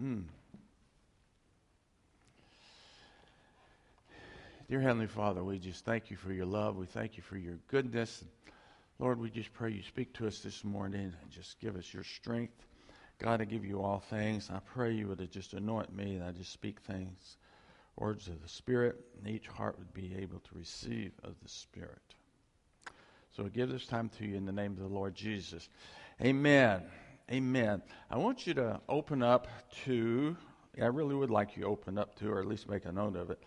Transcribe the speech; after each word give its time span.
Dear 4.69 4.81
Heavenly 4.81 5.09
Father, 5.09 5.43
we 5.43 5.59
just 5.59 5.85
thank 5.85 6.09
you 6.09 6.17
for 6.17 6.33
your 6.33 6.47
love. 6.47 6.77
We 6.77 6.87
thank 6.87 7.17
you 7.17 7.23
for 7.25 7.37
your 7.37 7.59
goodness. 7.67 8.23
Lord, 9.01 9.21
we 9.21 9.29
just 9.31 9.53
pray 9.53 9.73
you 9.73 9.83
speak 9.83 10.13
to 10.15 10.29
us 10.29 10.39
this 10.39 10.63
morning 10.63 11.13
and 11.21 11.31
just 11.31 11.59
give 11.59 11.75
us 11.75 11.93
your 11.93 12.05
strength. 12.05 12.65
God, 13.19 13.41
I 13.41 13.45
give 13.45 13.65
you 13.65 13.83
all 13.83 13.99
things. 13.99 14.51
I 14.53 14.61
pray 14.61 14.93
you 14.93 15.09
would 15.09 15.33
just 15.33 15.53
anoint 15.53 15.93
me 15.93 16.15
and 16.15 16.23
I 16.23 16.31
just 16.31 16.53
speak 16.53 16.79
things, 16.81 17.39
words 17.97 18.29
of 18.29 18.41
the 18.41 18.49
Spirit, 18.49 19.01
and 19.19 19.35
each 19.35 19.49
heart 19.49 19.77
would 19.79 19.93
be 19.95 20.15
able 20.17 20.39
to 20.39 20.51
receive 20.55 21.11
of 21.25 21.35
the 21.43 21.49
Spirit. 21.49 22.15
So 23.37 23.43
we 23.43 23.51
give 23.51 23.69
this 23.69 23.87
time 23.87 24.11
to 24.19 24.25
you 24.25 24.37
in 24.37 24.47
the 24.47 24.53
name 24.53 24.73
of 24.73 24.79
the 24.79 24.87
Lord 24.87 25.17
Jesus. 25.17 25.69
Amen. 26.23 26.83
Amen. 27.31 27.83
I 28.11 28.17
want 28.17 28.47
you 28.47 28.55
to 28.55 28.81
open 28.89 29.23
up 29.23 29.49
to, 29.85 30.35
I 30.81 30.87
really 30.87 31.15
would 31.15 31.31
like 31.31 31.57
you 31.57 31.65
to 31.65 31.69
open 31.69 31.99
up 31.99 32.15
to, 32.21 32.31
or 32.31 32.41
at 32.41 32.47
least 32.47 32.71
make 32.71 32.87
a 32.87 32.93
note 32.93 33.17
of 33.17 33.31
it, 33.31 33.39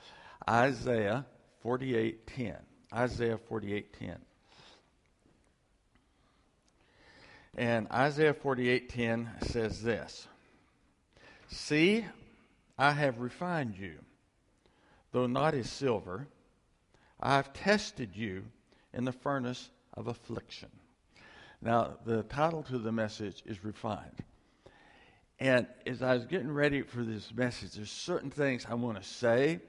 Isaiah 0.48 1.26
48:10. 1.66 2.58
Isaiah 2.94 3.40
48:10. 3.40 4.18
And 7.56 7.88
Isaiah 7.92 8.36
48:10 8.36 9.46
says 9.46 9.82
this: 9.82 10.28
"See, 11.48 12.06
I 12.78 12.92
have 12.92 13.20
refined 13.20 13.78
you, 13.78 13.98
though 15.12 15.28
not 15.28 15.56
as 15.56 15.72
silver; 15.72 16.28
I 17.20 17.36
have 17.36 17.52
tested 17.52 18.16
you 18.16 18.46
in 18.94 19.06
the 19.06 19.12
furnace 19.12 19.72
of 19.96 20.08
affliction." 20.08 20.70
Now, 21.62 21.98
the 22.06 22.24
title 22.24 22.64
to 22.64 22.78
the 22.78 22.92
message 22.92 23.44
is 23.46 23.64
refined. 23.64 24.24
And 25.40 25.68
as 25.86 26.02
I 26.02 26.16
was 26.16 26.26
getting 26.26 26.52
ready 26.52 26.82
for 26.82 27.04
this 27.04 27.34
message, 27.34 27.74
there's 27.74 27.92
certain 27.92 28.32
things 28.32 28.66
I 28.70 28.76
want 28.76 29.02
to 29.02 29.08
say 29.08 29.62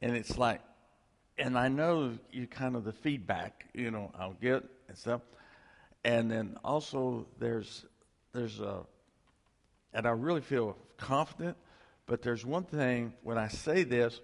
and 0.00 0.16
it's 0.16 0.36
like, 0.36 0.60
and 1.38 1.58
I 1.58 1.68
know 1.68 2.12
you 2.30 2.46
kind 2.46 2.76
of 2.76 2.84
the 2.84 2.92
feedback, 2.92 3.66
you 3.74 3.90
know, 3.90 4.10
I'll 4.18 4.36
get 4.40 4.64
and 4.88 4.96
stuff. 4.96 5.22
And 6.04 6.30
then 6.30 6.56
also 6.64 7.26
there's 7.38 7.84
there's 8.32 8.60
a, 8.60 8.80
and 9.92 10.06
I 10.06 10.10
really 10.10 10.40
feel 10.40 10.76
confident. 10.96 11.56
But 12.06 12.22
there's 12.22 12.44
one 12.44 12.64
thing 12.64 13.14
when 13.22 13.38
I 13.38 13.48
say 13.48 13.82
this 13.82 14.20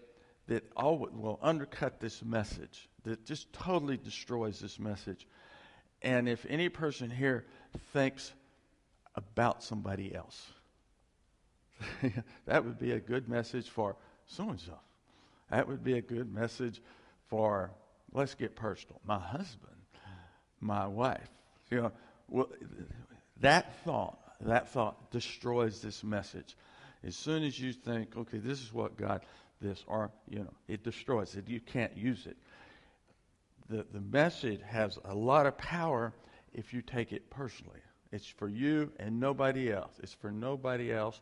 that 0.47 0.65
all 0.77 0.99
will 0.99 1.39
undercut 1.43 2.01
this 2.01 2.23
message, 2.25 2.89
that 3.05 3.25
just 3.25 3.53
totally 3.53 3.97
destroys 3.97 4.61
this 4.61 4.79
message. 4.79 5.27
And 6.03 6.29
if 6.29 6.45
any 6.49 6.69
person 6.69 7.11
here 7.11 7.47
thinks 7.93 8.33
about 9.15 9.63
somebody 9.63 10.15
else, 10.15 10.51
that 12.47 12.65
would 12.65 12.79
be 12.79 12.93
a 12.93 13.01
good 13.01 13.29
message 13.29 13.69
for 13.69 13.97
so 14.27 14.49
and 14.49 14.61
so. 14.61 14.79
That 15.51 15.69
would 15.69 15.85
be 15.85 15.99
a 15.99 16.03
good 16.03 16.33
message 16.33 16.81
for, 17.29 17.71
let's 18.13 18.35
get 18.35 18.57
personal, 18.57 19.01
my 19.05 19.19
husband, 19.19 19.77
my 20.61 20.87
wife. 20.87 21.29
You 21.71 21.83
know, 21.83 21.93
well, 22.29 22.49
that 23.41 23.77
thought, 23.85 24.19
that 24.41 24.71
thought 24.71 25.11
destroys 25.11 25.83
this 25.83 26.03
message. 26.03 26.57
As 27.05 27.17
soon 27.17 27.43
as 27.43 27.59
you 27.59 27.73
think, 27.73 28.17
okay, 28.17 28.39
this 28.39 28.63
is 28.63 28.73
what 28.73 28.97
God, 28.97 29.23
this, 29.61 29.83
or, 29.87 30.11
you 30.29 30.41
know, 30.41 30.53
it 30.69 30.85
destroys 30.85 31.35
it. 31.35 31.49
You 31.49 31.61
can't 31.61 31.97
use 31.97 32.27
it. 32.27 32.37
The, 33.73 33.87
the 33.91 34.03
message 34.03 34.61
has 34.67 34.99
a 35.03 35.15
lot 35.15 35.47
of 35.47 35.57
power 35.57 36.13
if 36.53 36.75
you 36.75 36.83
take 36.83 37.11
it 37.11 37.31
personally. 37.31 37.81
It's 38.13 38.27
for 38.27 38.47
you 38.47 38.93
and 38.99 39.19
nobody 39.19 39.73
else. 39.73 39.95
It's 40.03 40.13
for 40.13 40.31
nobody 40.31 40.93
else 40.93 41.19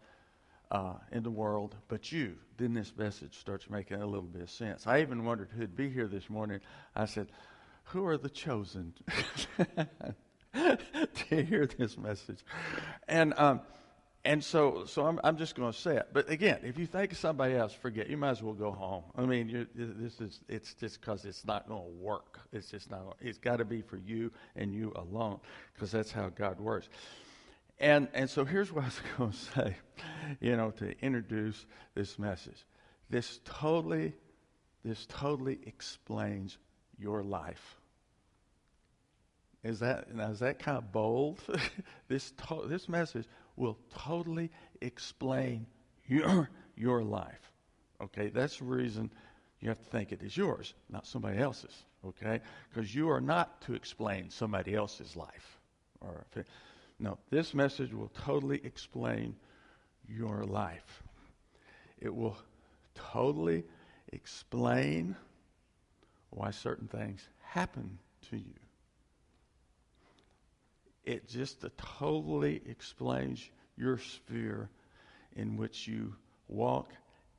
uh, 0.72 0.94
in 1.12 1.22
the 1.22 1.30
world 1.30 1.76
but 1.86 2.10
you, 2.10 2.34
then 2.56 2.74
this 2.74 2.92
message 2.96 3.38
starts 3.38 3.70
making 3.70 4.02
a 4.02 4.06
little 4.06 4.22
bit 4.22 4.42
of 4.42 4.50
sense. 4.50 4.88
I 4.88 5.00
even 5.00 5.24
wondered 5.24 5.50
who'd 5.56 5.76
be 5.76 5.90
here 5.90 6.08
this 6.08 6.28
morning. 6.28 6.58
I 6.96 7.04
said, 7.04 7.28
Who 7.84 8.04
are 8.06 8.18
the 8.18 8.28
chosen 8.28 8.94
to 10.52 11.44
hear 11.44 11.66
this 11.66 11.96
message? 11.96 12.44
And, 13.06 13.32
um, 13.36 13.60
and 14.24 14.44
so, 14.44 14.84
so 14.86 15.06
I'm, 15.06 15.18
I'm 15.24 15.38
just 15.38 15.54
going 15.54 15.72
to 15.72 15.78
say 15.78 15.96
it. 15.96 16.08
But 16.12 16.28
again, 16.28 16.60
if 16.62 16.78
you 16.78 16.86
think 16.86 17.12
of 17.12 17.18
somebody 17.18 17.54
else, 17.54 17.72
forget. 17.72 18.10
You 18.10 18.18
might 18.18 18.30
as 18.30 18.42
well 18.42 18.52
go 18.52 18.70
home. 18.70 19.04
I 19.16 19.22
mean, 19.22 19.66
this 19.74 20.20
is 20.20 20.40
it's 20.46 20.74
just 20.74 21.00
because 21.00 21.24
it's 21.24 21.46
not 21.46 21.66
going 21.66 21.82
to 21.82 22.02
work. 22.02 22.38
It's 22.52 22.70
just 22.70 22.90
not. 22.90 23.16
It's 23.20 23.38
got 23.38 23.56
to 23.56 23.64
be 23.64 23.80
for 23.80 23.96
you 23.96 24.30
and 24.56 24.74
you 24.74 24.92
alone, 24.96 25.40
because 25.72 25.90
that's 25.90 26.12
how 26.12 26.28
God 26.28 26.60
works. 26.60 26.90
And, 27.78 28.08
and 28.12 28.28
so 28.28 28.44
here's 28.44 28.70
what 28.70 28.84
I 28.84 28.86
was 28.88 29.00
going 29.16 29.30
to 29.30 29.36
say, 29.36 29.76
you 30.40 30.54
know, 30.54 30.70
to 30.72 30.94
introduce 31.00 31.64
this 31.94 32.18
message. 32.18 32.66
This 33.08 33.40
totally, 33.46 34.12
this 34.84 35.06
totally 35.06 35.60
explains 35.64 36.58
your 36.98 37.22
life. 37.22 37.78
Is 39.64 39.80
that, 39.80 40.14
now 40.14 40.30
is 40.30 40.40
that 40.40 40.58
kind 40.58 40.76
of 40.76 40.92
bold? 40.92 41.40
this, 42.08 42.32
to, 42.48 42.66
this 42.66 42.88
message 42.88 43.26
will 43.60 43.78
totally 43.94 44.50
explain 44.80 45.66
your, 46.08 46.48
your 46.76 47.02
life. 47.02 47.52
Okay, 48.02 48.28
that's 48.28 48.58
the 48.58 48.64
reason 48.64 49.10
you 49.60 49.68
have 49.68 49.78
to 49.78 49.90
think 49.90 50.10
it 50.10 50.22
is 50.22 50.36
yours, 50.36 50.74
not 50.88 51.06
somebody 51.06 51.38
else's. 51.38 51.84
Okay, 52.04 52.40
because 52.72 52.94
you 52.94 53.10
are 53.10 53.20
not 53.20 53.60
to 53.62 53.74
explain 53.74 54.30
somebody 54.30 54.74
else's 54.74 55.14
life. 55.14 55.60
Or 56.00 56.24
no, 56.98 57.18
this 57.28 57.52
message 57.52 57.92
will 57.92 58.10
totally 58.24 58.60
explain 58.64 59.36
your 60.08 60.44
life. 60.44 61.02
It 61.98 62.14
will 62.14 62.38
totally 62.94 63.64
explain 64.12 65.14
why 66.30 66.52
certain 66.52 66.88
things 66.88 67.28
happen 67.42 67.98
to 68.30 68.36
you. 68.38 68.59
It 71.04 71.28
just 71.28 71.64
totally 71.98 72.60
explains 72.66 73.48
your 73.76 73.98
sphere 73.98 74.68
in 75.34 75.56
which 75.56 75.88
you 75.88 76.14
walk, 76.48 76.90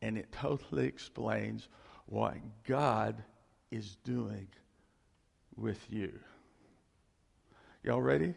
and 0.01 0.17
it 0.17 0.31
totally 0.31 0.87
explains 0.87 1.67
what 2.07 2.35
God 2.67 3.23
is 3.69 3.97
doing 4.03 4.47
with 5.55 5.79
you. 5.89 6.11
Y'all 7.83 8.01
ready? 8.01 8.35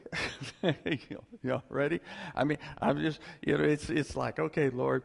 Y'all 1.43 1.63
ready? 1.69 2.01
I 2.35 2.45
mean, 2.45 2.59
I'm 2.81 2.99
just, 3.01 3.21
you 3.43 3.59
know, 3.59 3.65
it's, 3.65 3.91
it's 3.91 4.17
like, 4.17 4.39
okay, 4.39 4.71
Lord, 4.71 5.03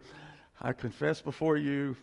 I 0.62 0.72
confess 0.72 1.22
before 1.22 1.58
you. 1.58 1.98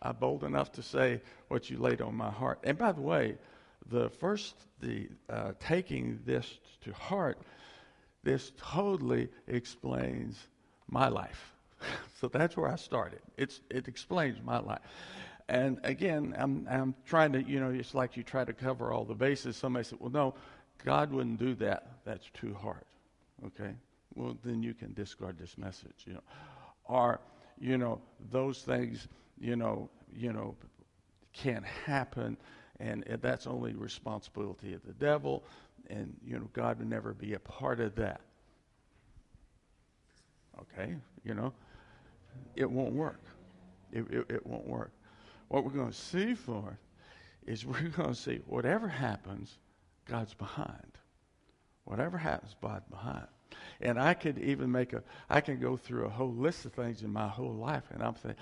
I'm 0.00 0.16
bold 0.16 0.44
enough 0.44 0.72
to 0.72 0.82
say 0.82 1.20
what 1.48 1.68
you 1.70 1.78
laid 1.78 2.00
on 2.00 2.14
my 2.14 2.30
heart. 2.30 2.60
And 2.64 2.78
by 2.78 2.92
the 2.92 3.00
way, 3.00 3.36
the 3.90 4.08
first, 4.08 4.54
the 4.80 5.08
uh, 5.28 5.52
taking 5.60 6.20
this 6.24 6.58
to 6.82 6.92
heart, 6.92 7.38
this 8.22 8.52
totally 8.58 9.28
explains 9.46 10.38
my 10.88 11.08
life. 11.08 11.54
so 12.20 12.28
that's 12.28 12.56
where 12.56 12.70
I 12.70 12.76
started. 12.76 13.20
It's, 13.36 13.60
it 13.70 13.88
explains 13.88 14.38
my 14.42 14.58
life. 14.58 14.80
And 15.48 15.78
again, 15.84 16.34
I'm, 16.38 16.66
I'm 16.70 16.94
trying 17.04 17.32
to, 17.32 17.42
you 17.42 17.60
know, 17.60 17.68
it's 17.68 17.94
like 17.94 18.16
you 18.16 18.22
try 18.22 18.44
to 18.44 18.54
cover 18.54 18.92
all 18.92 19.04
the 19.04 19.14
bases. 19.14 19.56
Somebody 19.56 19.84
said, 19.84 19.98
well, 20.00 20.10
no, 20.10 20.34
God 20.82 21.12
wouldn't 21.12 21.38
do 21.38 21.54
that. 21.56 21.86
That's 22.04 22.30
too 22.32 22.54
hard. 22.54 22.84
Okay? 23.46 23.74
Well, 24.14 24.38
then 24.42 24.62
you 24.62 24.72
can 24.72 24.94
discard 24.94 25.38
this 25.38 25.58
message, 25.58 26.04
you 26.06 26.14
know. 26.14 26.22
Or, 26.86 27.20
you 27.60 27.76
know, 27.76 28.00
those 28.30 28.62
things, 28.62 29.06
you 29.38 29.56
know, 29.56 29.90
you 30.14 30.32
know, 30.32 30.56
can't 31.34 31.64
happen 31.64 32.38
and 32.84 33.04
that's 33.22 33.46
only 33.46 33.74
responsibility 33.74 34.74
of 34.74 34.84
the 34.84 34.92
devil 34.92 35.44
and 35.88 36.14
you 36.24 36.38
know 36.38 36.48
God 36.52 36.78
would 36.78 36.88
never 36.88 37.12
be 37.12 37.34
a 37.34 37.38
part 37.38 37.80
of 37.80 37.94
that. 37.96 38.20
Okay? 40.60 40.94
You 41.24 41.34
know, 41.34 41.52
it 42.56 42.70
won't 42.70 42.94
work. 42.94 43.20
It, 43.92 44.06
it, 44.10 44.26
it 44.28 44.46
won't 44.46 44.66
work. 44.66 44.92
What 45.48 45.64
we're 45.64 45.70
going 45.70 45.90
to 45.90 45.96
see 45.96 46.34
for 46.34 46.78
is 47.46 47.66
we're 47.66 47.88
going 47.88 48.14
to 48.14 48.20
see 48.20 48.40
whatever 48.46 48.88
happens, 48.88 49.58
God's 50.06 50.34
behind. 50.34 50.98
Whatever 51.84 52.16
happens, 52.16 52.54
God's 52.62 52.86
behind. 52.88 53.26
And 53.80 54.00
I 54.00 54.14
could 54.14 54.38
even 54.38 54.72
make 54.72 54.92
a, 54.92 55.02
I 55.28 55.40
can 55.40 55.60
go 55.60 55.76
through 55.76 56.06
a 56.06 56.10
whole 56.10 56.32
list 56.32 56.64
of 56.64 56.72
things 56.72 57.02
in 57.02 57.12
my 57.12 57.28
whole 57.28 57.54
life, 57.54 57.84
and 57.92 58.02
I'm 58.02 58.16
saying, 58.16 58.36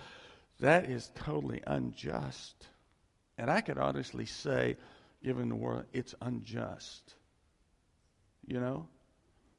that 0.61 0.89
is 0.89 1.11
totally 1.15 1.61
unjust. 1.67 2.69
And 3.39 3.51
I 3.51 3.61
could 3.61 3.79
honestly 3.79 4.27
say, 4.27 4.77
given 5.23 5.49
the 5.49 5.55
world, 5.55 5.85
it's 5.93 6.15
unjust. 6.21 7.15
You 8.47 8.61
know? 8.61 8.89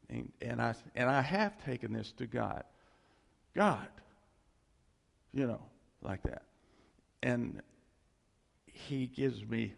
And, 0.10 0.32
and, 0.42 0.62
I, 0.62 0.76
and 0.96 1.10
I 1.10 1.22
have 1.22 1.64
taken 1.66 1.94
this 1.94 2.12
to 2.14 2.28
God. 2.28 2.64
God. 3.56 3.88
You 5.34 5.48
know, 5.48 5.62
like 6.02 6.24
that. 6.24 6.44
And 7.24 7.62
He 8.66 9.08
gives 9.08 9.44
me 9.44 9.74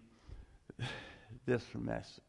this 1.45 1.63
message. 1.73 2.21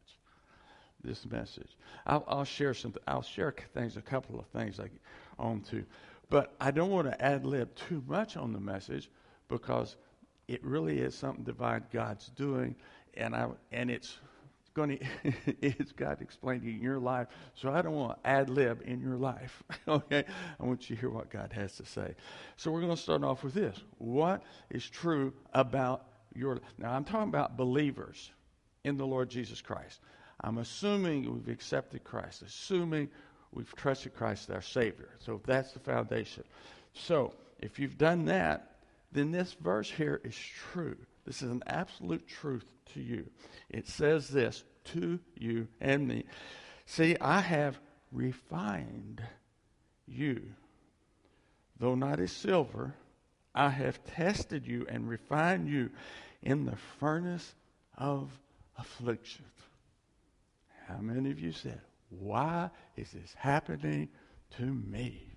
This 1.03 1.25
message. 1.25 1.75
I'll, 2.05 2.23
I'll 2.27 2.43
share 2.43 2.73
some. 2.73 2.93
I'll 3.07 3.21
share 3.21 3.53
things. 3.73 3.97
A 3.97 4.01
couple 4.01 4.39
of 4.39 4.47
things 4.47 4.79
like 4.79 4.91
on 5.39 5.61
to, 5.69 5.85
But 6.29 6.55
I 6.59 6.71
don't 6.71 6.89
want 6.89 7.07
to 7.07 7.21
ad 7.21 7.45
lib 7.45 7.75
too 7.75 8.03
much 8.07 8.35
on 8.37 8.53
the 8.53 8.59
message 8.59 9.09
because 9.47 9.95
it 10.47 10.63
really 10.63 10.99
is 10.99 11.15
something 11.15 11.43
divine 11.43 11.83
God's 11.91 12.29
doing, 12.29 12.75
and 13.15 13.35
I 13.35 13.47
and 13.71 13.91
it's 13.91 14.17
going 14.73 14.97
to 15.23 15.55
it's 15.61 15.91
God 15.91 16.21
explaining 16.21 16.75
in 16.75 16.81
your 16.81 16.99
life. 16.99 17.27
So 17.55 17.71
I 17.71 17.81
don't 17.81 17.93
want 17.93 18.23
to 18.23 18.29
ad 18.29 18.49
lib 18.49 18.81
in 18.85 19.01
your 19.01 19.17
life. 19.17 19.63
okay, 19.87 20.23
I 20.59 20.65
want 20.65 20.89
you 20.89 20.95
to 20.95 20.99
hear 20.99 21.09
what 21.09 21.29
God 21.29 21.51
has 21.53 21.75
to 21.77 21.85
say. 21.85 22.15
So 22.55 22.71
we're 22.71 22.81
going 22.81 22.95
to 22.95 23.01
start 23.01 23.23
off 23.23 23.43
with 23.43 23.53
this: 23.53 23.77
What 23.97 24.43
is 24.69 24.87
true 24.89 25.33
about 25.53 26.05
your? 26.33 26.59
Now 26.77 26.93
I'm 26.93 27.03
talking 27.03 27.29
about 27.29 27.57
believers 27.57 28.31
in 28.83 28.97
the 28.97 29.05
Lord 29.05 29.29
Jesus 29.29 29.61
Christ. 29.61 29.99
I'm 30.41 30.59
assuming 30.59 31.33
we've 31.33 31.53
accepted 31.53 32.03
Christ, 32.03 32.43
assuming 32.43 33.09
we've 33.51 33.73
trusted 33.75 34.15
Christ 34.15 34.49
as 34.49 34.55
our 34.55 34.61
Savior. 34.61 35.09
So 35.19 35.41
that's 35.45 35.71
the 35.71 35.79
foundation. 35.79 36.43
So 36.93 37.33
if 37.59 37.79
you've 37.79 37.97
done 37.97 38.25
that, 38.25 38.76
then 39.17 39.31
this 39.31 39.53
verse 39.53 39.89
here 39.89 40.21
is 40.23 40.35
true. 40.35 40.97
This 41.25 41.41
is 41.41 41.49
an 41.49 41.63
absolute 41.67 42.27
truth 42.27 42.65
to 42.93 43.01
you. 43.01 43.29
It 43.69 43.87
says 43.87 44.29
this 44.29 44.63
to 44.85 45.19
you 45.35 45.67
and 45.81 46.07
me. 46.07 46.25
See, 46.85 47.17
I 47.19 47.41
have 47.41 47.79
refined 48.11 49.21
you. 50.07 50.41
Though 51.79 51.95
not 51.95 52.19
as 52.19 52.31
silver, 52.31 52.95
I 53.53 53.69
have 53.69 54.03
tested 54.05 54.65
you 54.65 54.85
and 54.87 55.09
refined 55.09 55.67
you 55.67 55.89
in 56.41 56.65
the 56.65 56.77
furnace 56.99 57.55
of 57.97 58.29
affliction. 58.77 59.45
How 60.87 60.99
many 60.99 61.31
of 61.31 61.39
you 61.39 61.51
said, 61.51 61.81
Why 62.09 62.69
is 62.95 63.11
this 63.11 63.33
happening 63.35 64.09
to 64.57 64.63
me? 64.63 65.27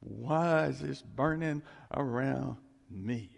Why 0.00 0.66
is 0.66 0.80
this 0.80 1.02
burning 1.02 1.62
around 1.92 2.56
me? 2.94 3.30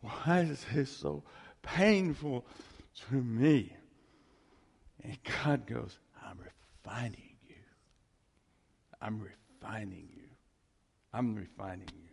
Why 0.00 0.40
is 0.40 0.64
this 0.72 0.90
so 0.90 1.24
painful 1.62 2.46
to 3.08 3.14
me? 3.14 3.74
And 5.02 5.18
God 5.44 5.66
goes, 5.66 5.98
I'm 6.22 6.38
refining 6.38 7.36
you. 7.48 7.54
I'm 9.00 9.20
refining 9.20 10.08
you. 10.14 10.28
I'm 11.12 11.34
refining 11.34 11.88
you. 11.94 12.08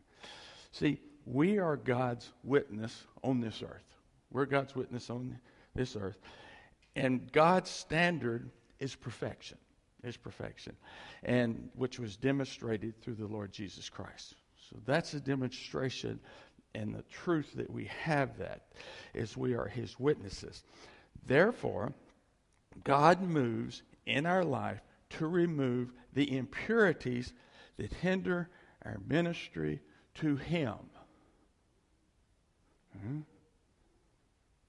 See, 0.72 1.00
we 1.26 1.60
are 1.60 1.76
God's 1.76 2.32
witness 2.44 3.04
on 3.24 3.42
this 3.42 3.62
earth. 3.62 3.84
We're 4.32 4.46
God's 4.46 4.76
witness 4.76 5.10
on 5.10 5.40
this 5.76 5.96
earth. 5.96 6.18
And 6.96 7.32
God's 7.32 7.70
standard 7.70 8.50
is 8.80 8.96
perfection. 8.96 9.58
Is 10.04 10.18
perfection. 10.18 10.76
And 11.24 11.70
which 11.76 12.00
was 12.00 12.16
demonstrated 12.18 13.02
through 13.02 13.16
the 13.16 13.28
Lord 13.28 13.52
Jesus 13.52 13.90
Christ. 13.90 14.36
So 14.70 14.78
that's 14.86 15.14
a 15.14 15.20
demonstration 15.20 16.20
and 16.78 16.94
the 16.94 17.04
truth 17.12 17.54
that 17.56 17.72
we 17.72 17.86
have 18.04 18.38
that 18.38 18.62
is 19.16 19.36
we 19.36 19.56
are 19.56 19.68
his 19.68 20.00
witnesses. 20.00 20.64
Therefore, 21.26 21.92
God 22.84 23.22
moves 23.22 23.82
in 24.06 24.28
our 24.28 24.44
life 24.44 24.80
to 25.12 25.26
remove 25.26 25.92
the 26.14 26.38
impurities 26.38 27.34
that 27.78 27.92
hinder 27.94 28.50
our 28.86 29.00
ministry 29.08 29.82
to 30.16 30.36
him. 30.36 30.76
Hmm? 33.02 33.22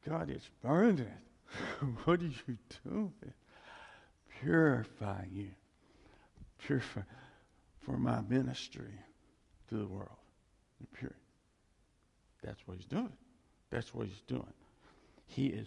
God 0.09 0.31
is 0.31 0.49
burning. 0.63 1.13
what 2.05 2.21
are 2.21 2.25
you 2.25 2.59
doing? 2.85 3.13
Purifying 4.41 5.31
you. 5.33 5.51
Purify 6.59 7.03
for 7.81 7.99
my 7.99 8.23
ministry 8.23 8.99
to 9.69 9.77
the 9.77 9.87
world. 9.87 10.09
Pure. 10.95 11.13
That's 12.49 12.67
what 12.67 12.79
he's 12.79 12.87
doing. 12.87 13.13
That's 13.71 13.95
what 13.95 14.07
he's 14.07 14.23
doing. 14.27 14.55
He 15.27 15.49
is 15.49 15.67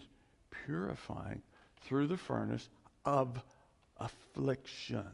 purifying 0.66 1.40
through 1.82 2.08
the 2.08 2.16
furnace 2.16 2.68
of 3.04 3.40
affliction. 3.98 5.06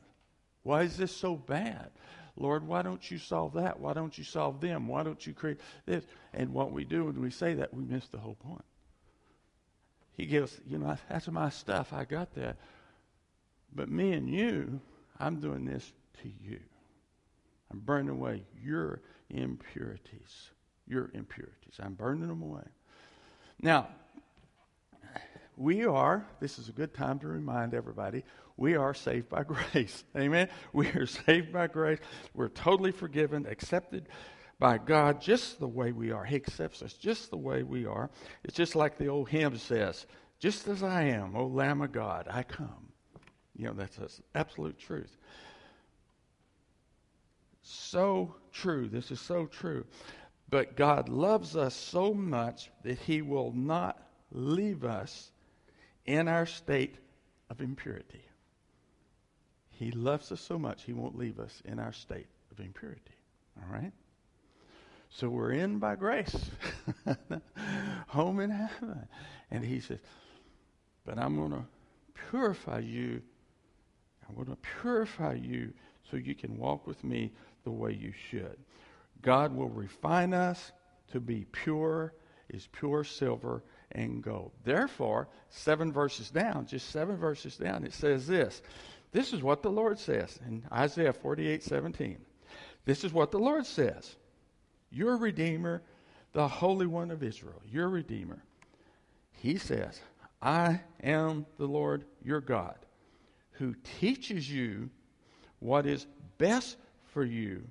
Why 0.63 0.83
is 0.83 0.97
this 0.97 1.15
so 1.15 1.37
bad? 1.37 1.91
Lord, 2.37 2.67
why 2.67 2.81
don't 2.81 3.11
you 3.11 3.19
solve 3.19 3.53
that? 3.55 3.79
Why 3.79 3.93
don't 3.93 4.17
you 4.17 4.25
solve 4.25 4.63
them? 4.63 4.89
Why 4.89 5.03
don't 5.03 5.27
you 5.27 5.35
create 5.35 5.61
this? 5.85 6.05
And 6.33 6.55
what 6.55 6.73
we 6.73 6.85
do 6.85 7.05
when 7.05 7.21
we 7.21 7.31
say 7.31 7.53
that, 7.55 7.75
we 7.75 7.85
miss 7.85 8.09
the 8.09 8.19
whole 8.19 8.37
point. 8.37 8.65
He 10.15 10.25
gives, 10.25 10.59
you 10.67 10.79
know, 10.79 10.97
that's 11.11 11.29
my 11.29 11.51
stuff. 11.51 11.93
I 11.93 12.05
got 12.05 12.35
that. 12.37 12.57
But 13.75 13.91
me 13.91 14.13
and 14.13 14.27
you, 14.27 14.81
I'm 15.21 15.41
doing 15.41 15.67
this 15.67 15.93
to 16.23 16.31
you. 16.43 16.61
I'm 17.71 17.81
burning 17.81 18.09
away 18.09 18.45
your 18.65 19.03
impurities. 19.29 20.51
Your 20.89 21.11
impurities. 21.15 21.75
I'm 21.81 21.95
burning 21.95 22.29
them 22.29 22.43
away. 22.43 22.65
Now, 23.61 23.89
we 25.57 25.85
are, 25.85 26.27
this 26.41 26.59
is 26.59 26.69
a 26.69 26.73
good 26.73 26.95
time 26.95 27.19
to 27.19 27.29
remind 27.29 27.75
everybody, 27.75 28.25
we 28.57 28.77
are 28.77 28.95
saved 28.95 29.29
by 29.29 29.43
grace. 29.73 30.05
Amen? 30.17 30.49
We 30.73 30.89
are 30.89 31.07
saved 31.07 31.53
by 31.53 31.67
grace. 31.67 31.99
We're 32.35 32.49
totally 32.49 32.93
forgiven, 32.93 33.47
accepted 33.47 34.09
by 34.59 34.79
God 34.79 35.21
just 35.21 35.61
the 35.61 35.69
way 35.69 35.93
we 35.93 36.11
are. 36.11 36.25
He 36.25 36.37
accepts 36.37 36.83
us 36.83 36.93
just 36.95 37.31
the 37.31 37.37
way 37.37 37.63
we 37.63 37.87
are. 37.87 38.11
It's 38.45 38.57
just 38.57 38.75
like 38.75 38.99
the 38.99 39.09
old 39.09 39.29
hymn 39.29 39.57
says, 39.59 40.07
just 40.41 40.69
as 40.69 40.83
I 40.83 41.03
am, 41.05 41.37
O 41.37 41.47
Lamb 41.47 41.83
of 41.83 41.93
God, 41.93 42.29
I 42.31 42.43
come. 42.43 42.93
You 43.57 43.67
know, 43.67 43.73
that's 43.73 44.21
absolute 44.35 44.79
truth. 44.79 45.17
So 47.63 48.35
true. 48.53 48.89
This 48.89 49.11
is 49.11 49.21
so 49.21 49.47
true. 49.47 49.85
But 50.51 50.77
God 50.77 51.09
loves 51.09 51.57
us 51.57 51.75
so 51.75 52.15
much 52.15 52.71
that 52.83 52.99
He 52.99 53.23
will 53.23 53.53
not 53.53 54.03
leave 54.33 54.85
us 54.85 55.31
in 56.07 56.29
our 56.29 56.47
state 56.47 56.97
of 57.51 57.61
impurity. 57.61 58.23
He 59.71 59.91
loves 59.91 60.33
us 60.33 60.41
so 60.41 60.59
much, 60.59 60.85
He 60.85 60.93
won't 60.93 61.19
leave 61.19 61.39
us 61.39 61.63
in 61.65 61.79
our 61.79 61.93
state 61.93 62.27
of 62.51 62.61
impurity. 62.61 63.15
All 63.59 63.73
right? 63.73 63.93
So 65.11 65.29
we're 65.29 65.53
in 65.53 65.79
by 65.79 65.97
grace, 65.97 66.37
home 68.09 68.41
in 68.41 68.51
heaven. 68.51 69.09
And 69.51 69.65
he 69.65 69.81
says, 69.81 69.99
But 71.05 71.19
I'm 71.19 71.37
going 71.37 71.53
to 71.53 71.65
purify 72.31 72.81
you. 72.81 73.23
I'm 74.29 74.35
going 74.35 74.49
to 74.49 74.59
purify 74.81 75.35
you 75.35 75.73
so 76.11 76.19
you 76.19 76.35
can 76.35 76.59
walk 76.59 76.87
with 76.87 77.03
me 77.03 77.33
the 77.65 77.71
way 77.71 77.93
you 77.93 78.13
should. 78.31 78.59
God 79.23 79.55
will 79.55 79.69
refine 79.69 80.33
us 80.33 80.73
to 81.13 81.21
be 81.21 81.47
pure, 81.51 82.15
is 82.49 82.69
pure 82.73 83.05
silver 83.05 83.63
and 83.93 84.23
gold. 84.23 84.53
Therefore, 84.65 85.29
seven 85.49 85.93
verses 85.93 86.31
down, 86.31 86.67
just 86.67 86.91
seven 86.91 87.17
verses 87.17 87.57
down, 87.57 87.85
it 87.85 87.93
says 87.93 88.27
this. 88.27 88.63
This 89.13 89.33
is 89.33 89.43
what 89.43 89.63
the 89.63 89.71
Lord 89.71 89.99
says 89.99 90.39
in 90.47 90.65
Isaiah 90.73 91.13
48 91.13 91.63
17. 91.63 92.19
This 92.85 93.05
is 93.05 93.13
what 93.13 93.31
the 93.31 93.39
Lord 93.39 93.67
says 93.67 94.17
your 94.91 95.17
Redeemer, 95.17 95.83
the 96.33 96.49
Holy 96.49 96.87
One 96.87 97.11
of 97.11 97.23
Israel, 97.23 97.61
your 97.71 97.89
Redeemer. 97.89 98.43
He 99.33 99.59
says, 99.59 100.01
I 100.41 100.81
am 101.03 101.47
the 101.59 101.67
Lord 101.67 102.05
your 102.23 102.41
God, 102.41 102.77
who 103.53 103.75
teaches 104.01 104.51
you 104.51 104.91
what 105.59 105.87
is 105.87 106.07
best 106.39 106.77
for 107.13 107.25
you, 107.25 107.63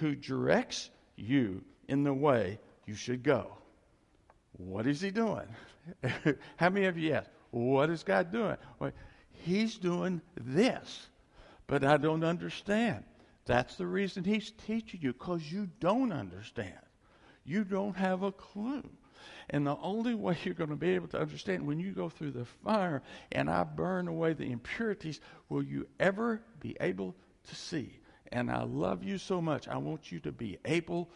who 0.00 0.14
directs 0.14 0.90
you 1.16 1.62
in 1.88 2.04
the 2.04 2.14
way 2.14 2.58
you 2.86 2.94
should 2.94 3.22
go. 3.22 3.52
What 4.52 4.86
is 4.86 5.00
he 5.00 5.10
doing? 5.10 5.46
How 6.56 6.70
many 6.70 6.86
of 6.86 6.98
you 6.98 7.14
ask, 7.14 7.30
what 7.50 7.90
is 7.90 8.02
God 8.02 8.32
doing? 8.32 8.56
Well, 8.78 8.92
he's 9.30 9.76
doing 9.76 10.20
this, 10.36 11.08
but 11.66 11.84
I 11.84 11.96
don't 11.96 12.24
understand. 12.24 13.04
That's 13.46 13.76
the 13.76 13.86
reason 13.86 14.24
he's 14.24 14.52
teaching 14.66 15.00
you, 15.02 15.12
because 15.12 15.50
you 15.50 15.68
don't 15.80 16.12
understand. 16.12 16.78
You 17.44 17.64
don't 17.64 17.96
have 17.96 18.22
a 18.22 18.32
clue. 18.32 18.88
And 19.50 19.66
the 19.66 19.76
only 19.78 20.14
way 20.14 20.36
you're 20.44 20.54
going 20.54 20.70
to 20.70 20.76
be 20.76 20.90
able 20.90 21.08
to 21.08 21.18
understand 21.18 21.66
when 21.66 21.80
you 21.80 21.92
go 21.92 22.08
through 22.10 22.32
the 22.32 22.44
fire 22.44 23.02
and 23.32 23.48
I 23.48 23.64
burn 23.64 24.06
away 24.06 24.34
the 24.34 24.50
impurities, 24.50 25.20
will 25.48 25.62
you 25.62 25.86
ever 25.98 26.42
be 26.60 26.76
able 26.80 27.14
to 27.44 27.54
see? 27.54 27.98
And 28.32 28.50
I 28.50 28.62
love 28.64 29.02
you 29.02 29.18
so 29.18 29.40
much. 29.40 29.68
I 29.68 29.76
want 29.76 30.12
you 30.12 30.20
to 30.20 30.32
be 30.32 30.58
able 30.64 31.08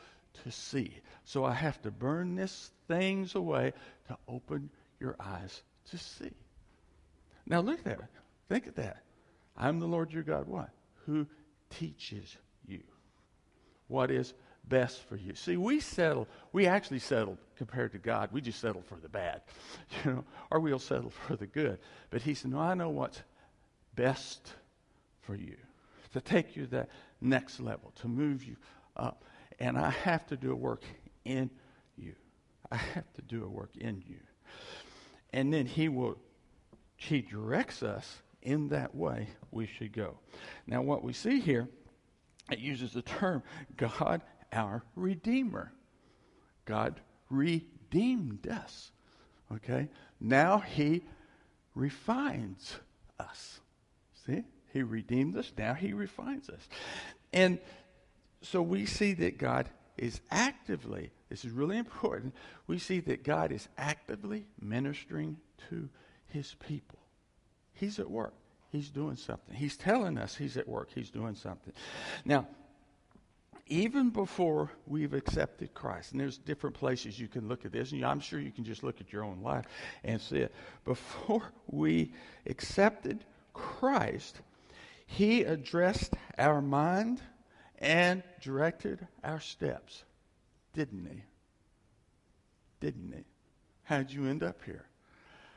to 0.45 0.51
see. 0.51 0.97
So 1.25 1.45
I 1.45 1.53
have 1.53 1.81
to 1.83 1.91
burn 1.91 2.35
these 2.35 2.71
things 2.89 3.35
away 3.35 3.73
to 4.09 4.17
open 4.29 4.71
your 4.99 5.17
eyes 5.21 5.63
to 5.91 5.99
see. 5.99 6.33
Now 7.47 7.61
look 7.61 7.79
at 7.81 7.85
that. 7.85 8.01
Think 8.49 8.67
of 8.67 8.75
that. 8.77 9.03
I'm 9.57 9.79
the 9.79 9.87
Lord 9.87 10.13
your 10.13 10.23
God. 10.23 10.47
What? 10.47 10.71
Who 11.07 11.27
teaches 11.71 12.37
you 12.67 12.83
what 13.89 14.11
is 14.11 14.33
best 14.69 15.03
for 15.09 15.17
you. 15.17 15.35
See, 15.35 15.57
we 15.57 15.81
settle, 15.81 16.29
we 16.53 16.67
actually 16.67 17.01
settle 17.01 17.37
compared 17.57 17.93
to 17.93 17.99
God. 17.99 18.31
We 18.33 18.41
just 18.41 18.61
settle 18.61 18.83
for 18.83 18.97
the 18.97 19.09
bad, 19.09 19.43
you 20.05 20.13
know, 20.13 20.25
or 20.51 20.61
we'll 20.61 20.79
settle 20.79 21.11
for 21.11 21.37
the 21.37 21.47
good. 21.47 21.79
But 22.11 22.23
He 22.23 22.35
said, 22.35 22.53
No, 22.53 22.61
I 22.61 22.75
know 22.75 22.89
what's 22.89 23.21
best 23.95 24.55
for 25.21 25.35
you 25.35 25.57
to 26.13 26.21
take 26.21 26.57
you 26.57 26.65
to 26.65 26.71
that 26.71 26.89
next 27.21 27.61
level, 27.61 27.93
to 28.01 28.09
move 28.09 28.45
you 28.45 28.57
up. 28.97 29.25
And 29.59 29.79
I 29.79 29.91
have 29.91 30.27
to 30.29 30.37
do 30.37 30.53
a 30.53 30.57
work 30.57 30.83
in 31.25 31.51
you. 31.97 32.15
I 32.71 32.77
have 32.77 33.13
to 33.15 33.23
do 33.23 33.45
a 33.45 33.49
work 33.49 33.77
in 33.77 34.03
you. 34.07 34.19
And 35.33 35.53
then 35.53 35.67
he 35.67 35.89
will, 35.89 36.19
he 36.97 37.21
directs 37.23 37.83
us 37.83 38.23
in 38.43 38.69
that 38.69 38.95
way 38.95 39.29
we 39.51 39.67
should 39.67 39.93
go. 39.93 40.19
Now, 40.67 40.83
what 40.83 41.03
we 41.03 41.13
see 41.13 41.41
here, 41.41 41.69
it 42.51 42.59
uses 42.59 42.93
the 42.93 43.03
term 43.03 43.43
God, 43.77 44.23
our 44.53 44.83
Redeemer. 44.97 45.73
God 46.65 47.01
redeemed 47.31 48.47
us. 48.47 48.91
Okay? 49.53 49.89
Now 50.21 50.59
he 50.59 51.03
refines 51.75 52.77
us. 53.19 53.61
See? 54.27 54.45
He 54.73 54.83
redeemed 54.83 55.37
us. 55.37 55.53
Now 55.57 55.75
he 55.75 55.93
refines 55.93 56.49
us. 56.49 56.69
And 57.33 57.59
so 58.41 58.63
we 58.63 58.87
see 58.87 59.15
that 59.15 59.39
God 59.39 59.69
is 59.97 60.21
actively, 60.31 61.11
this 61.29 61.45
is 61.45 61.53
really 61.53 61.79
important, 61.79 62.35
we 62.67 62.79
see 62.79 63.01
that 63.01 63.23
God 63.23 63.53
is 63.53 63.69
actively 63.77 64.47
ministering 64.61 65.37
to 65.69 65.89
his 66.27 66.55
people. 66.67 66.99
He's 67.75 67.99
at 67.99 68.11
work. 68.11 68.35
He's 68.71 68.89
doing 68.89 69.17
something. 69.17 69.55
He's 69.55 69.77
telling 69.77 70.17
us 70.17 70.35
he's 70.35 70.57
at 70.57 70.67
work. 70.67 70.89
He's 70.95 71.11
doing 71.11 71.35
something. 71.35 71.75
Now, 72.25 72.47
even 73.67 74.11
before 74.11 74.71
we've 74.87 75.15
accepted 75.15 75.73
Christ, 75.75 76.13
and 76.13 76.21
there's 76.21 76.39
different 76.39 76.75
places 76.75 77.19
you 77.19 77.29
can 77.29 77.49
look 77.49 77.65
at 77.65 77.73
this, 77.73 77.93
and 77.93 78.05
I'm 78.05 78.21
sure 78.21 78.41
you 78.41 78.51
can 78.51 78.65
just 78.65 78.83
look 78.83 79.01
at 79.01 79.13
your 79.13 79.25
own 79.25 79.43
life 79.43 79.67
and 80.05 80.21
see 80.21 80.39
it. 80.39 80.55
Before 80.85 81.43
we 81.67 82.13
accepted 82.47 83.25
Christ, 83.53 84.41
He 85.07 85.43
addressed 85.43 86.15
our 86.39 86.63
mind 86.63 87.21
and 87.79 88.23
directed 88.41 89.07
our 89.23 89.41
steps, 89.41 90.05
didn't 90.73 91.07
He? 91.07 91.23
Didn't 92.81 93.13
He? 93.13 93.25
How'd 93.85 94.11
you 94.11 94.27
end 94.27 94.43
up 94.43 94.63
here? 94.65 94.87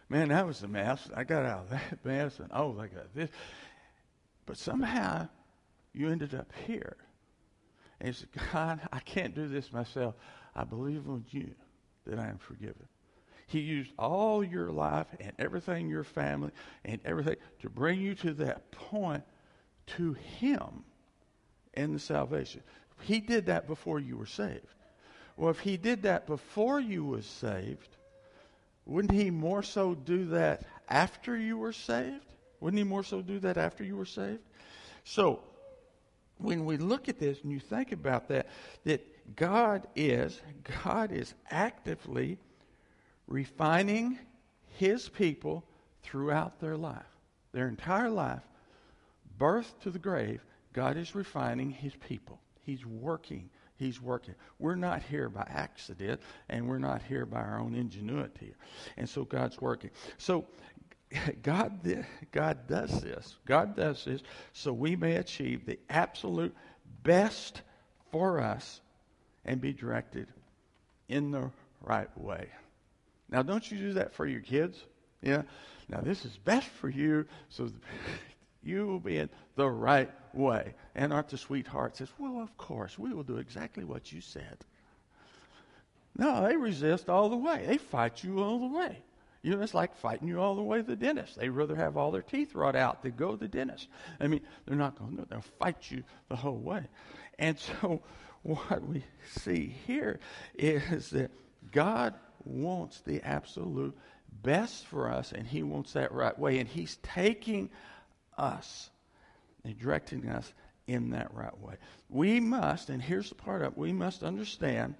Man, 0.09 0.29
that 0.29 0.45
was 0.45 0.61
a 0.61 0.67
mess. 0.67 1.09
I 1.15 1.23
got 1.23 1.45
out 1.45 1.61
of 1.61 1.69
that 1.71 1.99
mess, 2.05 2.39
and 2.39 2.49
oh, 2.53 2.77
I 2.79 2.87
got 2.87 3.13
this. 3.15 3.29
But 4.45 4.57
somehow 4.57 5.27
you 5.93 6.09
ended 6.09 6.35
up 6.35 6.51
here. 6.67 6.97
And 7.99 8.09
he 8.09 8.13
said, 8.13 8.29
God, 8.51 8.81
I 8.91 8.99
can't 8.99 9.33
do 9.33 9.47
this 9.47 9.71
myself. 9.71 10.15
I 10.55 10.63
believe 10.63 11.07
on 11.09 11.25
you 11.29 11.55
that 12.05 12.19
I 12.19 12.27
am 12.27 12.37
forgiven. 12.37 12.87
He 13.47 13.59
used 13.59 13.91
all 13.97 14.43
your 14.43 14.71
life 14.71 15.07
and 15.19 15.31
everything, 15.37 15.89
your 15.89 16.03
family 16.03 16.51
and 16.83 16.99
everything, 17.05 17.35
to 17.61 17.69
bring 17.69 18.01
you 18.01 18.15
to 18.15 18.33
that 18.33 18.71
point 18.71 19.23
to 19.87 20.13
Him 20.13 20.83
in 21.73 21.93
the 21.93 21.99
salvation. 21.99 22.61
He 23.01 23.19
did 23.19 23.47
that 23.47 23.67
before 23.67 23.99
you 23.99 24.17
were 24.17 24.25
saved. 24.25 24.67
Well, 25.37 25.49
if 25.49 25.59
He 25.59 25.77
did 25.77 26.03
that 26.03 26.27
before 26.27 26.79
you 26.79 27.03
was 27.03 27.25
saved, 27.25 27.89
wouldn't 28.85 29.13
He 29.13 29.31
more 29.31 29.63
so 29.63 29.95
do 29.95 30.25
that 30.25 30.63
after 30.89 31.35
you 31.35 31.57
were 31.57 31.73
saved? 31.73 32.25
Wouldn't 32.59 32.77
He 32.77 32.83
more 32.83 33.03
so 33.03 33.21
do 33.21 33.39
that 33.39 33.57
after 33.57 33.83
you 33.83 33.97
were 33.97 34.05
saved? 34.05 34.41
So, 35.03 35.41
when 36.37 36.65
we 36.65 36.77
look 36.77 37.07
at 37.09 37.19
this 37.19 37.39
and 37.41 37.51
you 37.51 37.59
think 37.59 37.91
about 37.91 38.27
that, 38.29 38.47
that 38.83 39.35
God 39.35 39.87
is, 39.95 40.39
God 40.83 41.11
is 41.11 41.33
actively 41.49 42.37
refining 43.27 44.19
his 44.77 45.09
people 45.09 45.63
throughout 46.03 46.59
their 46.59 46.77
life. 46.77 47.03
Their 47.53 47.67
entire 47.67 48.09
life, 48.09 48.41
birth 49.37 49.73
to 49.81 49.91
the 49.91 49.99
grave, 49.99 50.41
God 50.73 50.97
is 50.97 51.15
refining 51.15 51.71
his 51.71 51.93
people. 51.95 52.39
He's 52.61 52.85
working. 52.85 53.49
He's 53.77 54.01
working. 54.01 54.35
We're 54.59 54.75
not 54.75 55.03
here 55.03 55.29
by 55.29 55.45
accident, 55.49 56.21
and 56.49 56.67
we're 56.67 56.79
not 56.79 57.01
here 57.03 57.25
by 57.25 57.39
our 57.39 57.59
own 57.59 57.75
ingenuity. 57.75 58.53
And 58.97 59.07
so 59.07 59.23
God's 59.23 59.59
working. 59.59 59.91
So 60.17 60.45
God, 61.43 61.79
God 62.31 62.67
does 62.67 63.01
this. 63.01 63.35
God 63.45 63.75
does 63.75 64.05
this 64.05 64.21
so 64.53 64.73
we 64.73 64.95
may 64.95 65.15
achieve 65.15 65.65
the 65.65 65.79
absolute 65.89 66.55
best 67.03 67.61
for 68.11 68.39
us 68.39 68.81
and 69.43 69.61
be 69.61 69.73
directed 69.73 70.27
in 71.07 71.31
the 71.31 71.49
right 71.81 72.15
way. 72.17 72.47
Now, 73.29 73.43
don't 73.43 73.69
you 73.69 73.77
do 73.77 73.93
that 73.93 74.13
for 74.13 74.25
your 74.25 74.41
kids? 74.41 74.77
Yeah. 75.21 75.43
Now, 75.89 76.01
this 76.01 76.25
is 76.25 76.37
best 76.37 76.67
for 76.67 76.89
you, 76.89 77.25
so 77.49 77.69
you 78.65 78.87
will 78.87 78.99
be 78.99 79.17
in 79.17 79.29
the 79.55 79.69
right 79.69 80.11
way. 80.33 80.73
And 80.95 81.13
aren't 81.13 81.29
the 81.29 81.37
sweetheart 81.37 81.97
says, 81.97 82.09
Well, 82.17 82.41
of 82.41 82.57
course, 82.57 82.97
we 82.97 83.13
will 83.13 83.23
do 83.23 83.37
exactly 83.37 83.83
what 83.83 84.11
you 84.11 84.21
said. 84.21 84.57
No, 86.17 86.47
they 86.47 86.55
resist 86.55 87.09
all 87.09 87.29
the 87.29 87.37
way. 87.37 87.65
They 87.67 87.77
fight 87.77 88.23
you 88.23 88.41
all 88.41 88.59
the 88.59 88.77
way. 88.77 88.99
You 89.41 89.55
know, 89.55 89.61
it's 89.61 89.73
like 89.73 89.95
fighting 89.97 90.27
you 90.27 90.39
all 90.39 90.55
the 90.55 90.63
way 90.63 90.77
to 90.77 90.83
the 90.83 90.95
dentist. 90.95 91.37
They'd 91.37 91.49
rather 91.49 91.75
have 91.75 91.97
all 91.97 92.09
their 92.09 92.23
teeth 92.23 92.55
rot 92.55 92.75
out 92.75 93.03
than 93.03 93.11
go 93.11 93.31
to 93.31 93.37
the 93.37 93.47
dentist. 93.47 93.87
I 94.19 94.27
mean, 94.27 94.41
they're 94.65 94.77
not 94.77 94.97
going 94.97 95.17
to, 95.17 95.25
they'll 95.29 95.41
fight 95.59 95.91
you 95.91 96.03
the 96.29 96.35
whole 96.35 96.57
way. 96.57 96.87
And 97.37 97.59
so, 97.59 98.01
what 98.43 98.87
we 98.87 99.03
see 99.29 99.75
here 99.85 100.19
is 100.57 101.11
that 101.11 101.29
God 101.71 102.15
wants 102.43 103.01
the 103.01 103.21
absolute 103.21 103.95
best 104.41 104.87
for 104.87 105.11
us, 105.11 105.31
and 105.31 105.45
He 105.45 105.63
wants 105.63 105.93
that 105.93 106.11
right 106.11 106.37
way. 106.37 106.59
And 106.59 106.67
He's 106.67 106.97
taking 107.03 107.69
us 108.37 108.89
and 109.63 109.77
directing 109.79 110.27
us 110.29 110.53
in 110.87 111.11
that 111.11 111.33
right 111.33 111.57
way. 111.59 111.75
We 112.09 112.39
must, 112.39 112.89
and 112.89 113.01
here's 113.01 113.29
the 113.29 113.35
part 113.35 113.61
of 113.61 113.75
we 113.77 113.91
must 113.91 114.23
understand 114.23 114.95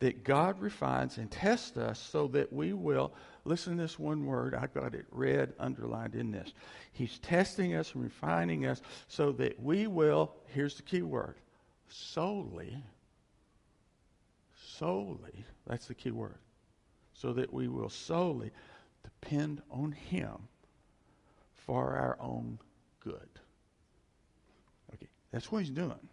that 0.00 0.24
God 0.24 0.60
refines 0.60 1.18
and 1.18 1.30
tests 1.30 1.76
us 1.76 1.98
so 1.98 2.28
that 2.28 2.52
we 2.52 2.72
will 2.72 3.12
Listen 3.48 3.78
to 3.78 3.82
this 3.82 3.98
one 3.98 4.26
word. 4.26 4.54
I've 4.54 4.74
got 4.74 4.94
it 4.94 5.06
red, 5.10 5.54
underlined 5.58 6.14
in 6.14 6.30
this. 6.30 6.52
He's 6.92 7.18
testing 7.18 7.74
us 7.74 7.94
and 7.94 8.04
refining 8.04 8.66
us 8.66 8.82
so 9.08 9.32
that 9.32 9.58
we 9.62 9.86
will, 9.86 10.34
here's 10.48 10.74
the 10.74 10.82
key 10.82 11.00
word, 11.00 11.36
solely, 11.88 12.76
solely, 14.76 15.46
that's 15.66 15.86
the 15.86 15.94
key 15.94 16.10
word, 16.10 16.36
so 17.14 17.32
that 17.32 17.50
we 17.50 17.68
will 17.68 17.88
solely 17.88 18.50
depend 19.02 19.62
on 19.70 19.92
Him 19.92 20.36
for 21.54 21.96
our 21.96 22.18
own 22.20 22.58
good. 23.10 23.28
Okay, 24.94 25.08
that's 25.32 25.50
what 25.50 25.62
He's 25.62 25.70
doing. 25.70 26.08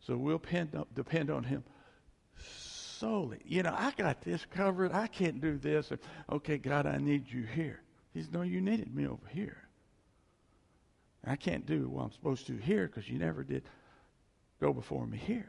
So 0.00 0.16
we'll 0.16 0.38
depend, 0.38 0.76
depend 0.94 1.30
on 1.30 1.44
Him 1.44 1.64
solely. 2.98 3.38
You 3.44 3.62
know, 3.62 3.74
I 3.76 3.92
got 3.96 4.22
this 4.22 4.44
covered. 4.50 4.92
I 4.92 5.06
can't 5.06 5.40
do 5.40 5.58
this. 5.58 5.92
Okay, 6.30 6.58
God, 6.58 6.86
I 6.86 6.98
need 6.98 7.30
you 7.30 7.42
here. 7.42 7.80
He's 8.12 8.30
No, 8.30 8.42
you 8.42 8.60
needed 8.60 8.94
me 8.94 9.06
over 9.06 9.26
here. 9.28 9.58
I 11.26 11.36
can't 11.36 11.66
do 11.66 11.88
what 11.88 12.04
I'm 12.04 12.12
supposed 12.12 12.46
to 12.48 12.56
here 12.56 12.86
because 12.86 13.08
you 13.08 13.18
never 13.18 13.44
did 13.44 13.62
go 14.60 14.72
before 14.72 15.06
me 15.06 15.18
here. 15.18 15.48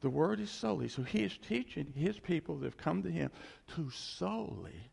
The 0.00 0.10
word 0.10 0.40
is 0.40 0.50
solely. 0.50 0.88
So 0.88 1.02
he 1.02 1.24
is 1.24 1.36
teaching 1.48 1.92
his 1.94 2.18
people 2.18 2.58
that 2.58 2.66
have 2.66 2.76
come 2.76 3.02
to 3.02 3.10
him 3.10 3.30
to 3.74 3.90
solely 3.90 4.90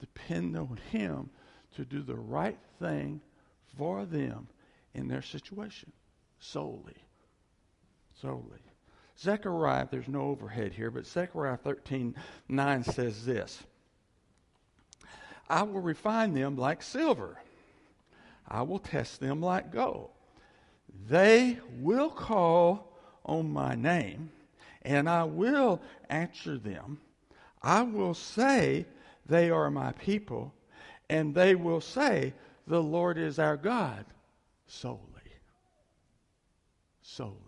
depend 0.00 0.56
on 0.56 0.78
him 0.90 1.30
to 1.76 1.84
do 1.84 2.02
the 2.02 2.16
right 2.16 2.58
thing 2.78 3.20
for 3.76 4.04
them 4.04 4.48
in 4.94 5.08
their 5.08 5.22
situation. 5.22 5.92
Solely. 6.38 6.96
Solely. 8.20 8.60
Zechariah, 9.18 9.86
there's 9.90 10.08
no 10.08 10.22
overhead 10.22 10.72
here, 10.72 10.90
but 10.90 11.06
Zechariah 11.06 11.56
13 11.56 12.14
9 12.48 12.84
says 12.84 13.24
this 13.24 13.62
I 15.48 15.62
will 15.62 15.80
refine 15.80 16.34
them 16.34 16.56
like 16.56 16.82
silver, 16.82 17.40
I 18.48 18.62
will 18.62 18.78
test 18.78 19.20
them 19.20 19.40
like 19.40 19.72
gold. 19.72 20.10
They 21.08 21.58
will 21.80 22.10
call 22.10 22.92
on 23.24 23.50
my 23.50 23.74
name, 23.74 24.30
and 24.82 25.08
I 25.08 25.24
will 25.24 25.80
answer 26.08 26.58
them. 26.58 27.00
I 27.62 27.82
will 27.82 28.14
say, 28.14 28.86
They 29.26 29.50
are 29.50 29.70
my 29.70 29.92
people, 29.92 30.52
and 31.08 31.34
they 31.34 31.54
will 31.54 31.80
say, 31.80 32.34
The 32.66 32.82
Lord 32.82 33.18
is 33.18 33.38
our 33.38 33.56
God 33.56 34.04
solely. 34.66 35.00
Solely. 37.02 37.38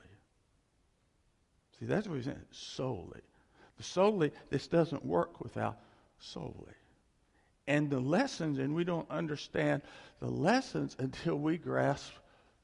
See, 1.79 1.87
that's 1.87 2.07
what 2.07 2.17
he's 2.17 2.25
saying. 2.27 2.41
Solely. 2.51 3.21
Solely, 3.81 4.33
this 4.51 4.67
doesn't 4.67 5.05
work 5.05 5.41
without 5.41 5.79
solely. 6.19 6.75
And 7.67 7.91
the 7.91 8.01
lessons, 8.01 8.59
and 8.59 8.75
we 8.75 8.85
don't 8.85 9.11
understand 9.11 9.83
the 10.21 10.29
lessons 10.31 10.97
until 10.99 11.37
we 11.37 11.59
grasp 11.59 12.13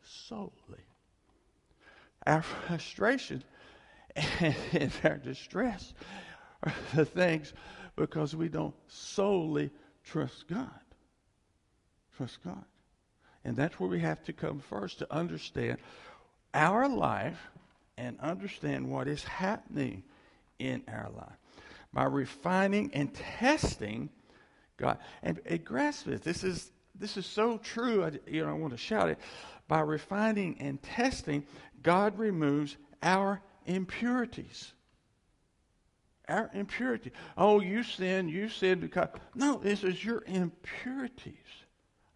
solely. 0.03 0.53
Our 2.27 2.43
frustration 2.43 3.43
and 4.41 4.93
our 5.05 5.17
distress 5.17 5.93
are 6.63 6.75
the 6.95 7.05
things 7.05 7.53
because 7.97 8.37
we 8.37 8.49
don't 8.49 8.75
solely 8.87 9.71
trust 10.05 10.47
God. 10.49 10.71
Trust 12.17 12.39
God. 12.45 12.65
And 13.45 13.57
that's 13.57 13.81
where 13.81 13.89
we 13.89 14.01
have 14.01 14.23
to 14.25 14.33
come 14.33 14.61
first 14.61 14.99
to 14.99 15.15
understand 15.15 15.79
our 16.55 16.89
life 16.89 17.39
and 17.97 18.19
understand 18.21 18.89
what 18.89 19.09
is 19.09 19.25
happening 19.25 20.03
in 20.59 20.83
our 20.89 21.11
life. 21.15 21.37
By 21.93 22.05
refining 22.05 22.91
and 22.95 23.13
testing 23.15 24.11
God. 24.77 24.99
And, 25.23 25.41
and 25.47 25.65
grasp 25.65 26.07
this. 26.07 26.21
This 26.21 26.45
is, 26.45 26.71
this 26.99 27.17
is 27.17 27.27
so 27.27 27.59
true. 27.59 28.05
I, 28.05 28.13
you 28.27 28.45
know, 28.45 28.51
I 28.51 28.55
want 28.55 28.73
to 28.73 28.79
shout 28.79 29.09
it. 29.09 29.19
By 29.69 29.81
refining 29.81 30.57
and 30.61 30.83
testing, 30.83 31.45
God 31.83 32.19
removes 32.19 32.77
our 33.03 33.41
impurities. 33.67 34.73
Our 36.29 36.51
impurity. 36.55 37.13
Oh, 37.37 37.61
you 37.61 37.83
sin, 37.83 38.29
you 38.29 38.49
sin 38.49 38.81
because. 38.81 39.09
No, 39.35 39.59
this 39.59 39.83
is 39.85 40.05
your 40.05 40.23
impurities. 40.27 41.35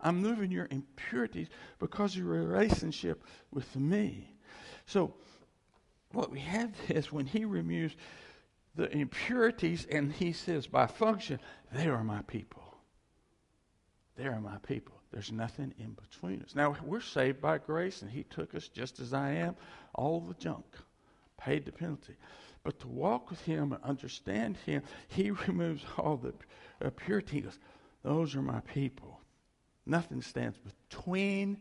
I'm 0.01 0.21
moving 0.21 0.51
your 0.51 0.69
impurities 0.71 1.49
because 1.79 2.17
your 2.17 2.27
relationship 2.27 3.23
with 3.53 3.75
me. 3.77 4.37
So, 4.87 5.15
what 6.13 6.31
we 6.31 6.41
have 6.41 6.73
is 6.89 7.13
when 7.13 7.27
he 7.27 7.45
removes 7.45 7.97
the 8.75 8.91
impurities 8.91 9.87
and 9.91 10.13
he 10.13 10.33
says, 10.33 10.67
by 10.67 10.87
function, 10.87 11.41
they 11.73 11.89
are 11.89 12.05
my 12.05 12.23
people. 12.23 12.63
They 14.17 14.25
are 14.27 14.41
my 14.41 14.59
people. 14.59 14.95
There's 15.13 15.33
nothing 15.33 15.73
in 15.79 15.93
between 15.93 16.43
us. 16.43 16.55
Now, 16.55 16.77
we're 16.85 17.01
saved 17.01 17.41
by 17.41 17.59
grace, 17.59 18.03
and 18.03 18.11
he 18.11 18.25
took 18.25 18.55
us 18.55 18.69
just 18.69 19.01
as 19.01 19.13
I 19.13 19.31
am, 19.31 19.57
all 19.95 20.21
the 20.21 20.35
junk, 20.35 20.65
paid 21.39 21.65
the 21.65 21.73
penalty. 21.73 22.17
But 22.65 22.81
to 22.81 22.89
walk 22.89 23.31
with 23.31 23.41
him 23.43 23.73
and 23.73 23.83
understand 23.85 24.57
him, 24.67 24.83
he 25.09 25.31
removes 25.47 25.85
all 25.97 26.17
the 26.17 26.35
uh, 26.85 26.91
purity. 26.91 27.37
He 27.37 27.43
goes, 27.43 27.59
Those 28.03 28.35
are 28.35 28.43
my 28.43 28.61
people. 28.61 29.16
Nothing 29.87 30.21
stands 30.21 30.59
between 30.59 31.59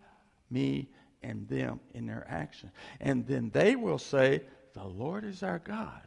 me 0.50 0.90
and 1.22 1.48
them 1.48 1.80
in 1.94 2.08
their 2.08 2.26
action. 2.28 2.72
And 3.00 3.26
then 3.28 3.52
they 3.54 3.76
will 3.76 4.00
say, 4.00 4.42
The 4.74 4.84
Lord 4.84 5.24
is 5.24 5.44
our 5.44 5.60
God. 5.60 6.02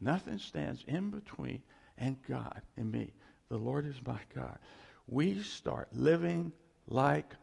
Nothing 0.00 0.38
stands 0.38 0.84
in 0.86 1.10
between 1.10 1.62
and 1.98 2.16
God 2.28 2.62
and 2.76 2.90
me. 2.90 3.12
The 3.48 3.56
Lord 3.56 3.86
is 3.86 3.96
my 4.06 4.18
God. 4.34 4.58
We 5.06 5.42
start 5.42 5.88
living 5.92 6.52
like 6.88 7.34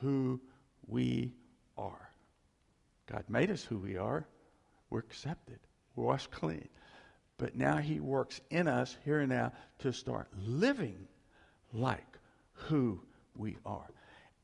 who 0.00 0.40
we 0.86 1.32
are. 1.76 2.10
God 3.10 3.24
made 3.28 3.50
us 3.50 3.62
who 3.62 3.78
we 3.78 3.96
are. 3.96 4.26
We're 4.90 5.00
accepted. 5.00 5.58
We're 5.94 6.04
washed 6.04 6.30
clean. 6.30 6.68
But 7.38 7.56
now 7.56 7.76
He 7.76 8.00
works 8.00 8.40
in 8.50 8.68
us 8.68 8.96
here 9.04 9.20
and 9.20 9.30
now 9.30 9.52
to 9.80 9.92
start 9.92 10.28
living 10.46 11.06
like 11.72 12.18
who 12.52 13.00
we 13.38 13.56
are. 13.64 13.86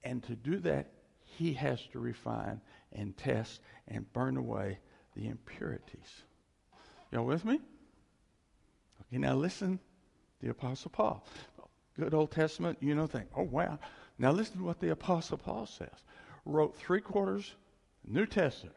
And 0.05 0.23
to 0.25 0.35
do 0.35 0.59
that, 0.61 0.91
He 1.25 1.55
has 1.55 1.81
to 1.93 1.99
refine 1.99 2.61
and 2.93 3.17
test 3.17 3.61
and 3.89 4.11
burn 4.13 4.37
away 4.37 4.79
the 5.15 5.29
impurities. 5.29 6.23
Y'all 7.11 7.25
with 7.25 7.45
me? 7.45 7.61
Okay, 9.03 9.19
now 9.19 9.35
listen 9.35 9.79
the 10.41 10.51
Apostle 10.51 10.91
Paul. 10.91 11.25
Good 11.99 12.15
Old 12.15 12.31
Testament, 12.31 12.79
you 12.81 12.95
know, 12.95 13.07
think, 13.07 13.29
oh, 13.37 13.43
wow. 13.43 13.79
Now 14.19 14.33
listen 14.33 14.59
to 14.59 14.65
what 14.65 14.81
the 14.81 14.91
Apostle 14.91 15.39
Paul 15.39 15.67
says. 15.67 15.89
Wrote 16.45 16.77
three 16.77 17.01
quarters 17.01 17.55
New 18.07 18.27
Testament. 18.27 18.77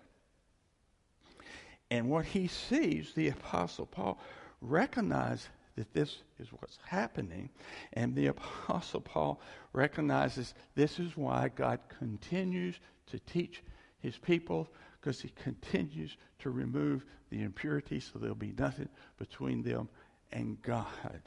And 1.89 2.09
what 2.09 2.25
he 2.25 2.47
sees, 2.47 3.13
the 3.13 3.29
Apostle 3.29 3.85
Paul 3.85 4.19
recognized 4.61 5.47
that 5.75 5.93
this 5.93 6.17
is 6.39 6.47
what's 6.59 6.79
happening. 6.85 7.49
And 7.93 8.15
the 8.15 8.27
Apostle 8.27 9.01
Paul 9.01 9.41
recognizes 9.73 10.53
this 10.75 10.99
is 10.99 11.17
why 11.17 11.49
God 11.53 11.79
continues 11.99 12.75
to 13.07 13.19
teach 13.19 13.63
his 13.99 14.17
people 14.17 14.69
because 14.99 15.21
he 15.21 15.29
continues 15.29 16.17
to 16.39 16.49
remove 16.49 17.05
the 17.29 17.43
impurity 17.43 17.99
so 17.99 18.17
there'll 18.17 18.35
be 18.35 18.53
nothing 18.57 18.89
between 19.17 19.61
them 19.61 19.89
and 20.31 20.61
God. 20.61 21.21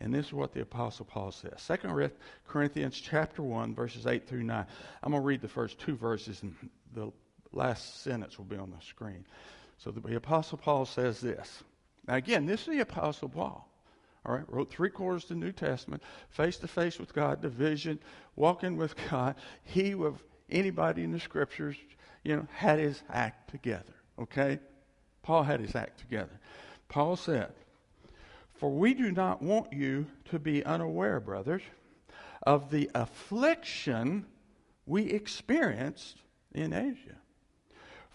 And 0.00 0.12
this 0.12 0.26
is 0.26 0.32
what 0.32 0.52
the 0.52 0.62
Apostle 0.62 1.04
Paul 1.04 1.30
says. 1.30 1.64
2 1.66 2.10
Corinthians 2.48 3.00
chapter 3.00 3.42
1, 3.42 3.74
verses 3.74 4.06
8 4.06 4.26
through 4.26 4.42
9. 4.42 4.66
I'm 5.02 5.10
going 5.12 5.22
to 5.22 5.26
read 5.26 5.40
the 5.40 5.48
first 5.48 5.78
two 5.78 5.94
verses, 5.94 6.42
and 6.42 6.56
the 6.94 7.12
last 7.52 8.02
sentence 8.02 8.36
will 8.36 8.46
be 8.46 8.56
on 8.56 8.70
the 8.70 8.84
screen. 8.84 9.24
So 9.78 9.92
the 9.92 10.16
Apostle 10.16 10.58
Paul 10.58 10.86
says 10.86 11.20
this. 11.20 11.62
Now, 12.08 12.16
again, 12.16 12.46
this 12.46 12.62
is 12.62 12.66
the 12.66 12.80
Apostle 12.80 13.28
Paul. 13.28 13.68
All 14.24 14.34
right, 14.34 14.44
wrote 14.48 14.70
three 14.70 14.90
quarters 14.90 15.24
of 15.24 15.30
the 15.30 15.34
New 15.34 15.52
Testament, 15.52 16.02
face 16.30 16.56
to 16.58 16.68
face 16.68 16.98
with 16.98 17.12
God, 17.12 17.40
division, 17.40 17.98
walking 18.36 18.76
with 18.76 18.94
God. 19.10 19.34
He, 19.64 19.94
with 19.94 20.22
anybody 20.48 21.02
in 21.02 21.10
the 21.10 21.20
scriptures, 21.20 21.76
you 22.22 22.36
know, 22.36 22.46
had 22.52 22.78
his 22.78 23.02
act 23.10 23.50
together. 23.50 23.94
Okay? 24.18 24.60
Paul 25.22 25.42
had 25.42 25.60
his 25.60 25.74
act 25.74 25.98
together. 25.98 26.40
Paul 26.88 27.16
said, 27.16 27.52
for 28.54 28.70
we 28.70 28.94
do 28.94 29.10
not 29.10 29.42
want 29.42 29.72
you 29.72 30.06
to 30.26 30.38
be 30.38 30.64
unaware, 30.64 31.18
brothers, 31.18 31.62
of 32.44 32.70
the 32.70 32.90
affliction 32.94 34.26
we 34.86 35.06
experienced 35.06 36.18
in 36.52 36.72
Asia. 36.72 37.16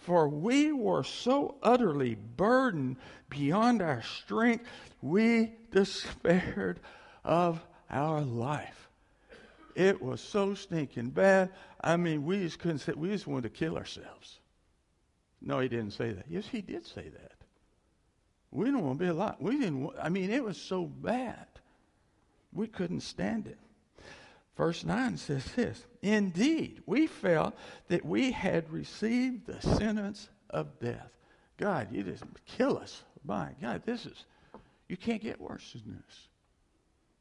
For 0.08 0.26
we 0.26 0.72
were 0.72 1.04
so 1.04 1.56
utterly 1.62 2.14
burdened 2.14 2.96
beyond 3.28 3.82
our 3.82 4.00
strength, 4.00 4.64
we 5.02 5.52
despaired 5.70 6.80
of 7.24 7.60
our 7.90 8.22
life. 8.22 8.88
It 9.74 10.00
was 10.00 10.22
so 10.22 10.54
stinking 10.54 11.10
bad. 11.10 11.50
I 11.82 11.98
mean, 11.98 12.24
we 12.24 12.38
just 12.40 12.58
couldn't 12.58 12.78
say, 12.78 12.94
we 12.96 13.10
just 13.10 13.26
wanted 13.26 13.52
to 13.52 13.58
kill 13.58 13.76
ourselves. 13.76 14.38
No, 15.42 15.60
he 15.60 15.68
didn't 15.68 15.90
say 15.90 16.12
that. 16.12 16.24
Yes, 16.26 16.46
he 16.46 16.62
did 16.62 16.86
say 16.86 17.10
that. 17.10 17.32
We 18.50 18.64
didn't 18.64 18.86
want 18.86 18.98
to 19.00 19.04
be 19.04 19.10
alive. 19.10 19.34
We 19.38 19.58
didn't. 19.58 19.82
Want, 19.82 19.98
I 20.02 20.08
mean, 20.08 20.30
it 20.30 20.42
was 20.42 20.56
so 20.56 20.86
bad. 20.86 21.48
We 22.54 22.66
couldn't 22.66 23.02
stand 23.02 23.46
it. 23.46 23.58
Verse 24.58 24.84
9 24.84 25.16
says 25.16 25.44
this 25.52 25.86
Indeed, 26.02 26.82
we 26.84 27.06
felt 27.06 27.54
that 27.86 28.04
we 28.04 28.32
had 28.32 28.70
received 28.70 29.46
the 29.46 29.62
sentence 29.62 30.28
of 30.50 30.80
death. 30.80 31.12
God, 31.56 31.88
you 31.92 32.02
just 32.02 32.24
kill 32.44 32.76
us. 32.76 33.04
My 33.24 33.50
God, 33.62 33.82
this 33.86 34.04
is, 34.04 34.24
you 34.88 34.96
can't 34.96 35.22
get 35.22 35.40
worse 35.40 35.72
than 35.72 36.02
this. 36.04 36.28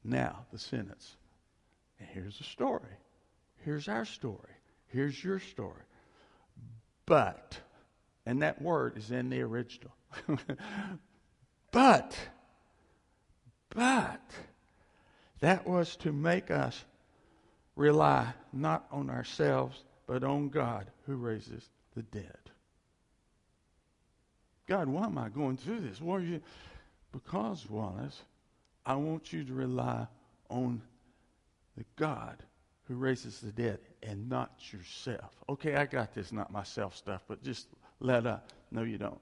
Now, 0.03 0.45
the 0.51 0.57
sentence. 0.57 1.15
And 1.99 2.09
here's 2.11 2.39
the 2.39 2.43
story. 2.43 2.97
Here's 3.63 3.87
our 3.87 4.05
story. 4.05 4.53
Here's 4.87 5.23
your 5.23 5.39
story. 5.39 5.83
But, 7.05 7.59
and 8.25 8.41
that 8.41 8.61
word 8.61 8.97
is 8.97 9.11
in 9.11 9.29
the 9.29 9.41
original. 9.41 9.93
But, 11.69 12.17
but, 13.69 14.21
that 15.41 15.67
was 15.67 15.97
to 15.97 16.13
make 16.13 16.49
us 16.49 16.85
rely 17.77 18.27
not 18.51 18.85
on 18.91 19.09
ourselves, 19.09 19.83
but 20.07 20.23
on 20.23 20.49
God 20.49 20.91
who 21.05 21.15
raises 21.15 21.69
the 21.95 22.01
dead. 22.01 22.37
God, 24.67 24.89
why 24.89 25.05
am 25.05 25.17
I 25.17 25.29
going 25.29 25.55
through 25.55 25.79
this? 25.79 26.01
Why 26.01 26.17
are 26.17 26.19
you? 26.19 26.41
Because, 27.13 27.69
Wallace, 27.69 28.21
I 28.85 28.95
want 28.95 29.31
you 29.31 29.45
to 29.45 29.53
rely 29.53 30.07
on 30.49 30.81
the 31.77 31.85
God 31.95 32.43
who 32.87 32.95
raises 32.95 33.39
the 33.39 33.51
dead 33.51 33.79
and 34.03 34.27
not 34.27 34.51
yourself. 34.71 35.31
Okay, 35.47 35.75
I 35.75 35.85
got 35.85 36.13
this, 36.13 36.31
not 36.31 36.51
myself 36.51 36.95
stuff, 36.95 37.23
but 37.27 37.43
just 37.43 37.67
let 37.99 38.25
up. 38.25 38.51
No, 38.71 38.83
you 38.83 38.97
don't. 38.97 39.19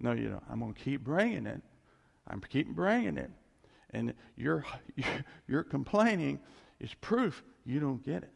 No, 0.00 0.12
you 0.12 0.28
don't. 0.28 0.42
I'm 0.50 0.60
going 0.60 0.74
to 0.74 0.80
keep 0.80 1.02
bringing 1.02 1.46
it. 1.46 1.60
I'm 2.28 2.40
keep 2.40 2.68
bringing 2.68 3.18
it. 3.18 3.30
And 3.90 4.14
you're, 4.36 4.64
you're 5.48 5.64
complaining 5.64 6.40
is 6.82 6.92
proof 6.94 7.42
you 7.64 7.80
don't 7.80 8.04
get 8.04 8.22
it. 8.22 8.32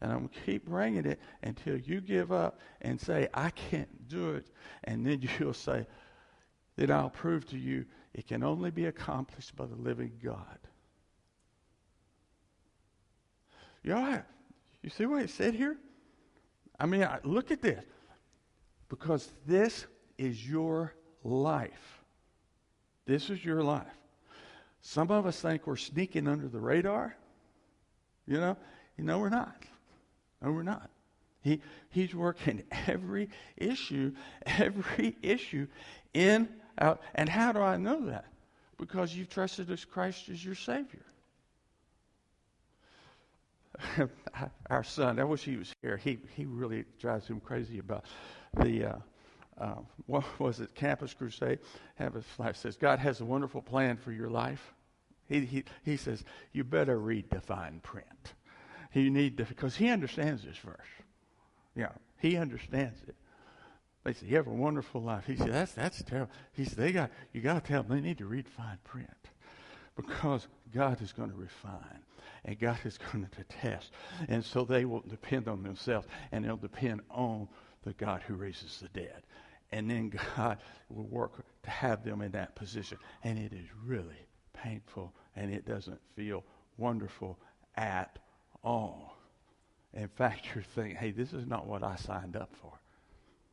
And 0.00 0.10
I'm 0.10 0.18
going 0.18 0.30
to 0.30 0.40
keep 0.46 0.64
bringing 0.64 1.04
it 1.04 1.20
until 1.42 1.76
you 1.76 2.00
give 2.00 2.32
up 2.32 2.58
and 2.80 2.98
say, 2.98 3.28
I 3.34 3.50
can't 3.50 4.08
do 4.08 4.30
it. 4.30 4.46
And 4.84 5.04
then 5.04 5.28
you'll 5.38 5.52
say, 5.52 5.86
then 6.76 6.90
I'll 6.90 7.10
prove 7.10 7.46
to 7.50 7.58
you 7.58 7.84
it 8.14 8.26
can 8.26 8.42
only 8.42 8.70
be 8.70 8.86
accomplished 8.86 9.54
by 9.56 9.66
the 9.66 9.76
living 9.76 10.12
God. 10.24 10.58
You 13.82 13.94
know, 13.94 14.22
you 14.82 14.90
see 14.90 15.06
what 15.06 15.22
it 15.22 15.30
said 15.30 15.54
here? 15.54 15.76
I 16.78 16.86
mean, 16.86 17.02
I, 17.02 17.18
look 17.24 17.50
at 17.50 17.60
this. 17.60 17.84
Because 18.88 19.30
this 19.46 19.86
is 20.18 20.48
your 20.48 20.94
life. 21.22 22.02
This 23.06 23.30
is 23.30 23.44
your 23.44 23.62
life. 23.62 23.86
Some 24.80 25.10
of 25.10 25.26
us 25.26 25.40
think 25.40 25.66
we're 25.66 25.76
sneaking 25.76 26.26
under 26.26 26.48
the 26.48 26.58
radar. 26.58 27.16
You 28.30 28.38
know, 28.38 28.56
know 28.96 29.18
we're 29.18 29.28
not. 29.28 29.56
No, 30.40 30.52
we're 30.52 30.62
not. 30.62 30.88
He, 31.42 31.60
he's 31.90 32.14
working 32.14 32.62
every 32.86 33.28
issue, 33.56 34.12
every 34.46 35.16
issue 35.20 35.66
in, 36.14 36.48
out. 36.78 37.02
And 37.16 37.28
how 37.28 37.50
do 37.50 37.58
I 37.60 37.76
know 37.76 38.06
that? 38.06 38.26
Because 38.78 39.12
you've 39.12 39.30
trusted 39.30 39.68
as 39.72 39.84
Christ 39.84 40.28
as 40.28 40.44
your 40.44 40.54
Savior. 40.54 41.04
Our 44.70 44.84
son, 44.84 45.18
I 45.18 45.24
wish 45.24 45.42
he 45.42 45.56
was 45.56 45.74
here. 45.82 45.96
He, 45.96 46.20
he 46.36 46.44
really 46.44 46.84
drives 47.00 47.26
him 47.26 47.40
crazy 47.40 47.80
about 47.80 48.04
the 48.56 48.84
uh, 48.84 48.96
uh, 49.58 49.74
what 50.06 50.24
was 50.38 50.60
it, 50.60 50.72
Campus 50.76 51.12
Crusade? 51.14 51.58
Have 51.96 52.14
a 52.14 52.22
slide 52.36 52.56
says, 52.56 52.76
God 52.76 53.00
has 53.00 53.20
a 53.20 53.24
wonderful 53.24 53.60
plan 53.60 53.96
for 53.96 54.12
your 54.12 54.30
life. 54.30 54.72
He, 55.30 55.46
he, 55.46 55.64
he 55.84 55.96
says, 55.96 56.24
you 56.52 56.64
better 56.64 56.98
read 56.98 57.30
the 57.30 57.40
fine 57.40 57.78
print. 57.80 58.34
You 58.92 59.10
need 59.10 59.38
to, 59.38 59.44
because 59.44 59.76
he 59.76 59.88
understands 59.88 60.42
this 60.42 60.56
verse. 60.56 60.88
Yeah, 61.76 61.92
he 62.18 62.36
understands 62.36 62.98
it. 63.06 63.14
They 64.02 64.12
say, 64.12 64.26
you 64.26 64.36
have 64.36 64.48
a 64.48 64.52
wonderful 64.52 65.00
life. 65.00 65.26
He 65.26 65.36
said, 65.36 65.52
that's, 65.52 65.72
that's 65.72 66.02
terrible. 66.02 66.32
He 66.52 66.64
said, 66.64 66.78
they 66.78 66.90
got, 66.90 67.12
you 67.32 67.40
got 67.40 67.62
to 67.62 67.72
tell 67.72 67.84
them 67.84 67.96
they 67.96 68.06
need 68.06 68.18
to 68.18 68.26
read 68.26 68.48
fine 68.48 68.78
print 68.82 69.08
because 69.94 70.48
God 70.74 71.00
is 71.00 71.12
going 71.12 71.30
to 71.30 71.36
refine 71.36 72.02
and 72.44 72.58
God 72.58 72.78
is 72.84 72.98
going 73.12 73.28
to 73.36 73.44
test. 73.44 73.92
And 74.28 74.44
so 74.44 74.64
they 74.64 74.84
will 74.84 75.04
depend 75.06 75.46
on 75.46 75.62
themselves 75.62 76.08
and 76.32 76.44
they'll 76.44 76.56
depend 76.56 77.02
on 77.08 77.46
the 77.84 77.92
God 77.92 78.22
who 78.26 78.34
raises 78.34 78.80
the 78.80 78.88
dead. 78.88 79.22
And 79.70 79.88
then 79.88 80.12
God 80.36 80.58
will 80.88 81.06
work 81.06 81.44
to 81.62 81.70
have 81.70 82.04
them 82.04 82.20
in 82.20 82.32
that 82.32 82.56
position. 82.56 82.98
And 83.22 83.38
it 83.38 83.52
is 83.52 83.66
really 83.84 84.26
painful 84.62 85.12
and 85.36 85.52
it 85.52 85.66
doesn't 85.66 86.00
feel 86.16 86.44
wonderful 86.76 87.38
at 87.76 88.18
all. 88.62 89.16
In 89.94 90.08
fact, 90.08 90.46
you're 90.54 90.64
thinking, 90.64 90.96
hey, 90.96 91.10
this 91.10 91.32
is 91.32 91.46
not 91.46 91.66
what 91.66 91.82
I 91.82 91.96
signed 91.96 92.36
up 92.36 92.50
for. 92.60 92.72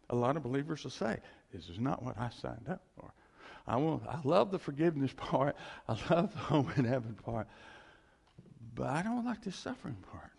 A 0.09 0.15
lot 0.15 0.37
of 0.37 0.43
believers 0.43 0.83
will 0.83 0.91
say, 0.91 1.17
this 1.53 1.69
is 1.69 1.79
not 1.79 2.03
what 2.03 2.17
I 2.17 2.29
signed 2.29 2.67
up 2.69 2.81
for. 2.95 3.11
I 3.67 3.75
want, 3.77 4.03
I 4.07 4.19
love 4.23 4.51
the 4.51 4.59
forgiveness 4.59 5.11
part. 5.17 5.55
I 5.87 5.97
love 6.09 6.31
the 6.31 6.39
home 6.39 6.71
in 6.77 6.85
heaven 6.85 7.15
part. 7.25 7.47
But 8.75 8.87
I 8.87 9.01
don't 9.01 9.25
like 9.25 9.43
the 9.43 9.51
suffering 9.51 9.97
part. 10.11 10.31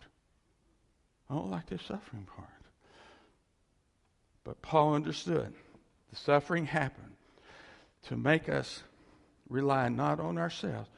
I 1.29 1.35
don't 1.35 1.51
like 1.51 1.67
the 1.67 1.77
suffering 1.77 2.27
part. 2.35 2.47
But 4.43 4.61
Paul 4.61 4.95
understood 4.95 5.53
the 6.09 6.15
suffering 6.15 6.65
happened 6.65 7.13
to 8.03 8.17
make 8.17 8.49
us 8.49 8.81
rely 9.49 9.89
not 9.89 10.19
on 10.19 10.37
ourselves, 10.37 10.89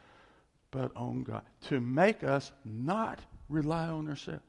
but 0.72 0.92
on 0.96 1.24
God. 1.24 1.44
To 1.70 1.80
make 1.80 2.24
us 2.24 2.52
not 2.64 3.20
rely 3.50 3.88
on 3.88 4.08
ourselves. 4.08 4.44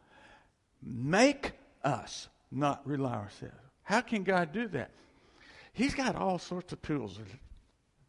Make 0.83 1.53
us 1.85 2.29
not 2.51 2.87
rely 2.87 3.13
on 3.13 3.19
ourselves. 3.25 3.55
How 3.83 4.01
can 4.01 4.23
God 4.23 4.53
do 4.53 4.69
that? 4.69 4.91
He's 5.73 5.95
got 5.95 6.17
all 6.17 6.39
sorts 6.39 6.73
of 6.73 6.83
tools 6.83 7.19
in 7.19 7.25
his 7.25 7.35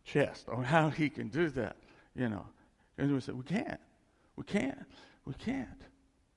chest 0.06 0.50
on 0.50 0.64
how 0.64 0.90
he 0.90 1.10
can 1.10 1.30
do 1.30 1.50
that, 1.50 1.78
you 2.16 2.30
know. 2.30 2.46
And 2.98 3.14
we 3.14 3.22
say, 3.22 3.32
we 3.32 3.44
can't. 3.44 3.80
We 4.36 4.44
can't. 4.44 4.78
We 5.26 5.34
can't. 5.34 5.68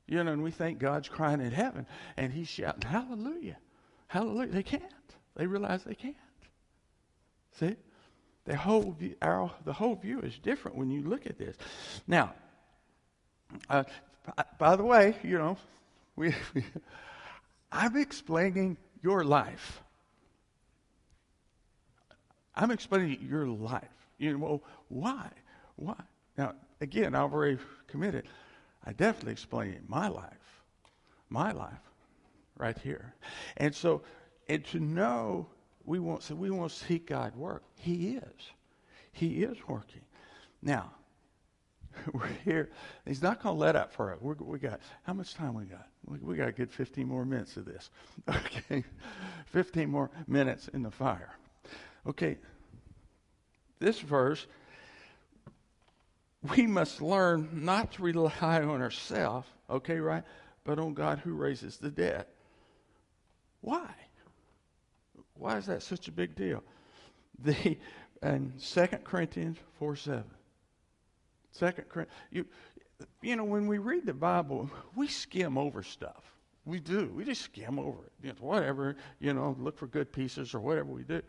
You 0.06 0.22
know, 0.22 0.32
and 0.32 0.42
we 0.42 0.52
think 0.52 0.78
God's 0.78 1.08
crying 1.08 1.40
in 1.40 1.50
heaven 1.50 1.86
and 2.16 2.32
he's 2.32 2.48
shouting, 2.48 2.88
Hallelujah. 2.88 3.58
Hallelujah. 4.06 4.52
They 4.52 4.62
can't. 4.62 4.82
They 5.34 5.46
realize 5.46 5.82
they 5.82 5.94
can't. 5.94 6.16
See? 7.58 7.76
The 8.46 8.56
whole 8.56 8.92
view, 8.92 9.16
our, 9.20 9.50
the 9.64 9.72
whole 9.72 9.96
view 9.96 10.20
is 10.20 10.38
different 10.38 10.76
when 10.76 10.90
you 10.90 11.02
look 11.02 11.26
at 11.26 11.36
this. 11.36 11.56
Now, 12.06 12.32
uh, 13.68 13.84
by 14.58 14.76
the 14.76 14.84
way, 14.84 15.16
you 15.22 15.38
know, 15.38 15.58
we, 16.16 16.34
I'm 17.72 17.96
explaining 17.96 18.76
your 19.02 19.24
life. 19.24 19.82
I'm 22.54 22.70
explaining 22.70 23.26
your 23.28 23.46
life. 23.46 23.84
You 24.18 24.32
know, 24.32 24.38
well, 24.38 24.62
why? 24.88 25.28
Why? 25.74 26.00
Now, 26.38 26.54
again, 26.80 27.14
I've 27.14 27.32
already 27.32 27.58
committed. 27.88 28.26
I 28.84 28.92
definitely 28.92 29.32
explain 29.32 29.80
my 29.88 30.08
life. 30.08 30.62
My 31.28 31.50
life, 31.50 31.72
right 32.56 32.78
here. 32.78 33.14
And 33.56 33.74
so, 33.74 34.02
and 34.48 34.64
to 34.66 34.78
know 34.78 35.48
we 35.86 35.98
want 35.98 36.22
so 36.22 36.34
we 36.34 36.50
want 36.50 36.70
to 36.72 36.76
see 36.76 36.98
God 36.98 37.34
work. 37.36 37.62
He 37.76 38.16
is. 38.16 38.52
He 39.12 39.44
is 39.44 39.56
working. 39.66 40.02
Now, 40.62 40.90
we're 42.12 42.26
here. 42.44 42.70
He's 43.06 43.22
not 43.22 43.42
going 43.42 43.54
to 43.54 43.60
let 43.60 43.76
up 43.76 43.92
for 43.92 44.12
it. 44.12 44.20
We're, 44.20 44.34
we 44.34 44.58
got 44.58 44.80
how 45.04 45.12
much 45.12 45.34
time 45.34 45.54
we 45.54 45.64
got? 45.64 45.86
We, 46.04 46.18
we 46.18 46.36
got 46.36 46.48
a 46.48 46.52
good 46.52 46.70
15 46.70 47.06
more 47.06 47.24
minutes 47.24 47.56
of 47.56 47.64
this. 47.64 47.90
Okay, 48.28 48.84
15 49.46 49.88
more 49.88 50.10
minutes 50.26 50.68
in 50.68 50.82
the 50.82 50.90
fire. 50.90 51.36
Okay, 52.06 52.36
this 53.78 54.00
verse, 54.00 54.46
we 56.56 56.66
must 56.66 57.00
learn 57.00 57.48
not 57.52 57.92
to 57.92 58.02
rely 58.02 58.62
on 58.62 58.82
ourselves. 58.82 59.46
Okay, 59.70 59.98
right, 59.98 60.24
but 60.64 60.78
on 60.78 60.94
God 60.94 61.20
who 61.20 61.34
raises 61.34 61.76
the 61.76 61.90
dead. 61.90 62.26
Why? 63.60 63.88
Why 65.38 65.56
is 65.56 65.66
that 65.66 65.82
such 65.82 66.08
a 66.08 66.12
big 66.12 66.34
deal? 66.34 66.62
The 67.42 67.76
in 68.22 68.52
2 68.58 68.86
Corinthians 69.04 69.58
4 69.78 69.96
7. 69.96 70.24
Second 71.50 71.88
Corinthians. 71.88 72.20
You, 72.30 72.46
you 73.22 73.36
know, 73.36 73.44
when 73.44 73.66
we 73.66 73.78
read 73.78 74.06
the 74.06 74.14
Bible, 74.14 74.70
we 74.94 75.06
skim 75.06 75.58
over 75.58 75.82
stuff. 75.82 76.32
We 76.64 76.80
do. 76.80 77.12
We 77.14 77.24
just 77.24 77.42
skim 77.42 77.78
over 77.78 77.98
it. 78.22 78.40
Whatever, 78.40 78.96
you 79.20 79.32
know, 79.32 79.56
look 79.58 79.78
for 79.78 79.86
good 79.86 80.12
pieces 80.12 80.54
or 80.54 80.60
whatever 80.60 80.90
we 80.90 81.04
do. 81.04 81.22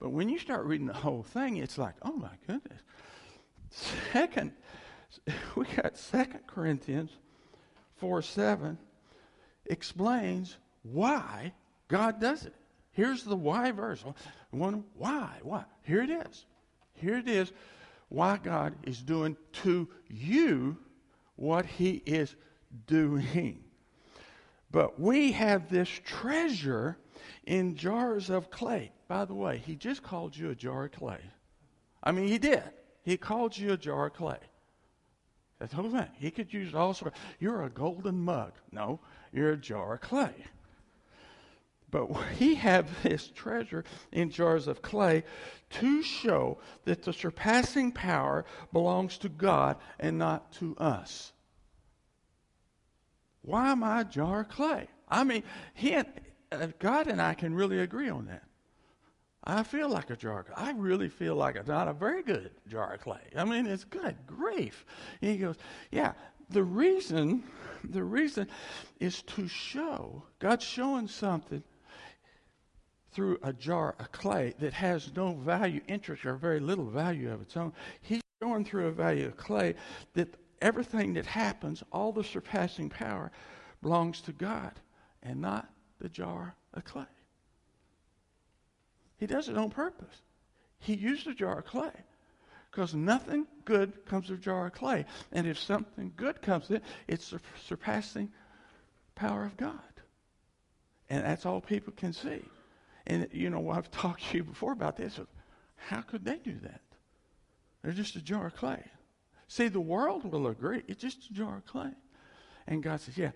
But 0.00 0.10
when 0.10 0.28
you 0.28 0.38
start 0.38 0.66
reading 0.66 0.86
the 0.86 0.92
whole 0.92 1.22
thing, 1.22 1.58
it's 1.58 1.78
like, 1.78 1.94
oh 2.02 2.12
my 2.12 2.32
goodness. 2.46 2.80
Second, 4.12 4.52
we 5.54 5.66
got 5.76 5.96
Second 5.96 6.46
Corinthians 6.46 7.10
4 7.96 8.22
7 8.22 8.78
explains 9.66 10.56
why 10.82 11.52
God 11.88 12.20
does 12.20 12.46
it. 12.46 12.54
Here's 13.00 13.24
the 13.24 13.34
why 13.34 13.70
verse. 13.70 14.04
One, 14.50 14.84
why? 14.94 15.30
Why? 15.42 15.64
Here 15.84 16.02
it 16.02 16.10
is. 16.10 16.44
Here 16.92 17.16
it 17.16 17.30
is 17.30 17.50
why 18.10 18.36
God 18.36 18.74
is 18.82 19.00
doing 19.00 19.38
to 19.62 19.88
you 20.06 20.76
what 21.36 21.64
he 21.64 22.02
is 22.04 22.36
doing. 22.86 23.64
But 24.70 25.00
we 25.00 25.32
have 25.32 25.70
this 25.70 25.88
treasure 25.88 26.98
in 27.46 27.74
jars 27.74 28.28
of 28.28 28.50
clay. 28.50 28.92
By 29.08 29.24
the 29.24 29.32
way, 29.32 29.62
he 29.64 29.76
just 29.76 30.02
called 30.02 30.36
you 30.36 30.50
a 30.50 30.54
jar 30.54 30.84
of 30.84 30.92
clay. 30.92 31.22
I 32.04 32.12
mean, 32.12 32.28
he 32.28 32.36
did. 32.36 32.64
He 33.02 33.16
called 33.16 33.56
you 33.56 33.72
a 33.72 33.78
jar 33.78 34.08
of 34.08 34.12
clay. 34.12 34.40
That's 35.58 35.70
the 35.70 35.80
whole 35.80 35.90
thing. 35.90 36.08
He 36.18 36.30
could 36.30 36.52
use 36.52 36.74
all 36.74 36.92
sorts. 36.92 37.18
You're 37.38 37.62
a 37.62 37.70
golden 37.70 38.20
mug. 38.20 38.52
No, 38.70 39.00
you're 39.32 39.52
a 39.52 39.56
jar 39.56 39.94
of 39.94 40.02
clay. 40.02 40.34
But 41.90 42.08
he 42.38 42.54
had 42.54 42.86
this 43.02 43.28
treasure 43.28 43.84
in 44.12 44.30
jars 44.30 44.68
of 44.68 44.82
clay 44.82 45.24
to 45.70 46.02
show 46.02 46.58
that 46.84 47.02
the 47.02 47.12
surpassing 47.12 47.92
power 47.92 48.44
belongs 48.72 49.18
to 49.18 49.28
God 49.28 49.76
and 49.98 50.18
not 50.18 50.52
to 50.54 50.76
us. 50.76 51.32
Why 53.42 53.70
am 53.70 53.82
I 53.82 54.04
jar 54.04 54.40
of 54.40 54.48
clay? 54.48 54.88
I 55.08 55.24
mean, 55.24 55.42
he 55.74 55.94
and, 55.94 56.06
uh, 56.52 56.68
God 56.78 57.06
and 57.06 57.20
I 57.20 57.34
can 57.34 57.54
really 57.54 57.80
agree 57.80 58.10
on 58.10 58.26
that. 58.26 58.44
I 59.42 59.62
feel 59.62 59.88
like 59.88 60.10
a 60.10 60.16
jar. 60.16 60.44
I 60.54 60.72
really 60.72 61.08
feel 61.08 61.34
like 61.34 61.56
a 61.56 61.62
not 61.62 61.88
a 61.88 61.94
very 61.94 62.22
good 62.22 62.50
jar 62.68 62.92
of 62.92 63.00
clay. 63.00 63.22
I 63.34 63.44
mean, 63.44 63.66
it's 63.66 63.84
good 63.84 64.16
grief. 64.26 64.84
He 65.20 65.38
goes, 65.38 65.56
yeah, 65.90 66.12
the 66.50 66.62
reason, 66.62 67.44
the 67.82 68.04
reason 68.04 68.48
is 68.98 69.22
to 69.22 69.48
show, 69.48 70.24
God's 70.38 70.64
showing 70.64 71.08
something 71.08 71.62
through 73.12 73.38
a 73.42 73.52
jar 73.52 73.94
of 73.98 74.12
clay 74.12 74.54
that 74.60 74.72
has 74.72 75.10
no 75.14 75.34
value, 75.34 75.80
interest, 75.88 76.24
or 76.24 76.36
very 76.36 76.60
little 76.60 76.88
value 76.88 77.30
of 77.32 77.42
its 77.42 77.56
own. 77.56 77.72
He's 78.02 78.22
showing 78.42 78.64
through 78.64 78.86
a 78.86 78.92
value 78.92 79.26
of 79.26 79.36
clay 79.36 79.74
that 80.14 80.34
everything 80.62 81.14
that 81.14 81.26
happens, 81.26 81.82
all 81.92 82.12
the 82.12 82.24
surpassing 82.24 82.88
power, 82.88 83.30
belongs 83.82 84.20
to 84.22 84.32
God 84.32 84.72
and 85.22 85.40
not 85.40 85.68
the 86.00 86.08
jar 86.08 86.54
of 86.74 86.84
clay. 86.84 87.04
He 89.18 89.26
does 89.26 89.48
it 89.48 89.58
on 89.58 89.70
purpose. 89.70 90.22
He 90.78 90.94
used 90.94 91.26
a 91.26 91.34
jar 91.34 91.58
of 91.58 91.66
clay 91.66 91.92
because 92.70 92.94
nothing 92.94 93.46
good 93.64 94.06
comes 94.06 94.30
of 94.30 94.38
a 94.38 94.40
jar 94.40 94.66
of 94.66 94.72
clay. 94.72 95.04
And 95.32 95.46
if 95.46 95.58
something 95.58 96.12
good 96.16 96.40
comes 96.40 96.70
in, 96.70 96.80
it's 97.08 97.30
the 97.30 97.40
surpassing 97.66 98.30
power 99.14 99.44
of 99.44 99.56
God. 99.56 99.78
And 101.10 101.24
that's 101.24 101.44
all 101.44 101.60
people 101.60 101.92
can 101.96 102.12
see. 102.12 102.42
And, 103.10 103.26
you 103.32 103.50
know, 103.50 103.70
I've 103.70 103.90
talked 104.02 104.30
to 104.30 104.38
you 104.38 104.44
before 104.44 104.72
about 104.72 104.96
this. 104.96 105.18
How 105.76 106.00
could 106.00 106.24
they 106.24 106.38
do 106.38 106.56
that? 106.62 106.80
They're 107.82 107.92
just 107.92 108.14
a 108.14 108.22
jar 108.22 108.46
of 108.46 108.54
clay. 108.54 108.84
See, 109.48 109.66
the 109.66 109.80
world 109.80 110.30
will 110.30 110.46
agree. 110.46 110.82
It's 110.86 111.02
just 111.02 111.28
a 111.28 111.34
jar 111.34 111.56
of 111.56 111.66
clay. 111.66 111.90
And 112.68 112.82
God 112.82 113.00
says, 113.00 113.18
yeah, 113.18 113.32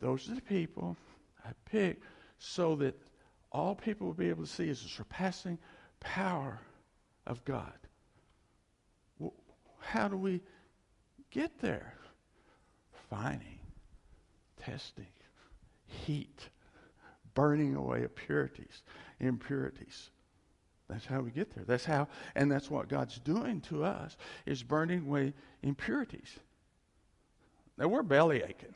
those 0.00 0.28
are 0.28 0.34
the 0.34 0.40
people 0.40 0.96
I 1.44 1.50
pick 1.64 2.00
so 2.38 2.74
that 2.76 2.98
all 3.52 3.76
people 3.76 4.08
will 4.08 4.14
be 4.14 4.28
able 4.28 4.44
to 4.44 4.50
see 4.50 4.68
is 4.68 4.82
the 4.82 4.88
surpassing 4.88 5.58
power 6.00 6.58
of 7.24 7.44
God. 7.44 7.78
Well, 9.20 9.34
how 9.78 10.08
do 10.08 10.16
we 10.16 10.40
get 11.30 11.60
there? 11.60 11.94
Finding, 13.08 13.60
testing, 14.60 15.06
heat, 15.84 16.48
burning 17.34 17.76
away 17.76 18.02
impurities, 18.02 18.82
impurities. 19.20 20.10
That's 20.88 21.06
how 21.06 21.20
we 21.20 21.30
get 21.30 21.54
there. 21.54 21.64
That's 21.64 21.84
how, 21.84 22.08
and 22.34 22.50
that's 22.50 22.70
what 22.70 22.88
God's 22.88 23.18
doing 23.18 23.60
to 23.62 23.84
us 23.84 24.16
is 24.44 24.62
burning 24.62 25.06
away 25.06 25.32
impurities. 25.62 26.38
Now 27.78 27.88
we're 27.88 28.02
belly 28.02 28.42
aching. 28.42 28.74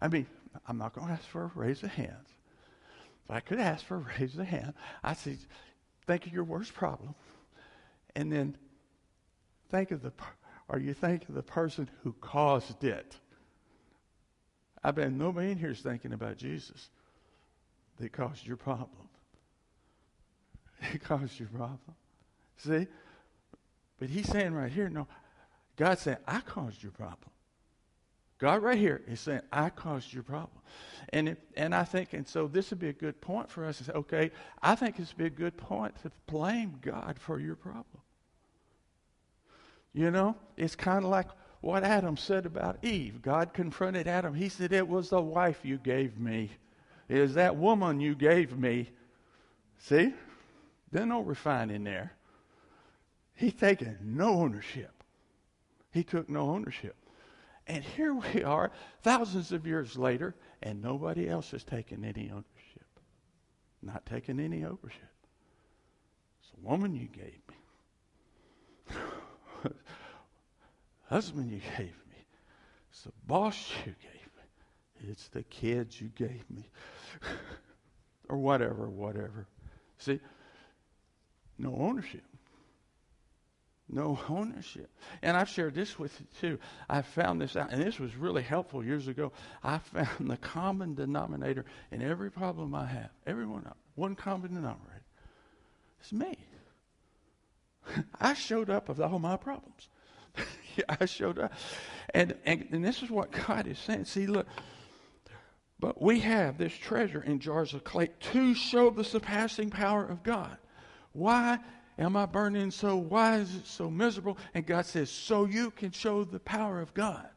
I 0.00 0.08
mean, 0.08 0.26
I'm 0.66 0.78
not 0.78 0.94
going 0.94 1.08
to 1.08 1.12
ask 1.12 1.24
for 1.24 1.44
a 1.44 1.50
raise 1.54 1.82
of 1.82 1.90
hands. 1.90 2.28
If 3.24 3.30
I 3.30 3.40
could 3.40 3.58
ask 3.58 3.84
for 3.84 3.96
a 3.96 4.18
raise 4.18 4.38
of 4.38 4.46
hand, 4.46 4.74
I 5.02 5.14
say, 5.14 5.36
think 6.06 6.26
of 6.26 6.32
your 6.32 6.44
worst 6.44 6.74
problem, 6.74 7.14
and 8.14 8.30
then 8.30 8.56
think 9.70 9.90
of 9.90 10.02
the, 10.02 10.12
or 10.68 10.78
you 10.78 10.94
think 10.94 11.28
of 11.28 11.34
the 11.34 11.42
person 11.42 11.90
who 12.02 12.14
caused 12.20 12.84
it. 12.84 13.16
I 14.82 14.90
bet 14.90 15.12
nobody 15.12 15.50
in 15.50 15.58
here 15.58 15.70
is 15.70 15.80
thinking 15.80 16.12
about 16.12 16.36
Jesus 16.36 16.90
that 17.98 18.12
caused 18.12 18.46
your 18.46 18.56
problem. 18.56 18.88
It 20.92 21.02
caused 21.02 21.38
your 21.38 21.48
problem. 21.48 21.78
See? 22.58 22.86
But 23.98 24.10
he's 24.10 24.28
saying 24.28 24.52
right 24.52 24.70
here, 24.70 24.88
no, 24.88 25.06
God's 25.76 26.02
saying, 26.02 26.18
I 26.26 26.40
caused 26.40 26.82
your 26.82 26.92
problem. 26.92 27.30
God 28.38 28.62
right 28.62 28.78
here 28.78 29.00
is 29.06 29.20
saying, 29.20 29.40
I 29.52 29.70
caused 29.70 30.12
your 30.12 30.22
problem. 30.22 30.58
And, 31.10 31.30
it, 31.30 31.38
and 31.56 31.74
I 31.74 31.84
think, 31.84 32.12
and 32.12 32.26
so 32.26 32.48
this 32.48 32.70
would 32.70 32.80
be 32.80 32.88
a 32.88 32.92
good 32.92 33.20
point 33.20 33.50
for 33.50 33.64
us 33.64 33.82
okay, 33.88 34.30
I 34.62 34.74
think 34.74 34.96
this 34.96 35.10
would 35.10 35.18
be 35.18 35.26
a 35.26 35.30
good 35.30 35.56
point 35.56 35.94
to 36.02 36.10
blame 36.26 36.78
God 36.82 37.16
for 37.18 37.40
your 37.40 37.54
problem. 37.54 38.02
You 39.92 40.10
know, 40.10 40.36
it's 40.56 40.74
kind 40.74 41.04
of 41.04 41.10
like 41.10 41.28
what 41.60 41.84
Adam 41.84 42.16
said 42.16 42.46
about 42.46 42.84
Eve. 42.84 43.22
God 43.22 43.54
confronted 43.54 44.08
Adam. 44.08 44.34
He 44.34 44.48
said, 44.48 44.72
It 44.72 44.86
was 44.86 45.10
the 45.10 45.20
wife 45.20 45.60
you 45.62 45.78
gave 45.78 46.18
me. 46.18 46.50
Is 47.08 47.34
that 47.34 47.56
woman 47.56 48.00
you 48.00 48.14
gave 48.14 48.56
me. 48.56 48.90
See? 49.78 50.14
There's 50.90 51.06
no 51.06 51.20
refining 51.20 51.84
there. 51.84 52.12
He's 53.34 53.54
taking 53.54 53.96
no 54.02 54.34
ownership. 54.40 54.92
He 55.90 56.04
took 56.04 56.28
no 56.28 56.50
ownership. 56.50 56.96
And 57.66 57.82
here 57.82 58.14
we 58.14 58.44
are, 58.44 58.70
thousands 59.02 59.52
of 59.52 59.66
years 59.66 59.96
later, 59.96 60.34
and 60.62 60.82
nobody 60.82 61.28
else 61.28 61.50
has 61.52 61.64
taken 61.64 62.04
any 62.04 62.30
ownership. 62.30 62.44
Not 63.82 64.06
taking 64.06 64.38
any 64.38 64.64
ownership. 64.64 65.14
It's 66.40 66.52
a 66.56 66.68
woman 66.68 66.94
you 66.94 67.08
gave 67.08 67.40
me. 67.48 68.96
Husband 71.08 71.50
you 71.50 71.60
gave 71.76 71.86
me. 71.86 72.26
It's 72.90 73.02
the 73.02 73.12
boss 73.26 73.70
you 73.86 73.94
gave. 74.00 74.13
It's 75.08 75.28
the 75.28 75.42
kids 75.44 76.00
you 76.00 76.08
gave 76.08 76.44
me. 76.50 76.68
or 78.28 78.38
whatever, 78.38 78.88
whatever. 78.88 79.46
See, 79.98 80.20
no 81.58 81.74
ownership. 81.76 82.24
No 83.88 84.18
ownership. 84.28 84.90
And 85.22 85.36
I've 85.36 85.48
shared 85.48 85.74
this 85.74 85.98
with 85.98 86.18
you 86.18 86.26
too. 86.40 86.58
I 86.88 87.02
found 87.02 87.40
this 87.40 87.54
out, 87.54 87.70
and 87.70 87.82
this 87.82 88.00
was 88.00 88.16
really 88.16 88.42
helpful 88.42 88.82
years 88.82 89.08
ago. 89.08 89.32
I 89.62 89.78
found 89.78 90.30
the 90.30 90.38
common 90.38 90.94
denominator 90.94 91.64
in 91.90 92.02
every 92.02 92.30
problem 92.30 92.74
I 92.74 92.86
have, 92.86 93.10
every 93.26 93.46
one 93.46 93.66
of 93.66 94.16
common 94.16 94.54
denominator. 94.54 95.04
It's 96.00 96.12
me. 96.12 96.36
I 98.20 98.34
showed 98.34 98.70
up 98.70 98.88
with 98.88 99.00
all 99.00 99.18
my 99.18 99.36
problems. 99.36 99.88
I 100.88 101.04
showed 101.04 101.38
up. 101.38 101.52
And, 102.12 102.34
and, 102.44 102.66
and 102.72 102.84
this 102.84 103.02
is 103.02 103.10
what 103.10 103.30
God 103.46 103.66
is 103.66 103.78
saying. 103.78 104.06
See, 104.06 104.26
look, 104.26 104.46
but 105.80 106.00
we 106.00 106.20
have 106.20 106.56
this 106.56 106.72
treasure 106.72 107.22
in 107.22 107.40
jars 107.40 107.74
of 107.74 107.84
clay 107.84 108.10
to 108.32 108.54
show 108.54 108.90
the 108.90 109.04
surpassing 109.04 109.70
power 109.70 110.04
of 110.04 110.22
God. 110.22 110.56
Why 111.12 111.58
am 111.98 112.16
I 112.16 112.26
burning 112.26 112.70
so? 112.70 112.96
Why 112.96 113.36
is 113.36 113.54
it 113.54 113.66
so 113.66 113.90
miserable? 113.90 114.38
And 114.54 114.66
God 114.66 114.86
says, 114.86 115.10
so 115.10 115.44
you 115.44 115.70
can 115.70 115.90
show 115.90 116.24
the 116.24 116.40
power 116.40 116.80
of 116.80 116.94
God. 116.94 117.28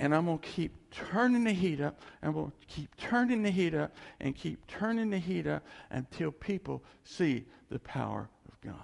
And 0.00 0.14
I'm 0.14 0.26
going 0.26 0.38
to 0.38 0.48
keep 0.48 0.90
turning 0.90 1.44
the 1.44 1.52
heat 1.52 1.80
up. 1.80 2.00
Going 2.22 2.50
to 2.50 2.66
keep 2.66 2.96
turning 2.96 3.42
the 3.42 3.50
heat 3.50 3.74
up 3.74 3.94
and 4.20 4.34
keep 4.34 4.66
turning 4.66 5.10
the 5.10 5.18
heat 5.18 5.46
up 5.46 5.64
until 5.90 6.32
people 6.32 6.82
see 7.04 7.44
the 7.70 7.78
power 7.78 8.28
of 8.48 8.60
God. 8.60 8.76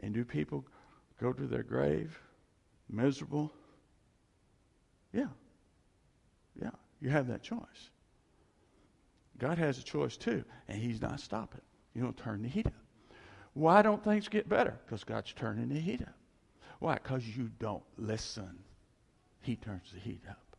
And 0.00 0.14
do 0.14 0.24
people 0.24 0.64
go 1.20 1.32
to 1.32 1.46
their 1.46 1.62
grave 1.62 2.18
miserable? 2.88 3.52
Yeah. 5.12 5.26
Yeah. 6.60 6.70
You 7.00 7.10
have 7.10 7.26
that 7.28 7.42
choice. 7.42 7.90
God 9.38 9.58
has 9.58 9.78
a 9.78 9.82
choice 9.82 10.16
too, 10.16 10.44
and 10.68 10.78
He's 10.78 11.00
not 11.00 11.20
stopping. 11.20 11.60
You 11.94 12.02
don't 12.02 12.16
turn 12.16 12.42
the 12.42 12.48
heat 12.48 12.66
up. 12.66 12.72
Why 13.54 13.82
don't 13.82 14.02
things 14.02 14.28
get 14.28 14.48
better? 14.48 14.78
Because 14.84 15.04
God's 15.04 15.32
turning 15.32 15.68
the 15.68 15.80
heat 15.80 16.02
up. 16.02 16.14
Why? 16.78 16.94
Because 16.94 17.26
you 17.26 17.50
don't 17.58 17.82
listen. 17.98 18.58
He 19.40 19.56
turns 19.56 19.92
the 19.92 20.00
heat 20.00 20.22
up. 20.28 20.56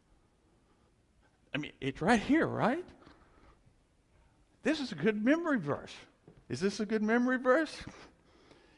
I 1.56 1.58
mean, 1.58 1.72
it's 1.80 2.02
right 2.02 2.20
here, 2.20 2.46
right? 2.46 2.86
This 4.64 4.80
is 4.80 4.92
a 4.92 4.96
good 4.96 5.24
memory 5.24 5.60
verse. 5.60 5.94
Is 6.50 6.60
this 6.60 6.80
a 6.80 6.86
good 6.86 7.04
memory 7.04 7.38
verse? 7.38 7.76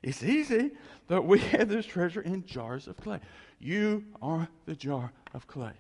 It's 0.04 0.21
easy, 0.21 0.69
but 1.08 1.23
we 1.23 1.39
have 1.51 1.67
this 1.67 1.84
treasure 1.84 2.21
in 2.21 2.45
jars 2.45 2.88
of 2.88 2.95
clay. 2.95 3.19
You 3.60 4.04
are 4.21 4.47
the 4.67 4.75
jar 4.75 5.12
of 5.34 5.47
clay. 5.47 5.73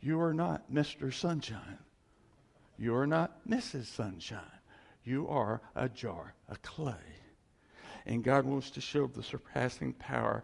You 0.00 0.20
are 0.20 0.34
not 0.34 0.72
Mr. 0.72 1.12
Sunshine. 1.12 1.78
You 2.78 2.94
are 2.94 3.06
not 3.06 3.48
Mrs. 3.48 3.86
Sunshine. 3.86 4.40
You 5.04 5.28
are 5.28 5.60
a 5.74 5.88
jar 5.88 6.34
of 6.48 6.62
clay. 6.62 6.94
And 8.04 8.22
God 8.22 8.44
wants 8.44 8.70
to 8.72 8.80
show 8.80 9.06
the 9.06 9.22
surpassing 9.22 9.92
power 9.94 10.42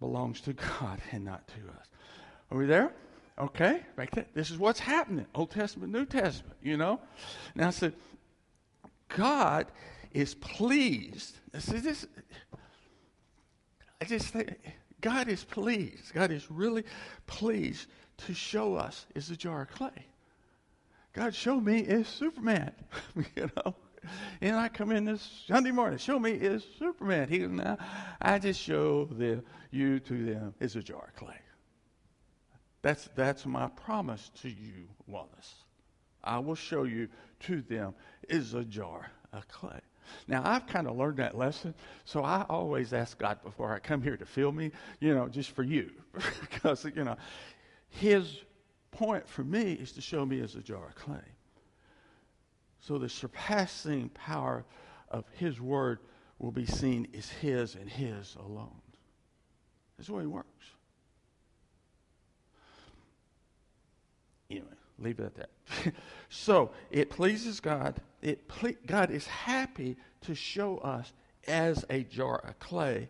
belongs 0.00 0.40
to 0.42 0.52
God 0.52 1.00
and 1.12 1.24
not 1.24 1.46
to 1.48 1.54
us. 1.78 1.86
Are 2.50 2.58
we 2.58 2.66
there? 2.66 2.92
Okay, 3.38 3.82
right 3.96 4.10
there. 4.12 4.26
This 4.34 4.50
is 4.50 4.58
what's 4.58 4.80
happening. 4.80 5.26
Old 5.34 5.50
Testament, 5.50 5.92
New 5.92 6.06
Testament, 6.06 6.56
you 6.62 6.76
know? 6.76 7.00
Now, 7.54 7.68
I 7.68 7.70
said, 7.70 7.94
God 9.08 9.66
is 10.12 10.34
pleased. 10.34 11.36
See, 11.58 11.78
this, 11.78 12.06
I 14.00 14.06
just 14.06 14.28
think 14.28 14.58
God 15.00 15.28
is 15.28 15.44
pleased. 15.44 16.14
God 16.14 16.30
is 16.30 16.50
really 16.50 16.84
pleased 17.26 17.88
to 18.18 18.34
show 18.34 18.74
us 18.74 19.06
is 19.14 19.30
a 19.30 19.36
jar 19.36 19.62
of 19.62 19.70
clay. 19.70 20.06
God 21.12 21.34
showed 21.34 21.64
me 21.64 21.80
is 21.80 22.06
Superman, 22.08 22.72
you 23.36 23.50
know. 23.56 23.74
And 24.40 24.54
I 24.56 24.68
come 24.68 24.92
in 24.92 25.04
this 25.04 25.44
Sunday 25.48 25.72
morning, 25.72 25.98
show 25.98 26.18
me 26.18 26.32
is 26.32 26.64
Superman. 26.78 27.28
He 27.28 27.38
goes, 27.38 27.50
now 27.50 27.78
I 28.20 28.38
just 28.38 28.60
show 28.60 29.06
the, 29.06 29.42
you 29.70 29.98
to 30.00 30.24
them 30.24 30.54
is 30.60 30.76
a 30.76 30.82
jar 30.82 31.08
of 31.08 31.16
clay. 31.16 31.40
That's, 32.82 33.08
that's 33.16 33.46
my 33.46 33.66
promise 33.68 34.30
to 34.42 34.48
you, 34.48 34.88
Wallace. 35.06 35.54
I 36.22 36.38
will 36.38 36.54
show 36.54 36.84
you 36.84 37.08
to 37.40 37.62
them 37.62 37.94
is 38.28 38.54
a 38.54 38.64
jar 38.64 39.10
of 39.32 39.48
clay. 39.48 39.80
Now, 40.28 40.42
I've 40.44 40.66
kind 40.66 40.86
of 40.86 40.96
learned 40.96 41.16
that 41.16 41.36
lesson, 41.36 41.74
so 42.04 42.22
I 42.22 42.44
always 42.48 42.92
ask 42.92 43.18
God 43.18 43.42
before 43.42 43.74
I 43.74 43.80
come 43.80 44.02
here 44.02 44.16
to 44.16 44.26
fill 44.26 44.52
me, 44.52 44.70
you 45.00 45.14
know, 45.14 45.28
just 45.28 45.50
for 45.50 45.62
you. 45.62 45.90
because, 46.40 46.84
you 46.84 47.04
know, 47.04 47.16
His 47.88 48.40
point 48.90 49.28
for 49.28 49.44
me 49.44 49.72
is 49.72 49.92
to 49.92 50.00
show 50.00 50.24
me 50.24 50.40
as 50.40 50.54
a 50.54 50.60
jar 50.60 50.88
of 50.88 50.94
clay. 50.94 51.24
So 52.80 52.98
the 52.98 53.08
surpassing 53.08 54.10
power 54.10 54.64
of 55.10 55.24
His 55.32 55.60
Word 55.60 55.98
will 56.38 56.52
be 56.52 56.66
seen 56.66 57.08
as 57.16 57.28
His 57.28 57.74
and 57.74 57.88
His 57.88 58.36
alone. 58.36 58.80
That's 59.96 60.08
the 60.08 60.14
way 60.14 60.22
He 60.22 60.28
works. 60.28 60.66
Anyway, 64.50 64.66
leave 64.98 65.18
it 65.18 65.24
at 65.24 65.34
that. 65.34 65.94
so 66.28 66.70
it 66.90 67.10
pleases 67.10 67.60
God. 67.60 68.00
It 68.22 68.46
ple- 68.46 68.74
God 68.86 69.10
is 69.10 69.26
happy 69.26 69.96
to 70.22 70.34
show 70.34 70.78
us 70.78 71.12
as 71.48 71.84
a 71.90 72.02
jar 72.02 72.38
of 72.38 72.58
clay 72.58 73.08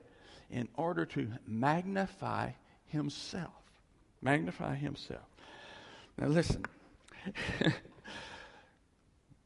in 0.51 0.69
order 0.77 1.05
to 1.07 1.29
magnify 1.47 2.51
Himself. 2.87 3.66
Magnify 4.23 4.77
Himself. 4.77 5.27
Now, 6.19 6.29
listen 6.29 6.65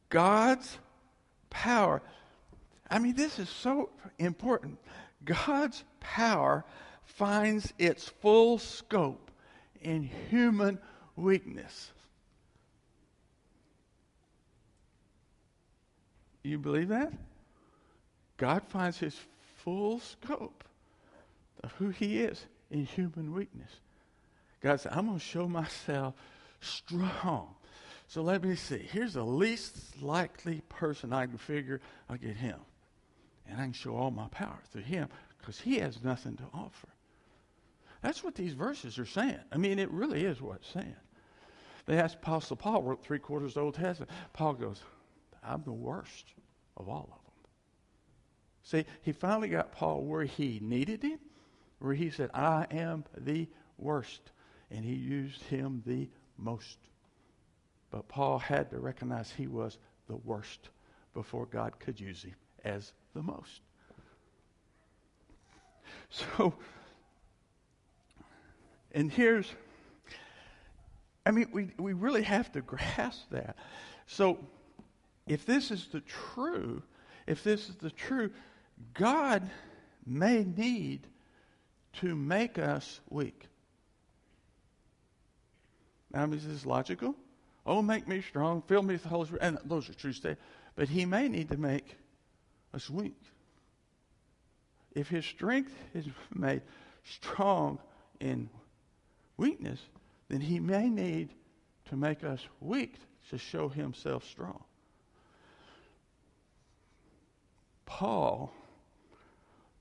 God's 0.09 0.79
power. 1.49 2.03
I 2.91 2.99
mean, 2.99 3.15
this 3.15 3.39
is 3.39 3.49
so 3.49 3.91
important. 4.19 4.79
God's 5.25 5.85
power 6.01 6.65
finds 7.05 7.73
its 7.79 8.09
full 8.09 8.59
scope 8.59 9.31
in 9.81 10.03
human 10.31 10.79
weakness. 11.17 11.93
You 16.43 16.59
believe 16.59 16.89
that? 16.89 17.13
God 18.37 18.63
finds 18.69 18.99
his 18.99 19.15
full 19.59 20.01
scope 20.01 20.65
of 21.63 21.73
who 21.73 21.91
he 21.91 22.21
is 22.21 22.47
in 22.71 22.87
human 22.87 23.35
weakness. 23.35 23.71
God 24.61 24.81
said, 24.81 24.93
I'm 24.93 25.07
going 25.07 25.19
to 25.19 25.25
show 25.25 25.49
myself 25.49 26.15
strong 26.61 27.55
So 28.09 28.23
let 28.23 28.43
me 28.43 28.57
see. 28.57 28.79
Here's 28.79 29.15
the 29.15 29.25
least 29.25 30.03
likely 30.03 30.63
person 30.69 31.13
I 31.13 31.27
can 31.27 31.39
figure 31.39 31.81
I'll 32.09 32.17
get 32.17 32.37
him. 32.37 32.59
And 33.49 33.61
I 33.61 33.65
can 33.65 33.73
show 33.73 33.97
all 33.97 34.11
my 34.11 34.29
power 34.29 34.59
through 34.73 34.83
him 34.83 35.09
because 35.39 35.61
he 35.61 35.79
has 35.79 36.03
nothing 36.03 36.37
to 36.37 36.45
offer. 36.53 36.89
That's 38.03 38.25
what 38.25 38.35
these 38.35 38.53
verses 38.53 38.99
are 38.99 39.07
saying. 39.07 39.39
I 39.53 39.59
mean, 39.59 39.79
it 39.79 39.91
really 39.91 40.25
is 40.25 40.41
what 40.41 40.57
it's 40.57 40.73
saying. 40.73 40.97
They 41.87 41.99
asked 41.99 42.17
Apostle 42.17 42.57
Paul, 42.57 42.83
wrote 42.83 43.03
three 43.03 43.19
quarters 43.19 43.53
of 43.53 43.55
the 43.55 43.61
Old 43.61 43.75
Testament. 43.75 44.11
Paul 44.33 44.55
goes, 44.55 44.83
I'm 45.43 45.63
the 45.63 45.73
worst 45.73 46.35
of 46.77 46.89
all 46.89 47.05
of 47.05 47.09
them. 47.09 47.17
See, 48.63 48.85
he 49.03 49.13
finally 49.13 49.49
got 49.49 49.73
Paul 49.73 50.03
where 50.03 50.25
he 50.25 50.61
needed 50.63 51.03
him, 51.03 51.19
where 51.79 51.95
he 51.95 52.11
said, 52.11 52.31
I 52.35 52.67
am 52.71 53.05
the 53.17 53.49
worst. 53.79 54.21
And 54.71 54.85
he 54.85 54.95
used 54.95 55.43
him 55.45 55.83
the 55.87 56.09
most. 56.39 56.79
But 57.91 58.09
Paul 58.09 58.39
had 58.39 58.71
to 58.71 58.79
recognize 58.79 59.33
he 59.33 59.47
was 59.47 59.79
the 60.09 60.17
worst 60.17 60.69
before 61.15 61.47
God 61.47 61.79
could 61.81 61.99
use 61.99 62.23
him 62.23 62.37
as 62.65 62.93
the 63.15 63.23
most. 63.23 63.61
So, 66.13 66.55
and 68.91 69.13
here's, 69.13 69.47
I 71.25 71.31
mean, 71.31 71.49
we, 71.53 71.71
we 71.79 71.93
really 71.93 72.23
have 72.23 72.51
to 72.53 72.61
grasp 72.63 73.31
that. 73.31 73.55
So, 74.07 74.39
if 75.29 75.47
this 75.47 75.71
is 75.71 75.87
the 75.93 76.01
true, 76.01 76.83
if 77.29 77.45
this 77.45 77.69
is 77.69 77.77
the 77.77 77.91
true, 77.91 78.31
God 78.95 79.49
may 80.05 80.45
need 80.45 81.07
to 82.01 82.17
make 82.17 82.59
us 82.59 83.01
weak. 83.09 83.50
Now, 86.13 86.31
is 86.33 86.47
this 86.47 86.67
logical? 86.67 87.15
Oh, 87.67 87.83
make 87.83 88.09
me 88.09 88.23
strong, 88.23 88.63
fill 88.63 88.83
me 88.83 88.95
with 88.95 89.03
the 89.03 89.09
Holy 89.09 89.27
Spirit. 89.27 89.43
And 89.43 89.59
those 89.65 89.89
are 89.89 89.95
true 89.95 90.13
statements. 90.13 90.43
But 90.75 90.89
he 90.89 91.05
may 91.05 91.29
need 91.29 91.49
to 91.51 91.57
make 91.57 91.97
us 92.75 92.89
weak. 92.89 93.17
If 94.93 95.09
his 95.09 95.25
strength 95.25 95.73
is 95.95 96.07
made 96.35 96.63
strong 97.05 97.79
in 98.19 98.49
weakness, 99.37 99.81
then 100.29 100.41
he 100.41 100.59
may 100.59 100.89
need 100.89 101.31
to 101.91 101.97
make 101.97 102.25
us 102.25 102.41
weak 102.61 102.95
to 103.31 103.39
show 103.39 103.69
himself 103.69 104.25
strong. 104.25 104.63
Paul, 107.87 108.53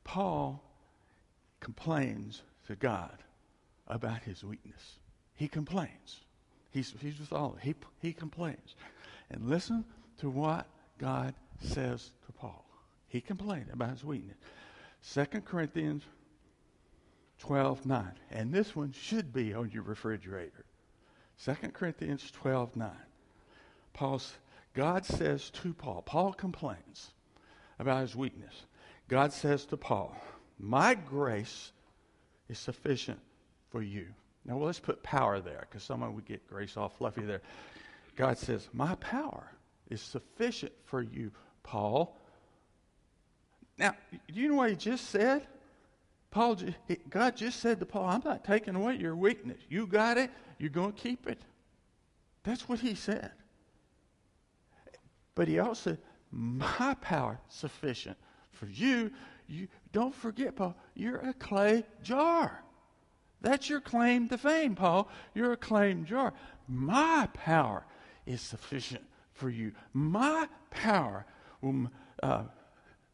Paul 0.03 0.63
complains 1.59 2.41
to 2.67 2.75
God 2.75 3.17
about 3.87 4.21
his 4.23 4.43
weakness. 4.43 4.98
He 5.39 5.47
complains. 5.47 6.19
He's, 6.69 6.93
he's 6.99 7.17
with 7.17 7.31
all. 7.31 7.55
He, 7.61 7.73
he 8.01 8.11
complains. 8.11 8.75
And 9.31 9.49
listen 9.49 9.85
to 10.17 10.29
what 10.29 10.67
God 10.97 11.33
says 11.61 12.11
to 12.25 12.33
Paul. 12.33 12.65
He 13.07 13.21
complained 13.21 13.69
about 13.71 13.91
his 13.91 14.03
weakness. 14.03 14.35
2 15.13 15.23
Corinthians 15.39 16.03
12 17.39 17.85
9. 17.85 18.11
And 18.31 18.53
this 18.53 18.75
one 18.75 18.91
should 18.91 19.31
be 19.31 19.53
on 19.53 19.71
your 19.71 19.83
refrigerator. 19.83 20.65
2 21.45 21.53
Corinthians 21.69 22.29
12 22.31 22.75
9. 22.75 22.91
Paul's, 23.93 24.33
God 24.73 25.05
says 25.05 25.49
to 25.51 25.73
Paul, 25.73 26.01
Paul 26.01 26.33
complains 26.33 27.11
about 27.79 28.01
his 28.01 28.13
weakness. 28.13 28.63
God 29.07 29.31
says 29.31 29.63
to 29.67 29.77
Paul, 29.77 30.17
My 30.59 30.95
grace 30.95 31.71
is 32.49 32.59
sufficient 32.59 33.21
for 33.71 33.81
you. 33.81 34.07
Now, 34.49 34.57
well, 34.57 34.65
let's 34.65 34.79
put 34.79 35.03
power 35.03 35.39
there 35.39 35.67
because 35.69 35.83
someone 35.83 36.15
would 36.15 36.25
get 36.25 36.47
grace 36.47 36.75
all 36.75 36.89
fluffy 36.89 37.21
there. 37.21 37.41
God 38.15 38.39
says, 38.39 38.67
My 38.73 38.95
power 38.95 39.51
is 39.91 40.01
sufficient 40.01 40.73
for 40.85 41.03
you, 41.03 41.31
Paul. 41.61 42.17
Now, 43.77 43.95
do 44.11 44.17
you 44.33 44.49
know 44.49 44.55
what 44.55 44.71
he 44.71 44.75
just 44.75 45.11
said? 45.11 45.45
Paul, 46.31 46.57
God 47.09 47.37
just 47.37 47.59
said 47.59 47.79
to 47.79 47.85
Paul, 47.85 48.05
I'm 48.05 48.23
not 48.25 48.43
taking 48.43 48.75
away 48.75 48.95
your 48.95 49.15
weakness. 49.15 49.59
You 49.69 49.85
got 49.85 50.17
it, 50.17 50.31
you're 50.57 50.71
going 50.71 50.93
to 50.93 50.99
keep 50.99 51.27
it. 51.27 51.39
That's 52.43 52.67
what 52.67 52.79
he 52.79 52.95
said. 52.95 53.31
But 55.35 55.47
he 55.47 55.59
also 55.59 55.91
said, 55.91 55.99
My 56.31 56.95
power 57.01 57.39
sufficient 57.49 58.17
for 58.51 58.65
you. 58.65 59.11
You 59.47 59.67
don't 59.91 60.13
forget, 60.13 60.55
Paul, 60.55 60.75
you're 60.95 61.17
a 61.17 61.33
clay 61.35 61.83
jar. 62.01 62.63
That's 63.41 63.69
your 63.69 63.81
claim 63.81 64.27
to 64.29 64.37
fame, 64.37 64.75
Paul. 64.75 65.09
You're 65.33 65.53
a 65.53 65.57
claim 65.57 66.05
jar. 66.05 66.33
My 66.67 67.29
power 67.33 67.85
is 68.25 68.41
sufficient 68.41 69.03
for 69.33 69.49
you. 69.49 69.71
My 69.93 70.47
power 70.71 71.25
will 71.61 71.89
uh, 72.21 72.43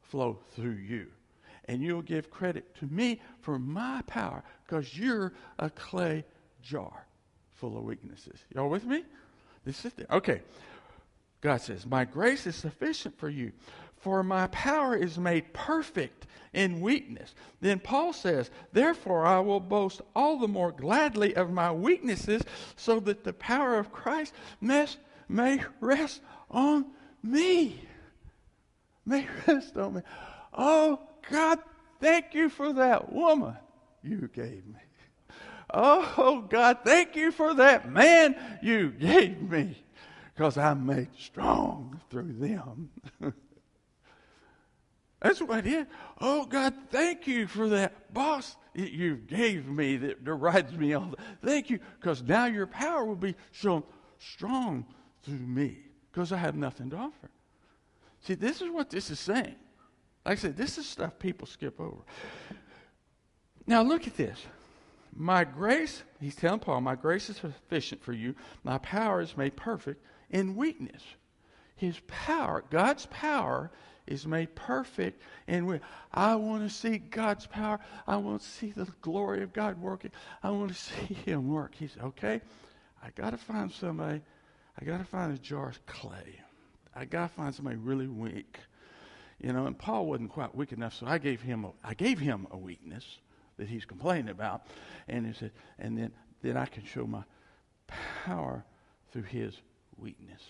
flow 0.02 0.40
through 0.52 0.78
you. 0.88 1.08
And 1.68 1.82
you'll 1.82 2.04
give 2.04 2.30
credit 2.30 2.76
to 2.76 2.86
me 2.86 3.22
for 3.42 3.58
my 3.58 4.02
power 4.06 4.44
because 4.66 4.98
you're 4.98 5.34
a 5.58 5.70
clay 5.70 6.26
jar 6.62 7.08
full 7.54 7.78
of 7.78 7.84
weaknesses. 7.84 8.40
Y'all 8.54 8.70
with 8.70 8.86
me? 8.86 9.04
This 9.64 9.84
is 9.86 9.94
the, 9.94 10.14
okay. 10.16 10.42
God 11.42 11.62
says, 11.62 11.86
My 11.86 12.06
grace 12.06 12.46
is 12.46 12.56
sufficient 12.56 13.18
for 13.18 13.30
you, 13.30 13.52
for 14.06 14.22
my 14.22 14.46
power 14.50 14.96
is 14.96 15.18
made 15.18 15.52
perfect 15.52 16.28
in 16.54 16.80
weakness. 16.80 17.34
Then 17.60 17.80
Paul 17.80 18.14
says, 18.14 18.52
Therefore 18.72 19.26
I 19.26 19.40
will 19.40 19.60
boast 19.60 20.00
all 20.16 20.38
the 20.38 20.48
more 20.48 20.72
gladly 20.72 21.36
of 21.36 21.50
my 21.50 21.72
weaknesses, 21.72 22.44
so 22.76 23.00
that 23.00 23.24
the 23.24 23.34
power 23.34 23.80
of 23.80 23.92
Christ 23.92 24.36
may 24.62 25.60
rest 25.80 26.22
on 26.52 26.86
me. 27.24 27.82
May 29.08 29.26
rest 29.48 29.76
on 29.76 29.96
me. 29.96 30.02
Oh, 30.54 31.00
God, 31.32 31.58
thank 32.00 32.36
you 32.36 32.50
for 32.50 32.74
that 32.74 33.12
woman 33.12 33.58
you 34.04 34.30
gave 34.32 34.68
me. 34.68 34.82
Oh, 35.74 36.46
God, 36.48 36.78
thank 36.86 37.16
you 37.16 37.32
for 37.32 37.56
that 37.56 37.92
man 37.92 38.36
you 38.62 38.92
gave 38.92 39.42
me 39.42 39.84
because 40.36 40.60
I'm 40.60 40.86
made 40.86 41.10
strong 41.18 42.00
through 42.12 42.34
them. 42.34 42.92
That's 45.26 45.42
what 45.42 45.66
it 45.66 45.74
is. 45.74 45.88
Oh, 46.22 46.46
God, 46.46 46.76
thank 46.92 47.26
you 47.26 47.48
for 47.48 47.68
that 47.70 48.14
boss 48.14 48.56
that 48.76 48.92
you 48.92 49.16
gave 49.16 49.68
me 49.68 49.98
that 49.98 50.18
rides 50.24 50.72
me 50.74 50.94
all. 50.94 51.16
Thank 51.44 51.72
you, 51.72 51.80
because 52.00 52.22
now 52.22 52.46
your 52.46 52.68
power 52.68 53.04
will 53.04 53.16
be 53.16 53.34
shown 53.52 53.82
strong 54.20 54.86
through 55.24 55.40
me, 55.40 55.80
because 56.12 56.32
I 56.32 56.38
have 56.38 56.56
nothing 56.56 56.92
to 56.92 56.98
offer. 56.98 57.32
See, 58.20 58.36
this 58.36 58.62
is 58.62 58.70
what 58.70 58.92
this 58.92 59.10
is 59.10 59.20
saying. 59.20 59.56
Like 60.28 60.38
I 60.38 60.42
said, 60.42 60.58
this 60.58 60.78
is 60.78 60.86
stuff 60.86 61.18
people 61.18 61.48
skip 61.48 61.80
over. 61.80 62.04
Now, 63.66 63.82
look 63.82 64.06
at 64.06 64.16
this. 64.16 64.46
My 65.12 65.44
grace, 65.44 66.04
he's 66.22 66.36
telling 66.36 66.60
Paul, 66.60 66.82
my 66.82 66.94
grace 66.94 67.32
is 67.32 67.38
sufficient 67.38 68.04
for 68.04 68.14
you. 68.14 68.36
My 68.64 68.78
power 68.78 69.22
is 69.22 69.36
made 69.36 69.56
perfect 69.56 70.06
in 70.30 70.56
weakness. 70.56 71.02
His 71.76 72.00
power, 72.06 72.64
God's 72.70 73.08
power, 73.08 73.72
is 74.08 74.28
made 74.28 74.54
perfect. 74.56 75.22
And 75.48 75.68
we, 75.68 75.80
I 76.14 76.36
want 76.36 76.64
to 76.64 76.70
see 76.70 76.98
God's 76.98 77.46
power. 77.48 77.80
I 78.08 78.18
want 78.18 78.42
to 78.42 78.48
see 78.48 78.72
the 78.72 78.88
glory 79.02 79.44
of 79.44 79.54
God 79.54 79.82
working. 79.82 80.12
I 80.44 80.52
want 80.52 80.70
to 80.70 80.76
see 80.80 81.14
Him 81.14 81.50
work. 81.50 81.76
He 81.76 81.88
said, 81.88 82.04
okay, 82.04 82.42
I 83.04 83.10
got 83.16 83.32
to 83.32 83.38
find 83.38 83.72
somebody. 83.72 84.22
I 84.80 84.86
got 84.86 84.98
to 84.98 85.06
find 85.06 85.34
a 85.34 85.38
jar 85.38 85.70
of 85.70 85.86
clay. 85.86 86.42
I 86.96 87.06
got 87.06 87.30
to 87.30 87.34
find 87.34 87.54
somebody 87.54 87.78
really 87.78 88.08
weak. 88.08 88.58
You 89.42 89.54
know, 89.54 89.66
and 89.66 89.78
Paul 89.78 90.06
wasn't 90.06 90.32
quite 90.32 90.56
weak 90.56 90.72
enough, 90.72 90.94
so 90.94 91.06
I 91.06 91.18
gave 91.18 91.42
him 91.42 91.66
a, 91.66 91.72
I 91.84 91.94
gave 91.94 92.20
him 92.20 92.48
a 92.52 92.58
weakness 92.58 93.06
that 93.58 93.68
he's 93.68 93.86
complaining 93.86 94.30
about. 94.30 94.66
And 95.08 95.26
he 95.26 95.34
said, 95.34 95.52
and 95.78 95.98
then, 95.98 96.12
then 96.42 96.58
I 96.58 96.66
can 96.66 96.86
show 96.86 97.06
my 97.06 97.24
power 98.26 98.64
through 99.12 99.24
his 99.24 99.54
weakness. 99.98 100.42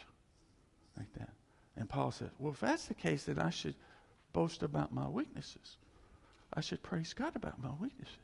Like 0.97 1.11
that. 1.17 1.34
And 1.77 1.89
Paul 1.89 2.11
says, 2.11 2.29
Well, 2.39 2.53
if 2.53 2.59
that's 2.59 2.85
the 2.85 2.93
case, 2.93 3.25
then 3.25 3.39
I 3.39 3.49
should 3.49 3.75
boast 4.33 4.63
about 4.63 4.93
my 4.93 5.07
weaknesses. 5.07 5.77
I 6.53 6.61
should 6.61 6.83
praise 6.83 7.13
God 7.13 7.35
about 7.35 7.61
my 7.61 7.71
weaknesses. 7.79 8.15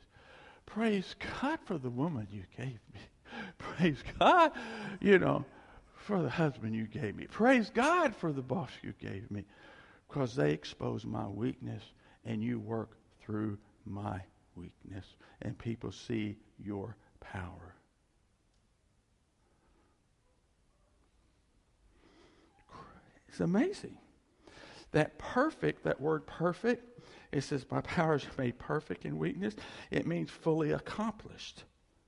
Praise 0.65 1.15
God 1.39 1.59
for 1.65 1.77
the 1.77 1.89
woman 1.89 2.27
you 2.31 2.43
gave 2.55 2.79
me. 2.93 3.01
Praise 3.57 4.03
God, 4.19 4.51
you 4.99 5.19
know, 5.19 5.45
for 5.95 6.21
the 6.21 6.29
husband 6.29 6.75
you 6.75 6.85
gave 6.85 7.15
me. 7.15 7.27
Praise 7.27 7.69
God 7.69 8.15
for 8.15 8.31
the 8.31 8.41
boss 8.41 8.69
you 8.81 8.93
gave 9.01 9.29
me. 9.31 9.45
Because 10.07 10.35
they 10.35 10.51
expose 10.51 11.05
my 11.05 11.27
weakness 11.27 11.83
and 12.25 12.43
you 12.43 12.59
work 12.59 12.97
through 13.21 13.57
my 13.85 14.21
weakness. 14.55 15.05
And 15.41 15.57
people 15.57 15.91
see 15.91 16.37
your 16.63 16.95
power. 17.19 17.75
It's 23.31 23.39
amazing. 23.39 23.97
That 24.91 25.17
perfect, 25.17 25.83
that 25.85 25.99
word 25.99 26.27
perfect, 26.27 27.01
it 27.31 27.41
says, 27.41 27.65
My 27.71 27.81
powers 27.81 28.23
is 28.23 28.37
made 28.37 28.59
perfect 28.59 29.05
in 29.05 29.17
weakness. 29.17 29.55
It 29.89 30.05
means 30.05 30.29
fully 30.29 30.73
accomplished. 30.73 31.63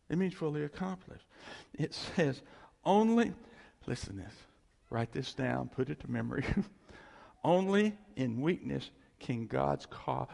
It 0.10 0.18
means 0.18 0.34
fully 0.34 0.64
accomplished. 0.64 1.26
It 1.74 1.94
says, 1.94 2.42
Only 2.86 3.34
Listen 3.86 4.18
this. 4.18 4.34
Write 4.90 5.12
this 5.12 5.34
down, 5.34 5.70
put 5.70 5.90
it 5.90 6.00
to 6.02 6.12
memory. 6.12 6.46
only 7.44 7.98
in 8.16 8.42
weakness 8.42 8.92
can 9.20 9.48
God's 9.48 9.86
call, 9.86 10.30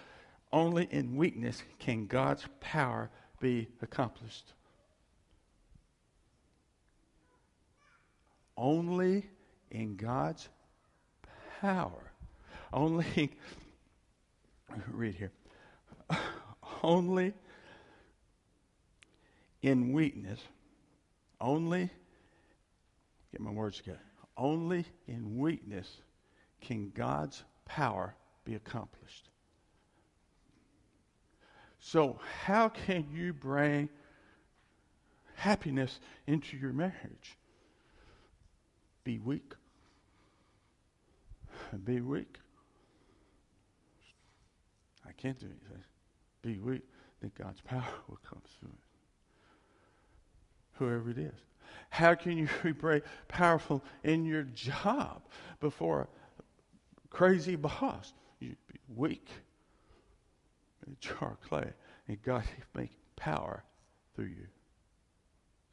only 0.52 0.88
in 0.92 1.16
weakness 1.16 1.64
can 1.80 2.08
God's 2.08 2.46
power 2.60 3.10
be 3.40 3.68
accomplished. 3.82 4.54
Only 8.58 9.30
in 9.72 9.96
God's 9.96 10.50
power. 11.62 12.12
Only, 12.72 13.32
read 14.92 15.16
here. 15.16 15.32
Only 16.84 17.34
in 19.62 19.92
weakness, 19.92 20.40
only, 21.42 21.90
get 23.32 23.42
my 23.42 23.52
words 23.52 23.78
together, 23.78 24.00
only 24.38 24.86
in 25.08 25.38
weakness 25.38 25.88
can 26.62 26.92
God's 26.92 27.44
power 27.66 28.16
be 28.46 28.56
accomplished. 28.56 29.30
So, 31.80 32.20
how 32.44 32.70
can 32.70 33.08
you 33.12 33.34
bring 33.34 33.90
happiness 35.36 36.00
into 36.28 36.58
your 36.58 36.74
marriage? 36.74 37.38
Be 39.04 39.20
weak. 39.20 39.54
Be 41.86 42.02
weak. 42.02 42.38
I 45.08 45.12
can't 45.14 45.40
do 45.40 45.48
anything. 45.48 45.84
Be 46.42 46.60
weak. 46.60 46.84
Then 47.22 47.32
God's 47.38 47.62
power 47.66 47.84
will 48.08 48.20
come 48.28 48.42
through 48.60 48.70
whoever 50.80 51.12
it 51.12 51.18
is? 51.18 51.36
How 51.90 52.16
can 52.16 52.38
you 52.38 52.48
be 52.64 53.02
powerful 53.28 53.84
in 54.04 54.26
your 54.26 54.44
job 54.44 55.22
before 55.60 56.08
a 57.04 57.08
crazy 57.10 57.56
boss? 57.56 58.14
You 58.40 58.56
be 58.72 58.80
weak. 58.96 59.28
Jar 61.02 61.38
clay, 61.48 61.72
and 62.08 62.20
God 62.24 62.44
make 62.74 62.90
power 63.16 63.64
through 64.16 64.26
you. 64.26 64.48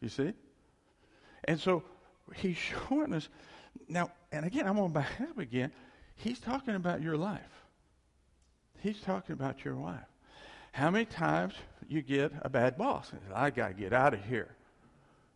You 0.02 0.10
see? 0.10 0.34
And 1.44 1.58
so 1.58 1.82
he's 2.34 2.58
showing 2.58 3.14
us 3.14 3.30
now, 3.88 4.10
and 4.32 4.44
again, 4.44 4.66
I'm 4.66 4.76
going 4.76 4.88
to 4.88 4.94
back 4.94 5.20
up 5.20 5.38
again. 5.38 5.72
He's 6.16 6.38
talking 6.38 6.74
about 6.74 7.02
your 7.02 7.16
life. 7.16 7.40
He's 8.80 9.00
talking 9.00 9.32
about 9.32 9.64
your 9.64 9.76
wife. 9.76 10.00
How 10.72 10.90
many 10.90 11.06
times 11.06 11.54
you 11.88 12.02
get 12.02 12.32
a 12.42 12.48
bad 12.48 12.76
boss? 12.76 13.10
I 13.34 13.50
got 13.50 13.68
to 13.68 13.74
get 13.74 13.92
out 13.92 14.14
of 14.14 14.24
here. 14.24 14.54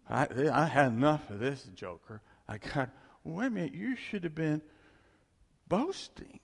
I, 0.08 0.26
I 0.52 0.66
had 0.66 0.88
enough 0.88 1.30
of 1.30 1.38
this 1.38 1.62
joker. 1.74 2.20
I 2.48 2.58
got, 2.58 2.90
wait 3.24 3.46
a 3.46 3.50
minute, 3.50 3.74
you 3.74 3.96
should 3.96 4.24
have 4.24 4.34
been 4.34 4.60
boasting 5.68 6.40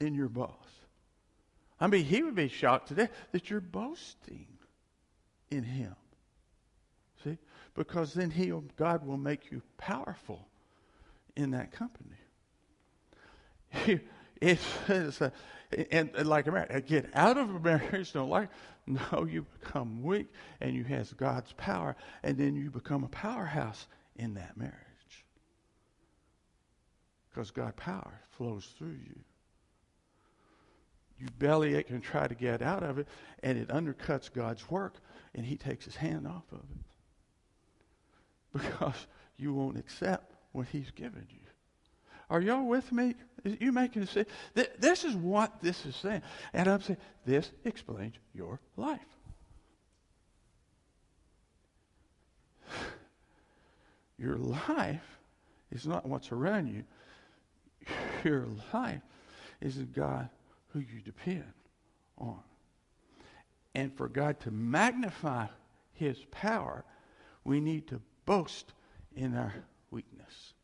in 0.00 0.14
your 0.14 0.28
boss. 0.28 0.50
I 1.80 1.86
mean, 1.86 2.04
he 2.04 2.22
would 2.22 2.34
be 2.34 2.48
shocked 2.48 2.88
today 2.88 3.08
that 3.32 3.50
you're 3.50 3.60
boasting 3.60 4.46
in 5.50 5.64
him. 5.64 5.94
See? 7.24 7.38
Because 7.74 8.14
then 8.14 8.30
he, 8.30 8.52
God 8.76 9.06
will 9.06 9.16
make 9.16 9.50
you 9.50 9.62
powerful 9.78 10.48
in 11.36 11.52
that 11.52 11.72
company. 11.72 12.16
it's, 14.40 14.64
it's 14.88 15.20
a, 15.20 15.32
and, 15.90 16.10
and 16.16 16.28
like 16.28 16.46
a 16.46 16.80
get 16.80 17.10
out 17.14 17.38
of 17.38 17.54
a 17.54 17.60
marriage, 17.60 18.12
don't 18.12 18.28
like. 18.28 18.48
No, 18.86 19.26
you 19.30 19.46
become 19.60 20.02
weak, 20.02 20.26
and 20.60 20.74
you 20.74 20.82
have 20.84 21.16
God's 21.16 21.52
power, 21.52 21.94
and 22.22 22.36
then 22.36 22.56
you 22.56 22.70
become 22.70 23.04
a 23.04 23.08
powerhouse 23.08 23.86
in 24.16 24.34
that 24.34 24.56
marriage. 24.56 24.74
Because 27.30 27.52
God's 27.52 27.76
power 27.76 28.20
flows 28.30 28.68
through 28.76 28.98
you. 29.06 29.20
You 31.20 31.28
bellyache 31.38 31.90
and 31.90 32.02
try 32.02 32.26
to 32.26 32.34
get 32.34 32.60
out 32.60 32.82
of 32.82 32.98
it, 32.98 33.06
and 33.44 33.56
it 33.56 33.68
undercuts 33.68 34.32
God's 34.32 34.68
work, 34.68 34.96
and 35.34 35.46
He 35.46 35.56
takes 35.56 35.84
His 35.84 35.94
hand 35.96 36.26
off 36.26 36.44
of 36.52 36.58
it. 36.58 36.84
Because 38.62 39.06
you 39.38 39.54
won't 39.54 39.78
accept 39.78 40.31
what 40.52 40.66
He's 40.68 40.90
given 40.90 41.26
you. 41.30 41.38
Are 42.30 42.40
y'all 42.40 42.64
with 42.64 42.90
me? 42.92 43.14
Is 43.44 43.56
you 43.60 43.72
making 43.72 44.06
sense? 44.06 44.28
This 44.54 45.04
is 45.04 45.14
what 45.14 45.60
this 45.60 45.84
is 45.84 45.94
saying. 45.96 46.22
And 46.54 46.66
I'm 46.68 46.80
saying, 46.80 46.98
this 47.26 47.50
explains 47.64 48.14
your 48.34 48.58
life. 48.76 49.00
Your 54.18 54.36
life 54.36 55.18
is 55.72 55.86
not 55.86 56.06
what's 56.06 56.32
around 56.32 56.68
you. 56.68 56.84
Your 58.24 58.46
life 58.72 59.02
is 59.60 59.76
the 59.76 59.84
God 59.84 60.28
who 60.68 60.78
you 60.78 61.00
depend 61.04 61.52
on. 62.16 62.38
And 63.74 63.94
for 63.96 64.08
God 64.08 64.40
to 64.40 64.50
magnify 64.50 65.46
his 65.92 66.18
power, 66.30 66.84
we 67.44 67.60
need 67.60 67.88
to 67.88 68.00
boast 68.26 68.72
in 69.14 69.36
our 69.36 69.52
weakness. 69.92 70.54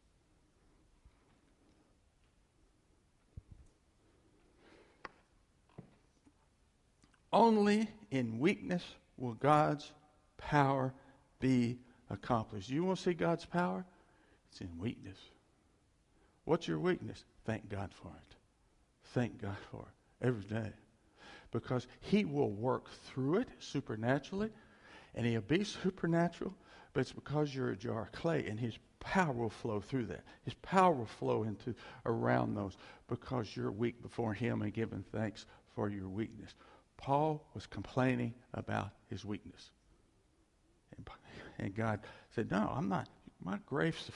Only 7.33 7.89
in 8.11 8.39
weakness 8.39 8.83
will 9.16 9.35
God's 9.35 9.93
power 10.39 10.93
be 11.41 11.79
accomplished. 12.11 12.70
You 12.70 12.85
want 12.85 12.99
to 12.99 13.05
see 13.05 13.14
God's 13.14 13.45
power? 13.45 13.85
It's 14.51 14.61
in 14.62 14.70
weakness. 14.79 15.18
What's 16.45 16.66
your 16.66 16.79
weakness? 16.79 17.24
Thank 17.45 17.68
God 17.68 17.91
for 17.93 18.09
it. 18.09 18.37
Thank 19.12 19.43
God 19.43 19.57
for 19.70 19.83
it 19.83 20.26
every 20.26 20.45
day. 20.45 20.72
Because 21.51 21.87
He 22.01 22.24
will 22.24 22.51
work 22.51 22.91
through 23.05 23.41
it 23.41 23.49
supernaturally, 23.59 24.51
and 25.14 25.26
He'll 25.26 25.43
be 25.43 25.64
supernatural, 25.64 26.55
but 26.99 27.03
it's 27.03 27.12
because 27.12 27.55
you're 27.55 27.70
a 27.70 27.76
jar 27.76 28.03
of 28.03 28.11
clay, 28.11 28.44
and 28.49 28.59
His 28.59 28.76
power 28.99 29.32
will 29.32 29.51
flow 29.51 29.80
through 29.80 30.07
that. 30.07 30.24
His 30.42 30.55
power 30.55 30.92
will 30.92 31.07
flow 31.07 31.44
into 31.44 31.72
around 32.05 32.57
those 32.57 32.76
because 33.07 33.55
you're 33.55 33.70
weak 33.70 34.03
before 34.03 34.34
Him 34.34 34.62
and 34.62 34.74
giving 34.74 35.05
thanks 35.12 35.46
for 35.76 35.88
your 35.88 36.09
weakness. 36.09 36.57
Paul 36.96 37.46
was 37.55 37.66
complaining 37.66 38.34
about 38.53 38.90
his 39.09 39.24
weakness. 39.24 39.70
And, 40.96 41.09
and 41.61 41.72
God 41.76 42.01
said, 42.34 42.51
No, 42.51 42.68
I'm 42.74 42.88
not. 42.88 43.09
My 43.44 43.61
grace, 43.64 44.11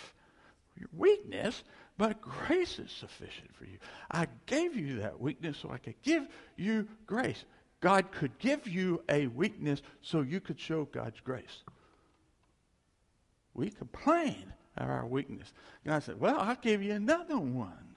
your 0.77 0.89
weakness, 0.93 1.63
but 1.99 2.21
grace 2.21 2.81
is 2.81 2.91
sufficient 2.91 3.55
for 3.55 3.65
you. 3.65 3.79
I 4.11 4.27
gave 4.47 4.75
you 4.75 5.03
that 5.03 5.21
weakness 5.21 5.59
so 5.59 5.71
I 5.71 5.79
could 5.79 6.03
give 6.03 6.27
you 6.57 6.89
grace. 7.07 7.45
God 7.81 8.11
could 8.11 8.37
give 8.41 8.67
you 8.67 9.05
a 9.09 9.29
weakness 9.29 9.83
so 10.01 10.23
you 10.23 10.41
could 10.41 10.59
show 10.59 10.87
God's 10.87 11.21
grace. 11.21 11.63
We 13.55 13.71
complain 13.71 14.53
of 14.77 14.89
our 14.89 15.07
weakness. 15.07 15.53
God 15.87 16.03
said, 16.03 16.21
Well, 16.21 16.39
I'll 16.39 16.57
give 16.57 16.83
you 16.83 16.93
another 16.93 17.39
one. 17.39 17.97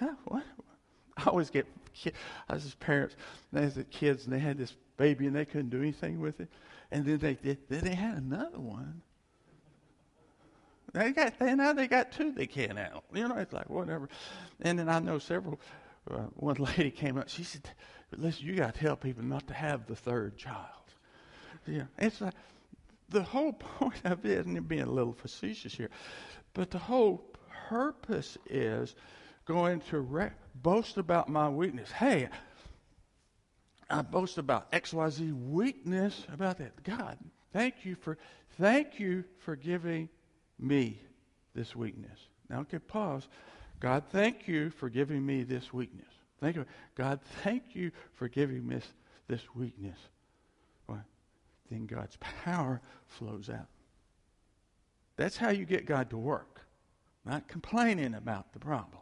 what? 0.24 0.44
I 1.16 1.24
always 1.24 1.50
get 1.50 1.66
I 2.48 2.54
was 2.54 2.62
his 2.62 2.74
parents, 2.74 3.16
they 3.52 3.62
had 3.62 3.90
kids, 3.90 4.24
and 4.24 4.32
they 4.32 4.38
had 4.38 4.58
this 4.58 4.74
baby, 4.96 5.26
and 5.26 5.36
they 5.36 5.44
couldn't 5.44 5.70
do 5.70 5.80
anything 5.80 6.20
with 6.20 6.40
it. 6.40 6.48
And 6.90 7.04
then 7.04 7.18
they 7.18 7.34
did, 7.34 7.58
then 7.68 7.84
they 7.84 7.94
had 7.94 8.16
another 8.16 8.58
one. 8.58 9.02
They 10.92 11.12
got 11.12 11.38
they 11.38 11.54
now 11.54 11.72
they 11.72 11.86
got 11.86 12.10
two 12.10 12.32
they 12.32 12.46
can't 12.46 12.76
handle. 12.76 13.04
You 13.14 13.28
know, 13.28 13.36
it's 13.36 13.52
like 13.52 13.70
whatever. 13.70 14.08
And 14.60 14.78
then 14.78 14.88
I 14.88 14.98
know 14.98 15.18
several. 15.18 15.60
Uh, 16.10 16.22
one 16.34 16.56
lady 16.76 16.90
came 16.90 17.16
up. 17.16 17.28
She 17.28 17.44
said, 17.44 17.70
"Listen, 18.16 18.46
you 18.46 18.56
got 18.56 18.74
to 18.74 18.80
tell 18.80 18.96
people 18.96 19.22
not 19.22 19.46
to 19.48 19.54
have 19.54 19.86
the 19.86 19.94
third 19.94 20.36
child." 20.36 20.66
Yeah, 21.66 21.84
it's 21.98 22.20
like 22.20 22.34
the 23.10 23.22
whole 23.22 23.52
point 23.52 24.00
of 24.04 24.24
it, 24.24 24.46
and 24.46 24.66
being 24.66 24.82
a 24.82 24.90
little 24.90 25.12
facetious 25.12 25.74
here, 25.74 25.90
but 26.54 26.70
the 26.70 26.78
whole 26.78 27.24
purpose 27.68 28.38
is 28.46 28.94
going 29.44 29.80
to 29.80 30.00
re- 30.00 30.30
boast 30.54 30.96
about 30.96 31.28
my 31.28 31.48
weakness. 31.48 31.90
Hey, 31.90 32.28
I 33.88 34.02
boast 34.02 34.38
about 34.38 34.70
XYZ 34.72 35.50
weakness 35.50 36.24
about 36.32 36.58
that. 36.58 36.82
God, 36.84 37.18
thank 37.52 37.84
you 37.84 37.96
for 37.96 38.18
thank 38.58 39.00
you 39.00 39.24
for 39.38 39.56
giving 39.56 40.08
me 40.58 41.00
this 41.54 41.74
weakness. 41.74 42.18
Now 42.48 42.60
okay, 42.60 42.78
pause. 42.78 43.28
God, 43.80 44.04
thank 44.10 44.46
you 44.46 44.70
for 44.70 44.88
giving 44.88 45.24
me 45.24 45.42
this 45.42 45.72
weakness. 45.72 46.06
Thank 46.40 46.56
you. 46.56 46.66
God, 46.94 47.20
thank 47.42 47.74
you 47.74 47.90
for 48.12 48.28
giving 48.28 48.66
me 48.66 48.76
this, 48.76 48.86
this 49.26 49.54
weakness. 49.54 49.98
Then 51.70 51.86
God's 51.86 52.16
power 52.44 52.80
flows 53.06 53.48
out. 53.48 53.68
That's 55.16 55.36
how 55.36 55.50
you 55.50 55.64
get 55.64 55.86
God 55.86 56.10
to 56.10 56.16
work. 56.16 56.60
Not 57.24 57.48
complaining 57.48 58.14
about 58.14 58.52
the 58.52 58.58
problem. 58.58 59.00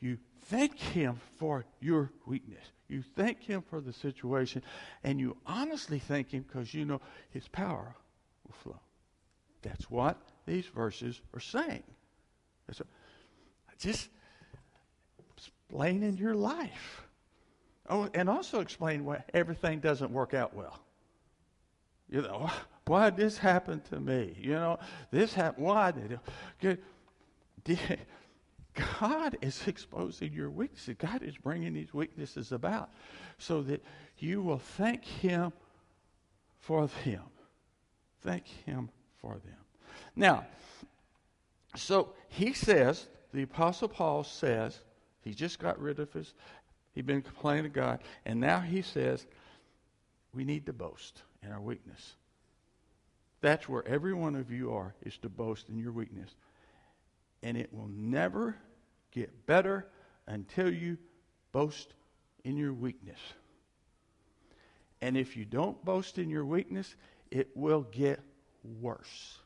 You 0.00 0.18
thank 0.46 0.78
Him 0.78 1.20
for 1.36 1.64
your 1.80 2.10
weakness. 2.26 2.64
You 2.88 3.02
thank 3.16 3.42
Him 3.42 3.62
for 3.62 3.80
the 3.80 3.92
situation, 3.92 4.62
and 5.04 5.20
you 5.20 5.36
honestly 5.46 5.98
thank 5.98 6.30
Him 6.30 6.44
because 6.46 6.72
you 6.72 6.84
know 6.84 7.00
His 7.30 7.46
power 7.48 7.94
will 8.46 8.54
flow. 8.54 8.80
That's 9.62 9.90
what 9.90 10.16
these 10.46 10.66
verses 10.66 11.20
are 11.34 11.40
saying. 11.40 11.82
So, 12.72 12.86
just 13.78 14.08
explain 15.36 16.02
in 16.02 16.16
your 16.16 16.34
life. 16.34 17.02
Oh, 17.88 18.08
and 18.14 18.28
also 18.28 18.60
explain 18.60 19.04
why 19.04 19.24
everything 19.34 19.80
doesn't 19.80 20.10
work 20.10 20.32
out 20.32 20.54
well. 20.54 20.78
You 22.10 22.22
know, 22.22 22.50
why 22.86 23.10
did 23.10 23.18
this 23.18 23.38
happen 23.38 23.80
to 23.90 24.00
me? 24.00 24.34
You 24.38 24.54
know, 24.54 24.78
this 25.12 25.32
happened. 25.32 25.64
Why 25.64 25.92
did 25.92 26.18
it? 27.64 28.00
God 28.98 29.36
is 29.40 29.66
exposing 29.66 30.32
your 30.32 30.50
weaknesses. 30.50 30.96
God 30.98 31.22
is 31.22 31.36
bringing 31.36 31.72
these 31.72 31.94
weaknesses 31.94 32.50
about 32.50 32.90
so 33.38 33.62
that 33.62 33.84
you 34.18 34.42
will 34.42 34.58
thank 34.58 35.04
Him 35.04 35.52
for 36.58 36.88
them. 37.04 37.22
Thank 38.22 38.46
Him 38.66 38.90
for 39.20 39.34
them. 39.34 39.54
Now, 40.16 40.46
so 41.76 42.14
he 42.28 42.52
says, 42.52 43.06
the 43.32 43.42
Apostle 43.42 43.88
Paul 43.88 44.24
says, 44.24 44.80
he 45.22 45.32
just 45.32 45.58
got 45.60 45.78
rid 45.80 46.00
of 46.00 46.12
his, 46.12 46.34
he'd 46.94 47.06
been 47.06 47.22
complaining 47.22 47.64
to 47.64 47.68
God, 47.68 48.00
and 48.24 48.40
now 48.40 48.58
he 48.60 48.82
says, 48.82 49.26
we 50.34 50.44
need 50.44 50.66
to 50.66 50.72
boast 50.72 51.22
in 51.42 51.52
our 51.52 51.60
weakness. 51.60 52.14
That's 53.40 53.68
where 53.68 53.86
every 53.86 54.12
one 54.12 54.34
of 54.34 54.50
you 54.50 54.72
are, 54.74 54.94
is 55.02 55.16
to 55.18 55.28
boast 55.28 55.68
in 55.68 55.78
your 55.78 55.92
weakness. 55.92 56.30
And 57.42 57.56
it 57.56 57.72
will 57.72 57.88
never 57.88 58.56
get 59.12 59.46
better 59.46 59.86
until 60.26 60.72
you 60.72 60.98
boast 61.52 61.94
in 62.44 62.56
your 62.56 62.72
weakness. 62.72 63.18
And 65.00 65.16
if 65.16 65.36
you 65.36 65.44
don't 65.44 65.82
boast 65.84 66.18
in 66.18 66.28
your 66.28 66.44
weakness, 66.44 66.94
it 67.30 67.48
will 67.54 67.82
get 67.82 68.20
worse. 68.80 69.38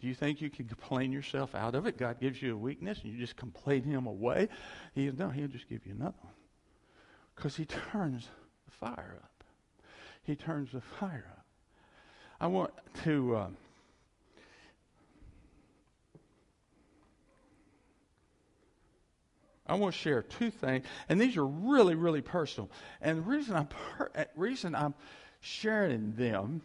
Do 0.00 0.06
you 0.06 0.14
think 0.14 0.42
you 0.42 0.50
can 0.50 0.66
complain 0.66 1.10
yourself 1.10 1.54
out 1.54 1.74
of 1.74 1.86
it? 1.86 1.96
God 1.96 2.20
gives 2.20 2.40
you 2.42 2.52
a 2.52 2.56
weakness 2.56 3.00
and 3.02 3.10
you 3.10 3.18
just 3.18 3.36
complain 3.36 3.82
him 3.82 4.06
away? 4.06 4.48
He, 4.94 5.10
no, 5.10 5.30
he'll 5.30 5.48
just 5.48 5.68
give 5.68 5.86
you 5.86 5.94
another 5.94 6.18
one. 6.20 6.34
Because 7.34 7.56
he 7.56 7.64
turns 7.64 8.28
the 8.66 8.72
fire 8.72 9.20
up. 9.22 9.35
He 10.26 10.34
turns 10.34 10.72
the 10.72 10.80
fire 10.80 11.24
up. 11.30 11.46
I 12.40 12.48
want 12.48 12.72
to. 13.04 13.36
Um, 13.36 13.56
I 19.68 19.74
want 19.74 19.94
to 19.94 20.00
share 20.00 20.22
two 20.22 20.50
things, 20.50 20.84
and 21.08 21.20
these 21.20 21.36
are 21.36 21.46
really, 21.46 21.94
really 21.94 22.22
personal. 22.22 22.70
And 23.00 23.18
the 23.18 23.22
reason 23.22 23.56
I'm 23.56 23.66
per- 23.66 24.26
reason 24.36 24.74
I'm 24.74 24.94
sharing 25.40 26.14
them 26.14 26.62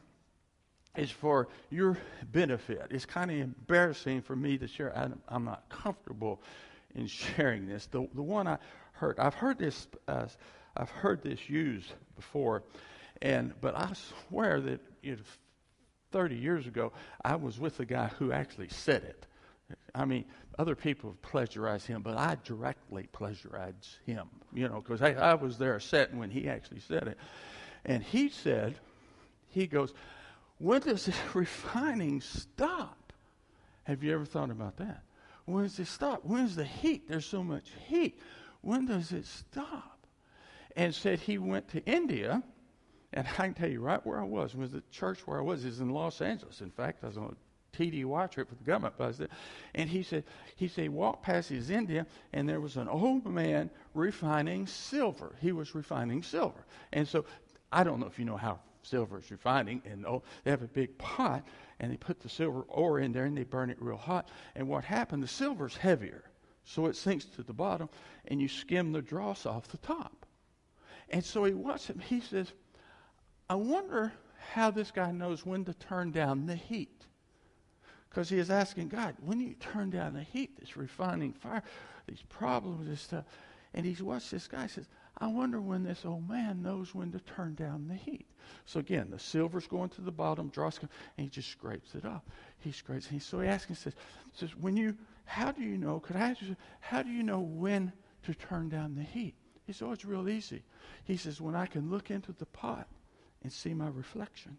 is 0.96 1.12
for 1.12 1.48
your 1.70 1.98
benefit. 2.32 2.88
It's 2.90 3.06
kind 3.06 3.32
of 3.32 3.38
embarrassing 3.38 4.22
for 4.22 4.36
me 4.36 4.58
to 4.58 4.68
share. 4.68 4.96
I'm, 5.28 5.46
not 5.46 5.70
comfortable 5.70 6.42
in 6.96 7.08
sharing 7.08 7.68
this. 7.68 7.86
The, 7.88 8.08
the 8.14 8.22
one 8.22 8.48
I 8.48 8.58
heard, 8.94 9.20
I've 9.20 9.34
heard 9.34 9.58
this, 9.58 9.88
uh, 10.08 10.26
I've 10.76 10.90
heard 10.90 11.24
this 11.24 11.50
used 11.50 11.94
before, 12.16 12.64
and 13.22 13.54
but 13.62 13.76
I 13.76 13.92
swear 14.28 14.62
that 14.62 14.82
know, 15.04 15.18
30 16.12 16.36
years 16.36 16.68
ago, 16.68 16.92
I 17.24 17.36
was 17.36 17.60
with 17.60 17.78
the 17.78 17.86
guy 17.86 18.08
who 18.20 18.32
actually 18.32 18.70
said 18.70 19.04
it. 19.04 19.26
I 19.96 20.06
mean, 20.06 20.26
other 20.60 20.76
people 20.76 21.12
have 21.12 21.22
plagiarized 21.22 21.88
him, 21.88 22.02
but 22.02 22.18
I 22.18 22.38
directly 22.44 23.08
plagiarized 23.14 23.98
him, 24.06 24.28
you 24.54 24.68
know, 24.68 24.82
because 24.82 25.02
I, 25.02 25.14
I 25.14 25.34
was 25.36 25.58
there 25.58 25.80
sitting 25.80 26.20
when 26.20 26.30
he 26.30 26.50
actually 26.50 26.82
said 26.82 27.08
it. 27.08 27.18
And 27.86 28.04
he 28.04 28.30
said, 28.30 28.76
he 29.50 29.68
goes, 29.68 29.94
when 30.58 30.82
does 30.82 31.06
this 31.06 31.16
refining 31.34 32.22
stop? 32.22 33.14
Have 33.84 34.04
you 34.04 34.14
ever 34.14 34.26
thought 34.26 34.52
about 34.52 34.78
that? 34.78 35.04
When 35.46 35.64
does 35.64 35.80
it 35.80 35.88
stop? 35.88 36.22
When's 36.24 36.56
the 36.56 36.66
heat? 36.66 37.08
There's 37.08 37.26
so 37.26 37.44
much 37.44 37.70
heat. 37.88 38.20
When 38.62 38.86
does 38.86 39.12
it 39.12 39.26
stop? 39.26 40.06
And 40.76 40.94
said 40.94 41.20
he 41.20 41.38
went 41.38 41.70
to 41.70 41.84
India, 41.86 42.44
and 43.14 43.28
I 43.28 43.32
can 43.32 43.54
tell 43.54 43.70
you 43.70 43.82
right 43.82 44.06
where 44.06 44.20
I 44.20 44.24
was. 44.24 44.56
Was 44.56 44.72
the 44.72 44.84
church 44.92 45.28
where 45.28 45.40
I 45.40 45.42
was 45.42 45.66
is 45.66 45.80
in 45.80 45.90
Los 45.90 46.22
Angeles. 46.22 46.62
In 46.62 46.72
fact, 46.72 47.04
I 47.04 47.08
was 47.08 47.18
on 47.18 47.36
a 47.36 47.78
TDY 47.78 48.32
trip 48.32 48.50
with 48.50 48.60
the 48.60 48.66
government 48.66 48.98
bus 48.98 49.18
there. 49.18 49.28
And 49.76 49.90
he 49.90 50.04
said, 50.04 50.24
he 50.56 50.68
said, 50.68 50.90
walked 50.90 51.24
past 51.24 51.50
his 51.50 51.70
India, 51.70 52.06
and 52.34 52.48
there 52.48 52.62
was 52.62 52.78
an 52.78 52.88
old 52.88 53.26
man 53.26 53.70
refining 53.94 54.68
silver. 54.68 55.36
He 55.42 55.52
was 55.52 55.76
refining 55.76 56.24
silver. 56.24 56.66
And 56.94 57.08
so 57.08 57.26
I 57.72 57.84
don't 57.84 58.00
know 58.00 58.08
if 58.08 58.20
you 58.20 58.26
know 58.26 58.38
how 58.38 58.60
silver 58.84 59.20
is 59.20 59.30
refining, 59.32 59.82
and 59.86 60.06
oh, 60.06 60.24
they 60.44 60.52
have 60.52 60.64
a 60.64 60.68
big 60.68 60.98
pot, 60.98 61.44
and 61.80 61.92
they 61.92 61.98
put 61.98 62.20
the 62.20 62.30
silver 62.30 62.62
ore 62.62 63.00
in 63.00 63.12
there, 63.12 63.26
and 63.26 63.38
they 63.38 63.44
burn 63.44 63.70
it 63.70 63.82
real 63.82 63.98
hot. 63.98 64.30
And 64.56 64.68
what 64.68 64.84
happened? 64.84 65.24
The 65.24 65.28
silver's 65.28 65.78
heavier, 65.78 66.24
so 66.64 66.88
it 66.88 66.96
sinks 66.96 67.26
to 67.26 67.44
the 67.44 67.54
bottom, 67.54 67.90
and 68.26 68.42
you 68.42 68.48
skim 68.48 68.92
the 68.92 69.02
dross 69.02 69.46
off 69.46 69.68
the 69.68 69.78
top. 69.78 70.26
And 71.10 71.24
so 71.24 71.44
he 71.44 71.54
watched 71.54 71.88
him. 71.88 72.00
He 72.00 72.22
says, 72.22 72.52
"I 73.52 73.56
wonder 73.56 74.14
how 74.54 74.72
this 74.72 74.92
guy 74.92 75.12
knows 75.12 75.46
when 75.46 75.66
to 75.66 75.74
turn 75.74 76.12
down 76.12 76.46
the 76.46 76.56
heat." 76.56 77.06
Because 78.10 78.30
he 78.30 78.38
is 78.38 78.50
asking 78.50 78.88
God, 78.88 79.18
when 79.20 79.40
do 79.40 79.44
you 79.44 79.56
turn 79.56 79.90
down 79.90 80.14
the 80.14 80.24
heat, 80.24 80.58
this 80.58 80.78
refining 80.78 81.34
fire, 81.34 81.62
these 82.08 82.22
problems 82.30 82.88
and 82.88 82.98
stuff? 82.98 83.26
And 83.74 83.86
he's 83.86 84.02
watched 84.02 84.32
this 84.32 84.48
guy 84.48 84.68
says, 84.68 84.88
I 85.18 85.28
wonder 85.28 85.60
when 85.60 85.84
this 85.84 86.06
old 86.06 86.30
man 86.30 86.62
knows 86.62 86.96
when 86.96 87.12
to 87.12 87.20
turn 87.20 87.56
down 87.56 87.90
the 87.90 87.96
heat. 87.96 88.26
So 88.66 88.80
again, 88.80 89.10
the 89.10 89.20
silver's 89.20 89.68
going 89.68 89.90
to 89.90 90.02
the 90.02 90.14
bottom, 90.14 90.48
dross, 90.48 90.80
and 90.80 90.90
he 91.18 91.28
just 91.28 91.50
scrapes 91.50 91.94
it 91.94 92.06
off. 92.06 92.24
He 92.60 92.72
scrapes. 92.72 93.08
He, 93.08 93.20
so 93.20 93.42
he 93.42 93.50
asks 93.50 93.68
and 93.68 93.78
says, 93.78 93.96
says, 94.34 94.56
when 94.56 94.78
you, 94.78 94.98
how 95.26 95.52
do 95.52 95.62
you 95.62 95.78
know? 95.78 96.00
Could 96.00 96.16
I 96.16 96.32
ask 96.32 96.42
you, 96.42 96.56
how 96.80 97.04
do 97.04 97.10
you 97.10 97.22
know 97.22 97.42
when 97.42 97.92
to 98.24 98.34
turn 98.34 98.70
down 98.70 98.96
the 98.96 99.04
heat? 99.04 99.36
He 99.68 99.74
says, 99.74 99.84
oh, 99.84 99.92
it's 99.92 100.06
real 100.06 100.30
easy. 100.30 100.64
He 101.04 101.18
says, 101.18 101.42
when 101.42 101.56
I 101.56 101.66
can 101.66 101.90
look 101.90 102.12
into 102.12 102.32
the 102.32 102.46
pot 102.46 102.88
and 103.44 103.52
see 103.52 103.74
my 103.74 103.88
reflection. 103.88 104.58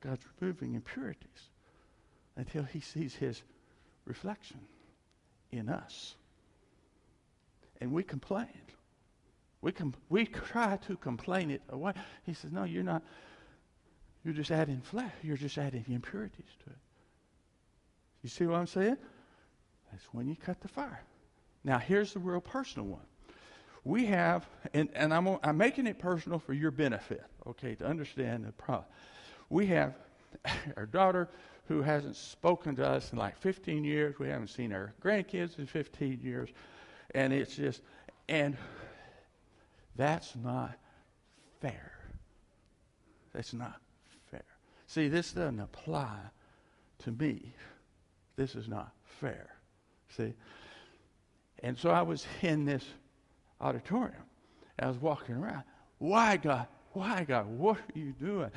God's 0.00 0.24
removing 0.40 0.74
impurities 0.74 1.50
until 2.36 2.62
he 2.62 2.80
sees 2.80 3.14
his 3.14 3.42
reflection 4.04 4.60
in 5.50 5.68
us. 5.68 6.14
And 7.80 7.92
we 7.92 8.02
complain. 8.02 8.46
We, 9.62 9.72
com- 9.72 9.94
we 10.08 10.26
try 10.26 10.76
to 10.86 10.96
complain 10.96 11.50
it 11.50 11.62
away. 11.70 11.92
He 12.24 12.34
says, 12.34 12.52
No, 12.52 12.64
you're 12.64 12.84
not. 12.84 13.02
You're 14.24 14.34
just 14.34 14.50
adding 14.50 14.80
flesh. 14.80 15.12
You're 15.22 15.36
just 15.36 15.58
adding 15.58 15.84
impurities 15.88 16.46
to 16.64 16.70
it. 16.70 16.78
You 18.22 18.28
see 18.28 18.46
what 18.46 18.58
I'm 18.58 18.66
saying? 18.66 18.96
That's 19.90 20.04
when 20.12 20.28
you 20.28 20.36
cut 20.36 20.60
the 20.60 20.68
fire. 20.68 21.00
Now, 21.64 21.78
here's 21.78 22.12
the 22.12 22.18
real 22.18 22.40
personal 22.40 22.86
one. 22.86 23.06
We 23.86 24.06
have, 24.06 24.48
and, 24.74 24.88
and 24.94 25.14
I'm, 25.14 25.38
I'm 25.44 25.56
making 25.56 25.86
it 25.86 26.00
personal 26.00 26.40
for 26.40 26.52
your 26.52 26.72
benefit, 26.72 27.22
okay, 27.46 27.76
to 27.76 27.86
understand 27.86 28.44
the 28.44 28.50
problem. 28.50 28.86
We 29.48 29.66
have 29.66 29.94
our 30.76 30.86
daughter 30.86 31.28
who 31.68 31.82
hasn't 31.82 32.16
spoken 32.16 32.74
to 32.76 32.84
us 32.84 33.12
in 33.12 33.18
like 33.18 33.38
15 33.38 33.84
years. 33.84 34.18
We 34.18 34.26
haven't 34.26 34.48
seen 34.48 34.72
our 34.72 34.92
grandkids 35.00 35.60
in 35.60 35.66
15 35.66 36.18
years. 36.20 36.48
And 37.14 37.32
it's 37.32 37.54
just, 37.54 37.80
and 38.28 38.56
that's 39.94 40.34
not 40.34 40.76
fair. 41.60 41.92
That's 43.32 43.54
not 43.54 43.80
fair. 44.32 44.42
See, 44.88 45.06
this 45.06 45.32
doesn't 45.32 45.60
apply 45.60 46.16
to 47.04 47.12
me. 47.12 47.52
This 48.34 48.56
is 48.56 48.66
not 48.66 48.92
fair. 49.20 49.46
See? 50.16 50.34
And 51.60 51.78
so 51.78 51.90
I 51.90 52.02
was 52.02 52.26
in 52.42 52.64
this 52.64 52.84
auditorium. 53.60 54.22
I 54.78 54.88
was 54.88 54.98
walking 54.98 55.34
around. 55.34 55.62
Why, 55.98 56.36
God? 56.36 56.66
Why, 56.92 57.24
God? 57.24 57.46
What 57.46 57.76
are 57.76 57.98
you 57.98 58.12
doing? 58.12 58.50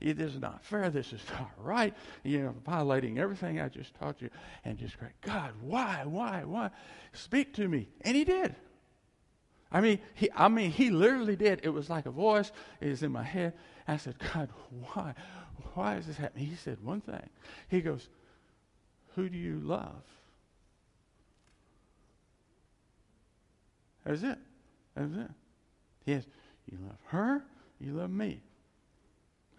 It 0.00 0.20
is 0.20 0.38
not 0.38 0.64
fair. 0.64 0.90
This 0.90 1.12
is 1.12 1.22
not 1.38 1.50
right. 1.58 1.94
You 2.24 2.42
know, 2.42 2.54
violating 2.64 3.18
everything 3.18 3.60
I 3.60 3.68
just 3.68 3.94
taught 3.94 4.20
you. 4.20 4.30
And 4.64 4.78
just 4.78 4.98
cry, 4.98 5.08
God, 5.22 5.52
why, 5.62 6.02
why, 6.04 6.44
why? 6.44 6.70
Speak 7.12 7.54
to 7.54 7.68
me. 7.68 7.88
And 8.02 8.16
he 8.16 8.24
did. 8.24 8.54
I 9.72 9.80
mean, 9.80 9.98
he, 10.14 10.28
I 10.34 10.48
mean, 10.48 10.70
he 10.70 10.90
literally 10.90 11.36
did. 11.36 11.60
It 11.62 11.70
was 11.70 11.90
like 11.90 12.06
a 12.06 12.10
voice. 12.10 12.52
Was 12.80 13.02
in 13.02 13.12
my 13.12 13.22
head. 13.22 13.54
I 13.88 13.96
said, 13.96 14.16
God, 14.32 14.50
why? 14.92 15.14
Why 15.74 15.96
is 15.96 16.06
this 16.06 16.16
happening? 16.16 16.46
He 16.46 16.56
said 16.56 16.82
one 16.82 17.00
thing. 17.00 17.28
He 17.68 17.80
goes, 17.80 18.08
Who 19.14 19.28
do 19.28 19.38
you 19.38 19.60
love? 19.60 20.02
That's 24.06 24.22
it. 24.22 24.38
That's 24.94 25.12
it. 25.12 25.30
Yes, 26.06 26.24
you 26.70 26.78
love 26.80 26.98
her 27.06 27.42
you 27.80 27.92
love 27.92 28.10
me. 28.10 28.42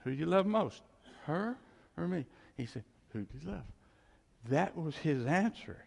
Who 0.03 0.11
do 0.11 0.17
you 0.17 0.25
love 0.25 0.45
most? 0.45 0.81
Her 1.25 1.57
or 1.97 2.07
me? 2.07 2.25
He 2.55 2.65
said, 2.65 2.83
Who 3.13 3.21
do 3.21 3.37
you 3.39 3.51
love? 3.51 3.63
That 4.49 4.77
was 4.77 4.95
his 4.95 5.25
answer. 5.25 5.77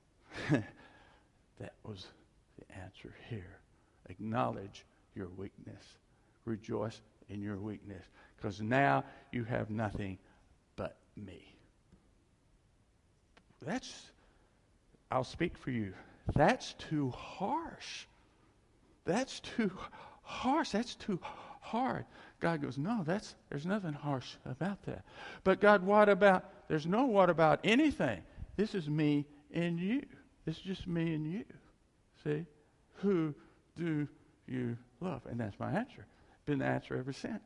that 0.50 1.74
was 1.84 2.06
the 2.58 2.76
answer 2.80 3.14
here. 3.28 3.58
Acknowledge 4.08 4.84
your 5.14 5.28
weakness. 5.36 5.84
Rejoice 6.44 7.00
in 7.28 7.42
your 7.42 7.58
weakness 7.58 8.04
because 8.36 8.60
now 8.60 9.04
you 9.32 9.44
have 9.44 9.70
nothing 9.70 10.18
but 10.76 10.96
me. 11.16 11.54
That's, 13.64 14.06
I'll 15.10 15.24
speak 15.24 15.58
for 15.58 15.70
you. 15.70 15.92
That's 16.34 16.74
too 16.74 17.10
harsh. 17.10 18.06
That's 19.04 19.40
too 19.40 19.70
harsh. 20.22 20.70
That's 20.70 20.94
too 20.94 21.18
hard. 21.60 22.04
God 22.40 22.62
goes, 22.62 22.78
No, 22.78 23.02
that's 23.04 23.34
there's 23.48 23.66
nothing 23.66 23.92
harsh 23.92 24.34
about 24.44 24.82
that. 24.84 25.04
But 25.44 25.60
God, 25.60 25.82
what 25.82 26.08
about 26.08 26.44
there's 26.68 26.86
no 26.86 27.06
what 27.06 27.30
about 27.30 27.60
anything. 27.64 28.20
This 28.56 28.74
is 28.74 28.88
me 28.88 29.26
and 29.52 29.78
you. 29.78 30.02
Is 30.46 30.58
just 30.58 30.86
me 30.86 31.14
and 31.14 31.30
you. 31.30 31.44
See? 32.24 32.44
Who 32.96 33.34
do 33.76 34.08
you 34.46 34.76
love? 35.00 35.22
And 35.30 35.38
that's 35.38 35.58
my 35.58 35.70
answer. 35.70 36.06
Been 36.46 36.58
the 36.58 36.64
answer 36.64 36.96
ever 36.96 37.12
since. 37.12 37.42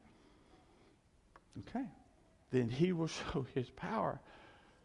Okay. 1.58 1.84
Then 2.50 2.68
he 2.68 2.92
will 2.92 3.06
show 3.32 3.46
his 3.54 3.68
power 3.70 4.20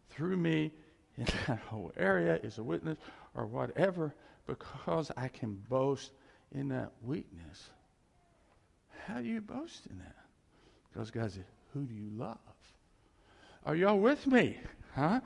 through 0.10 0.38
me 0.38 0.72
in 1.18 1.26
that 1.48 1.60
whole 1.60 1.92
area 1.98 2.40
as 2.44 2.58
a 2.58 2.64
witness 2.64 2.98
or 3.38 3.46
whatever 3.46 4.14
because 4.48 5.12
I 5.16 5.28
can 5.30 5.54
boast 5.70 6.12
in 6.52 6.70
that 6.70 6.92
weakness. 7.04 7.70
How 9.06 9.20
do 9.20 9.28
you 9.28 9.40
boast 9.40 9.86
in 9.90 10.00
that? 10.00 10.16
Because 10.92 11.12
God 11.12 11.32
said, 11.32 11.46
Who 11.74 11.84
do 11.84 11.94
you 11.94 12.10
love? 12.18 12.38
Are 13.66 13.76
y'all 13.76 14.00
with 14.00 14.26
me? 14.28 14.58
Huh? 14.96 15.22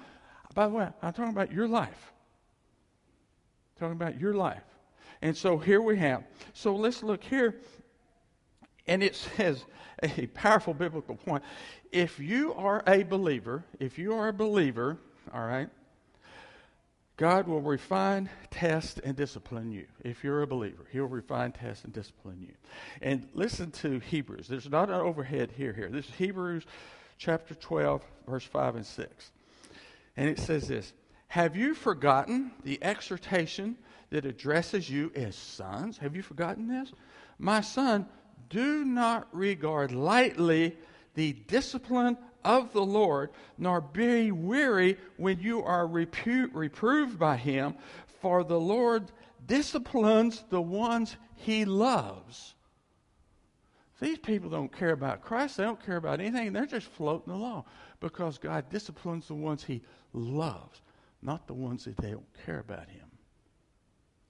By 0.53 0.67
the 0.67 0.73
way, 0.73 0.87
I'm 1.01 1.13
talking 1.13 1.31
about 1.31 1.51
your 1.51 1.67
life. 1.67 2.11
talking 3.79 3.93
about 3.93 4.19
your 4.19 4.33
life. 4.33 4.63
And 5.21 5.35
so 5.37 5.57
here 5.57 5.81
we 5.81 5.97
have. 5.97 6.23
So 6.53 6.75
let's 6.75 7.03
look 7.03 7.23
here. 7.23 7.55
And 8.87 9.01
it 9.01 9.15
says 9.15 9.63
a 10.03 10.27
powerful 10.27 10.73
biblical 10.73 11.15
point. 11.15 11.43
If 11.91 12.19
you 12.19 12.53
are 12.55 12.83
a 12.87 13.03
believer, 13.03 13.63
if 13.79 13.97
you 13.97 14.13
are 14.13 14.29
a 14.29 14.33
believer, 14.33 14.97
all 15.33 15.45
right, 15.45 15.69
God 17.17 17.47
will 17.47 17.61
refine, 17.61 18.29
test, 18.49 18.99
and 19.03 19.15
discipline 19.15 19.71
you. 19.71 19.85
If 20.03 20.23
you're 20.23 20.41
a 20.41 20.47
believer, 20.47 20.85
He'll 20.91 21.05
refine, 21.05 21.51
test, 21.51 21.83
and 21.83 21.93
discipline 21.93 22.41
you. 22.41 22.53
And 23.01 23.27
listen 23.33 23.71
to 23.71 23.99
Hebrews. 23.99 24.47
There's 24.47 24.69
not 24.69 24.89
an 24.89 24.95
overhead 24.95 25.51
here. 25.55 25.73
Here, 25.73 25.89
this 25.89 26.07
is 26.07 26.15
Hebrews 26.15 26.65
chapter 27.17 27.53
12, 27.53 28.03
verse 28.27 28.43
5 28.43 28.77
and 28.77 28.85
6. 28.85 29.31
And 30.17 30.29
it 30.29 30.39
says 30.39 30.67
this: 30.67 30.93
Have 31.27 31.55
you 31.55 31.75
forgotten 31.75 32.51
the 32.63 32.83
exhortation 32.83 33.77
that 34.09 34.25
addresses 34.25 34.89
you 34.89 35.11
as 35.15 35.35
sons? 35.35 35.99
Have 35.99 36.15
you 36.15 36.21
forgotten 36.21 36.67
this? 36.67 36.91
My 37.37 37.61
son, 37.61 38.07
do 38.49 38.83
not 38.83 39.27
regard 39.31 39.91
lightly 39.91 40.75
the 41.13 41.33
discipline 41.33 42.17
of 42.43 42.73
the 42.73 42.83
Lord, 42.83 43.29
nor 43.57 43.81
be 43.81 44.31
weary 44.31 44.97
when 45.17 45.39
you 45.39 45.63
are 45.63 45.87
reproved 45.87 47.19
by 47.19 47.37
him, 47.37 47.75
for 48.21 48.43
the 48.43 48.59
Lord 48.59 49.11
disciplines 49.45 50.43
the 50.49 50.61
ones 50.61 51.15
he 51.35 51.65
loves. 51.65 52.55
These 53.99 54.19
people 54.19 54.49
don't 54.49 54.75
care 54.75 54.91
about 54.91 55.21
Christ, 55.21 55.57
they 55.57 55.63
don't 55.63 55.83
care 55.85 55.97
about 55.97 56.19
anything, 56.19 56.53
they're 56.53 56.65
just 56.65 56.87
floating 56.87 57.33
along 57.33 57.65
because 57.99 58.37
God 58.39 58.69
disciplines 58.69 59.27
the 59.27 59.35
ones 59.35 59.63
he 59.63 59.81
loves, 60.13 60.81
not 61.21 61.45
the 61.45 61.53
ones 61.53 61.85
that 61.85 61.97
they 61.97 62.11
don't 62.11 62.25
care 62.45 62.59
about 62.59 62.89
him. 62.89 63.05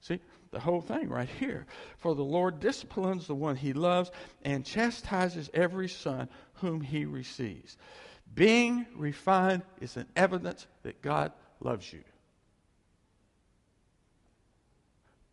See, 0.02 0.20
the 0.52 0.60
whole 0.60 0.82
thing 0.82 1.08
right 1.08 1.30
here. 1.40 1.66
For 1.98 2.14
the 2.14 2.24
Lord 2.24 2.60
disciplines 2.60 3.28
the 3.28 3.36
one 3.36 3.56
he 3.56 3.72
loves 3.72 4.12
and 4.44 4.66
chastises 4.66 5.50
every 5.54 5.88
son 5.88 6.28
whom 6.62 6.82
he 6.82 7.06
receives. 7.06 7.78
Being 8.34 8.86
refined 8.96 9.64
is 9.82 9.98
an 9.98 10.08
evidence 10.16 10.68
that 10.84 11.02
God 11.02 11.34
loves 11.60 11.92
you. 11.92 12.04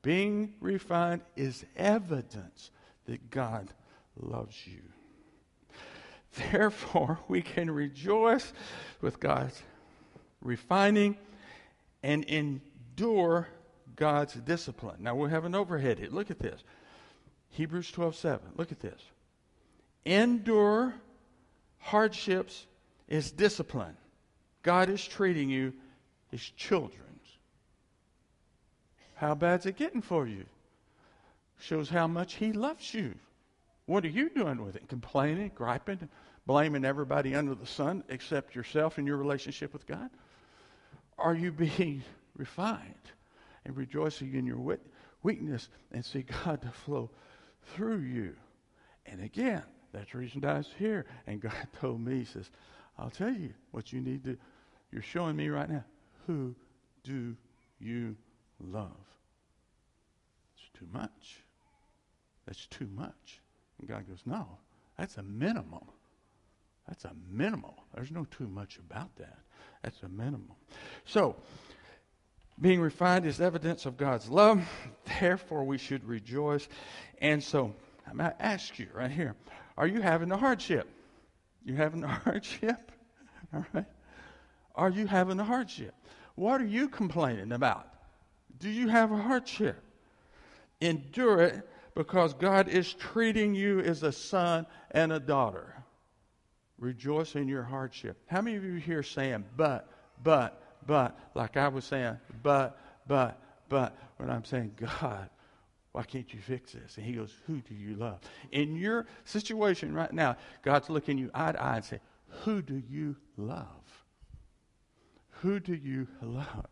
Being 0.02 0.54
refined 0.60 1.22
is 1.36 1.64
evidence 1.76 2.70
that 3.06 3.30
God 3.30 3.72
loves 4.16 4.66
you. 4.66 4.82
Therefore, 6.50 7.18
we 7.28 7.42
can 7.42 7.70
rejoice 7.70 8.52
with 9.00 9.20
God's 9.20 9.62
refining 10.40 11.16
and 12.02 12.24
endure 12.24 13.48
God's 13.96 14.34
discipline. 14.34 14.96
Now 15.00 15.14
we'll 15.16 15.28
have 15.28 15.44
an 15.44 15.54
overhead 15.54 15.98
here. 15.98 16.08
Look 16.10 16.30
at 16.30 16.38
this. 16.38 16.62
Hebrews 17.50 17.90
12 17.90 18.14
7. 18.14 18.40
Look 18.56 18.70
at 18.70 18.80
this. 18.80 19.00
Endure 20.04 20.94
hardships 21.78 22.66
is 23.08 23.30
discipline. 23.30 23.96
God 24.62 24.88
is 24.88 25.04
treating 25.04 25.48
you 25.48 25.72
as 26.32 26.40
children. 26.40 27.08
How 29.18 29.34
bad's 29.34 29.66
it 29.66 29.76
getting 29.76 30.00
for 30.00 30.28
you? 30.28 30.44
Shows 31.58 31.88
how 31.88 32.06
much 32.06 32.34
He 32.34 32.52
loves 32.52 32.94
you. 32.94 33.16
What 33.86 34.04
are 34.04 34.08
you 34.08 34.30
doing 34.30 34.62
with 34.62 34.76
it? 34.76 34.88
Complaining, 34.88 35.50
griping, 35.56 36.08
blaming 36.46 36.84
everybody 36.84 37.34
under 37.34 37.56
the 37.56 37.66
sun 37.66 38.04
except 38.08 38.54
yourself 38.54 38.96
and 38.96 39.08
your 39.08 39.16
relationship 39.16 39.72
with 39.72 39.88
God? 39.88 40.08
Are 41.18 41.34
you 41.34 41.50
being 41.50 42.04
refined 42.36 42.94
and 43.64 43.76
rejoicing 43.76 44.34
in 44.34 44.46
your 44.46 44.78
weakness 45.24 45.68
and 45.90 46.04
see 46.04 46.24
God 46.44 46.62
to 46.62 46.70
flow 46.70 47.10
through 47.74 48.02
you? 48.02 48.36
And 49.04 49.20
again, 49.20 49.64
that's 49.92 50.12
the 50.12 50.18
reason 50.18 50.44
I 50.44 50.58
was 50.58 50.68
here. 50.78 51.06
And 51.26 51.40
God 51.40 51.52
told 51.80 52.00
me, 52.00 52.18
He 52.20 52.24
says, 52.24 52.50
I'll 52.98 53.10
tell 53.10 53.32
you 53.32 53.54
what 53.70 53.92
you 53.92 54.00
need 54.00 54.24
to, 54.24 54.36
you're 54.92 55.02
showing 55.02 55.36
me 55.36 55.48
right 55.48 55.68
now. 55.68 55.84
Who 56.26 56.54
do 57.04 57.36
you 57.78 58.16
love? 58.60 58.90
It's 60.56 60.78
too 60.78 60.88
much. 60.92 61.40
That's 62.46 62.66
too 62.66 62.88
much. 62.94 63.40
And 63.78 63.88
God 63.88 64.08
goes, 64.08 64.20
No, 64.26 64.46
that's 64.96 65.16
a 65.16 65.22
minimum. 65.22 65.86
That's 66.86 67.04
a 67.04 67.12
minimum. 67.30 67.74
There's 67.94 68.10
no 68.10 68.26
too 68.30 68.48
much 68.48 68.78
about 68.78 69.14
that. 69.16 69.38
That's 69.82 70.02
a 70.02 70.08
minimum. 70.08 70.52
So, 71.04 71.36
being 72.60 72.80
refined 72.80 73.26
is 73.26 73.40
evidence 73.40 73.86
of 73.86 73.96
God's 73.96 74.28
love. 74.28 74.66
Therefore, 75.20 75.64
we 75.64 75.78
should 75.78 76.02
rejoice. 76.04 76.66
And 77.20 77.44
so, 77.44 77.74
I'm 78.08 78.16
going 78.16 78.30
to 78.30 78.42
ask 78.42 78.78
you 78.78 78.88
right 78.94 79.10
here 79.10 79.34
are 79.78 79.86
you 79.86 80.02
having 80.02 80.32
a 80.32 80.36
hardship? 80.36 80.88
You 81.64 81.76
having 81.76 82.02
a 82.02 82.08
hardship? 82.24 82.90
All 83.54 83.64
right. 83.72 83.86
Are 84.74 84.90
you 84.90 85.06
having 85.06 85.38
a 85.38 85.44
hardship? 85.44 85.94
What 86.34 86.60
are 86.60 86.66
you 86.66 86.88
complaining 86.88 87.52
about? 87.52 87.86
Do 88.58 88.68
you 88.68 88.88
have 88.88 89.12
a 89.12 89.16
hardship? 89.16 89.80
Endure 90.80 91.42
it 91.42 91.68
because 91.94 92.34
God 92.34 92.68
is 92.68 92.92
treating 92.92 93.54
you 93.54 93.78
as 93.80 94.02
a 94.02 94.10
son 94.10 94.66
and 94.90 95.12
a 95.12 95.20
daughter. 95.20 95.74
Rejoice 96.78 97.36
in 97.36 97.46
your 97.46 97.62
hardship. 97.62 98.16
How 98.26 98.40
many 98.40 98.56
of 98.56 98.64
you 98.64 98.74
here 98.74 99.04
saying, 99.04 99.44
but, 99.56 99.88
but, 100.24 100.60
but, 100.86 101.16
like 101.34 101.56
I 101.56 101.68
was 101.68 101.84
saying, 101.84 102.18
but, 102.42 102.80
but, 103.06 103.40
but, 103.68 103.96
when 104.16 104.28
I'm 104.28 104.44
saying, 104.44 104.72
God, 104.76 105.30
why 105.98 106.04
can't 106.04 106.32
you 106.32 106.38
fix 106.38 106.74
this? 106.74 106.96
And 106.96 107.04
he 107.04 107.14
goes, 107.14 107.34
Who 107.48 107.56
do 107.56 107.74
you 107.74 107.96
love? 107.96 108.20
In 108.52 108.76
your 108.76 109.04
situation 109.24 109.92
right 109.92 110.12
now, 110.12 110.36
God's 110.62 110.88
looking 110.88 111.18
you 111.18 111.28
eye 111.34 111.50
to 111.50 111.60
eye 111.60 111.74
and 111.74 111.84
saying, 111.84 112.02
Who 112.44 112.62
do 112.62 112.80
you 112.88 113.16
love? 113.36 113.66
Who 115.42 115.58
do 115.58 115.74
you 115.74 116.06
love? 116.22 116.68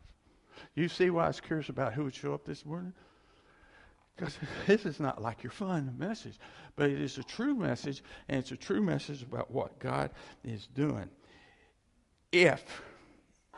You 0.76 0.88
see 0.88 1.10
why 1.10 1.24
I 1.24 1.26
was 1.26 1.40
curious 1.40 1.70
about 1.70 1.92
who 1.92 2.04
would 2.04 2.14
show 2.14 2.34
up 2.34 2.44
this 2.44 2.64
morning? 2.64 2.92
Because 4.14 4.38
this 4.68 4.86
is 4.86 5.00
not 5.00 5.20
like 5.20 5.42
your 5.42 5.50
fun 5.50 5.92
message, 5.98 6.38
but 6.76 6.88
it 6.88 7.00
is 7.00 7.18
a 7.18 7.24
true 7.24 7.56
message, 7.56 8.04
and 8.28 8.38
it's 8.38 8.52
a 8.52 8.56
true 8.56 8.80
message 8.80 9.24
about 9.24 9.50
what 9.50 9.76
God 9.80 10.12
is 10.44 10.68
doing. 10.68 11.10
If, 12.30 12.80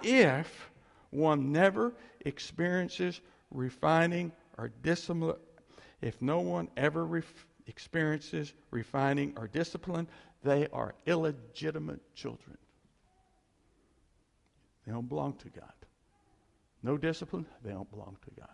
if 0.03 0.71
one 1.11 1.53
never 1.53 1.93
experiences 2.25 3.21
refining 3.51 4.33
or 4.57 4.71
discipline, 4.83 5.37
if 6.01 6.21
no 6.21 6.41
one 6.41 6.69
ever 6.77 7.23
experiences 7.67 8.53
refining 8.71 9.35
or 9.37 9.49
discipline, 9.49 10.09
they 10.43 10.69
are 10.73 10.95
illegitimate 11.07 12.01
children. 12.15 12.57
They 14.87 14.93
don't 14.93 15.09
belong 15.09 15.35
to 15.35 15.49
God. 15.49 15.73
No 16.83 16.97
discipline, 16.97 17.47
they 17.65 17.73
don't 17.73 17.91
belong 17.91 18.17
to 18.25 18.41
God 18.41 18.49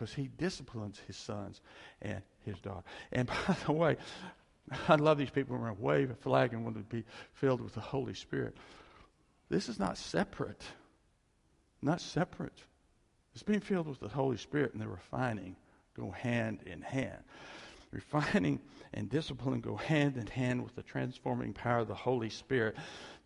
because 0.00 0.14
he 0.14 0.30
disciplines 0.38 0.98
his 1.06 1.16
sons 1.16 1.60
and 2.00 2.22
his 2.46 2.58
daughter. 2.60 2.84
And 3.12 3.28
by 3.46 3.56
the 3.66 3.72
way, 3.72 3.98
I 4.88 4.94
love 4.94 5.18
these 5.18 5.30
people 5.30 5.56
who 5.56 5.64
are 5.64 5.74
wave 5.74 6.10
a 6.10 6.14
flag 6.14 6.54
and 6.54 6.64
want 6.64 6.76
to 6.76 6.82
be 6.82 7.04
filled 7.34 7.60
with 7.60 7.74
the 7.74 7.80
Holy 7.80 8.14
Spirit. 8.14 8.56
This 9.50 9.68
is 9.68 9.78
not 9.78 9.98
separate. 9.98 10.62
Not 11.82 12.00
separate. 12.00 12.58
It's 13.34 13.42
being 13.42 13.60
filled 13.60 13.88
with 13.88 14.00
the 14.00 14.08
Holy 14.08 14.38
Spirit 14.38 14.72
and 14.72 14.80
the 14.80 14.88
refining 14.88 15.56
go 16.00 16.10
hand 16.10 16.60
in 16.66 16.80
hand. 16.80 17.18
Refining 17.92 18.60
and 18.94 19.10
discipline 19.10 19.60
go 19.60 19.76
hand 19.76 20.16
in 20.16 20.26
hand 20.26 20.62
with 20.62 20.74
the 20.74 20.82
transforming 20.82 21.52
power 21.52 21.80
of 21.80 21.88
the 21.88 21.94
Holy 21.94 22.30
Spirit. 22.30 22.76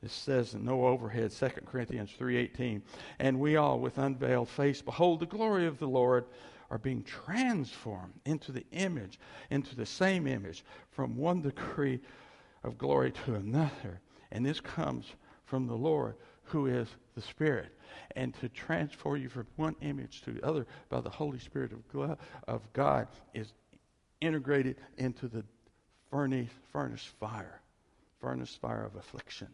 It 0.02 0.10
says 0.10 0.54
in 0.54 0.64
no 0.64 0.86
overhead, 0.86 1.30
2 1.30 1.48
Corinthians 1.66 2.10
3.18, 2.18 2.82
And 3.18 3.40
we 3.40 3.56
all, 3.56 3.78
with 3.78 3.98
unveiled 3.98 4.48
face, 4.48 4.82
behold 4.82 5.20
the 5.20 5.26
glory 5.26 5.66
of 5.66 5.78
the 5.78 5.88
Lord, 5.88 6.24
are 6.70 6.78
being 6.78 7.02
transformed 7.02 8.14
into 8.24 8.52
the 8.52 8.64
image, 8.72 9.18
into 9.50 9.76
the 9.76 9.86
same 9.86 10.26
image, 10.26 10.64
from 10.90 11.16
one 11.16 11.42
degree 11.42 12.00
of 12.62 12.78
glory 12.78 13.12
to 13.12 13.34
another. 13.34 14.00
And 14.32 14.44
this 14.44 14.60
comes 14.60 15.06
from 15.44 15.66
the 15.66 15.76
Lord, 15.76 16.14
who 16.44 16.66
is 16.66 16.88
the 17.14 17.22
Spirit. 17.22 17.72
And 18.16 18.34
to 18.40 18.48
transform 18.48 19.20
you 19.20 19.28
from 19.28 19.46
one 19.56 19.76
image 19.80 20.22
to 20.22 20.32
the 20.32 20.44
other 20.44 20.66
by 20.88 21.00
the 21.00 21.10
Holy 21.10 21.38
Spirit 21.38 21.72
of, 21.72 22.18
of 22.46 22.72
God 22.72 23.08
is 23.32 23.52
integrated 24.20 24.76
into 24.96 25.28
the 25.28 25.44
furnace, 26.10 26.50
furnace 26.72 27.04
fire, 27.20 27.60
furnace 28.20 28.56
fire 28.60 28.84
of 28.84 28.96
affliction, 28.96 29.48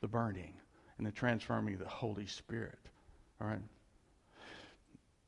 the 0.00 0.08
burning, 0.08 0.54
and 0.98 1.06
the 1.06 1.12
transforming 1.12 1.74
of 1.74 1.80
the 1.80 1.88
Holy 1.88 2.26
Spirit. 2.26 2.78
All 3.40 3.48
right? 3.48 3.60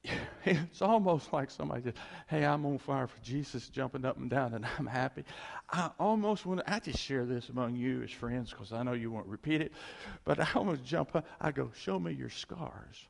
It's 0.45 0.81
almost 0.81 1.33
like 1.33 1.51
somebody 1.51 1.83
said, 1.83 1.95
Hey, 2.27 2.45
I'm 2.45 2.65
on 2.65 2.79
fire 2.79 3.07
for 3.07 3.21
Jesus, 3.23 3.69
jumping 3.69 4.05
up 4.05 4.17
and 4.17 4.31
down, 4.31 4.55
and 4.55 4.65
I'm 4.79 4.87
happy. 4.87 5.25
I 5.71 5.91
almost 5.99 6.47
want 6.47 6.61
to, 6.61 6.73
I 6.73 6.79
just 6.79 6.99
share 6.99 7.27
this 7.27 7.51
among 7.51 7.77
you 7.77 8.03
as 8.03 8.11
friends 8.11 8.51
because 8.51 8.73
I 8.73 8.83
know 8.83 8.93
you 8.93 9.11
won't 9.11 9.27
repeat 9.27 9.61
it, 9.61 9.73
but 10.25 10.41
I 10.41 10.49
almost 10.55 10.85
jump 10.85 11.15
up. 11.15 11.27
I 11.41 11.51
go, 11.51 11.71
Show 11.77 11.99
me 11.99 12.13
your 12.13 12.31
scars. 12.31 13.07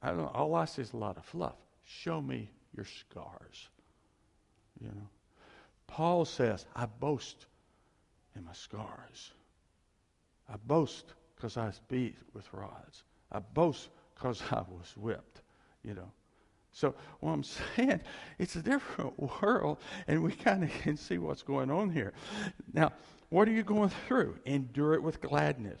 I 0.00 0.10
don't, 0.10 0.26
all 0.34 0.54
I 0.54 0.66
see 0.66 0.82
is 0.82 0.92
a 0.92 0.96
lot 0.98 1.16
of 1.16 1.24
fluff. 1.24 1.56
Show 1.82 2.20
me 2.20 2.50
your 2.76 2.84
scars. 2.84 3.68
You 4.80 4.88
know, 4.88 5.08
Paul 5.86 6.24
says, 6.24 6.66
I 6.76 6.86
boast 6.86 7.46
in 8.36 8.44
my 8.44 8.52
scars. 8.52 9.32
I 10.48 10.56
boast 10.66 11.14
because 11.34 11.56
I 11.56 11.66
was 11.66 11.80
beat 11.88 12.16
with 12.34 12.52
rods. 12.52 13.04
I 13.32 13.38
boast 13.38 13.88
because 14.14 14.42
I 14.50 14.62
was 14.68 14.94
whipped, 14.96 15.42
you 15.82 15.94
know. 15.94 16.10
So 16.72 16.94
what 17.20 17.32
I'm 17.32 17.44
saying, 17.44 18.00
it's 18.38 18.56
a 18.56 18.62
different 18.62 19.18
world, 19.42 19.78
and 20.08 20.22
we 20.22 20.32
kind 20.32 20.64
of 20.64 20.70
can 20.82 20.96
see 20.96 21.18
what's 21.18 21.42
going 21.42 21.70
on 21.70 21.90
here. 21.90 22.12
Now, 22.72 22.92
what 23.30 23.48
are 23.48 23.52
you 23.52 23.62
going 23.62 23.90
through? 24.06 24.38
Endure 24.44 24.94
it 24.94 25.02
with 25.02 25.20
gladness. 25.20 25.80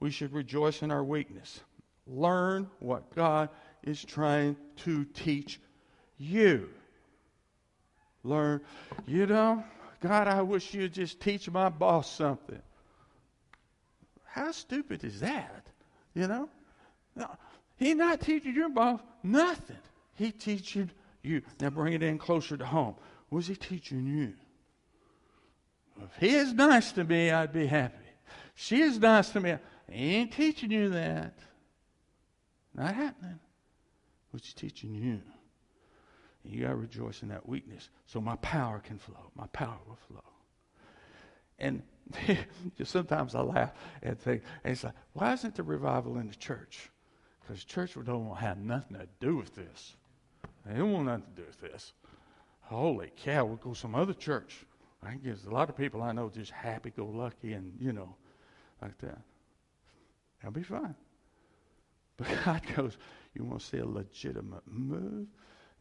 We 0.00 0.10
should 0.10 0.32
rejoice 0.32 0.82
in 0.82 0.90
our 0.90 1.04
weakness. 1.04 1.60
Learn 2.06 2.68
what 2.80 3.14
God 3.14 3.48
is 3.82 4.04
trying 4.04 4.56
to 4.78 5.04
teach 5.04 5.60
you 6.18 6.68
learn. 8.24 8.60
You 9.06 9.26
know, 9.26 9.64
God, 10.00 10.28
I 10.28 10.42
wish 10.42 10.74
you'd 10.74 10.92
just 10.92 11.20
teach 11.20 11.50
my 11.50 11.68
boss 11.68 12.10
something. 12.10 12.60
How 14.24 14.52
stupid 14.52 15.04
is 15.04 15.20
that? 15.20 15.66
You 16.14 16.26
know? 16.26 16.48
No, 17.14 17.28
he's 17.82 17.96
not 17.96 18.20
teaching 18.20 18.54
your 18.54 18.68
boss 18.68 19.00
nothing. 19.22 19.76
He 20.14 20.30
teaching 20.30 20.90
you. 21.22 21.42
Now 21.60 21.70
bring 21.70 21.92
it 21.94 22.02
in 22.02 22.18
closer 22.18 22.56
to 22.56 22.64
home. 22.64 22.96
What's 23.28 23.46
he 23.46 23.56
teaching 23.56 24.06
you? 24.06 24.34
If 26.02 26.16
he 26.18 26.34
is 26.34 26.52
nice 26.52 26.92
to 26.92 27.04
me, 27.04 27.30
I'd 27.30 27.52
be 27.52 27.66
happy. 27.66 27.96
She 28.54 28.80
is 28.80 28.98
nice 28.98 29.30
to 29.30 29.40
me. 29.40 29.56
He 29.90 30.16
ain't 30.16 30.32
teaching 30.32 30.70
you 30.70 30.90
that. 30.90 31.34
Not 32.74 32.94
happening. 32.94 33.38
What's 34.30 34.48
he 34.48 34.54
teaching 34.54 34.94
you? 34.94 35.20
And 36.44 36.52
you 36.52 36.62
got 36.62 36.70
to 36.70 36.76
rejoice 36.76 37.22
in 37.22 37.28
that 37.28 37.48
weakness 37.48 37.88
so 38.06 38.20
my 38.20 38.36
power 38.36 38.80
can 38.80 38.98
flow. 38.98 39.30
My 39.36 39.46
power 39.48 39.78
will 39.86 39.98
flow. 40.08 40.24
And 41.58 41.82
sometimes 42.84 43.34
I 43.34 43.40
laugh 43.40 43.72
and 44.02 44.18
think, 44.18 44.42
and 44.64 44.72
it's 44.72 44.84
like, 44.84 44.94
why 45.12 45.32
isn't 45.34 45.54
there 45.54 45.64
revival 45.64 46.18
in 46.18 46.28
the 46.28 46.34
church? 46.34 46.90
Because 47.52 47.64
church 47.64 47.94
don't 48.06 48.28
want 48.28 48.40
to 48.40 48.46
have 48.46 48.56
nothing 48.56 48.96
to 48.96 49.06
do 49.20 49.36
with 49.36 49.54
this. 49.54 49.92
They 50.64 50.74
don't 50.74 50.90
want 50.90 51.04
nothing 51.04 51.24
to 51.36 51.42
do 51.42 51.46
with 51.46 51.60
this. 51.60 51.92
Holy 52.62 53.12
cow, 53.14 53.44
we'll 53.44 53.56
go 53.56 53.74
to 53.74 53.78
some 53.78 53.94
other 53.94 54.14
church. 54.14 54.64
I 55.02 55.16
guess 55.16 55.44
a 55.44 55.50
lot 55.50 55.68
of 55.68 55.76
people 55.76 56.00
I 56.00 56.12
know 56.12 56.30
just 56.30 56.50
happy 56.50 56.94
go 56.96 57.04
lucky 57.04 57.52
and, 57.52 57.74
you 57.78 57.92
know, 57.92 58.14
like 58.80 58.96
that. 59.00 59.18
That'll 60.40 60.52
be 60.52 60.62
fine. 60.62 60.94
But 62.16 62.28
God 62.44 62.62
goes, 62.74 62.96
you 63.34 63.44
want 63.44 63.60
to 63.60 63.66
see 63.66 63.78
a 63.78 63.86
legitimate 63.86 64.62
move? 64.66 65.26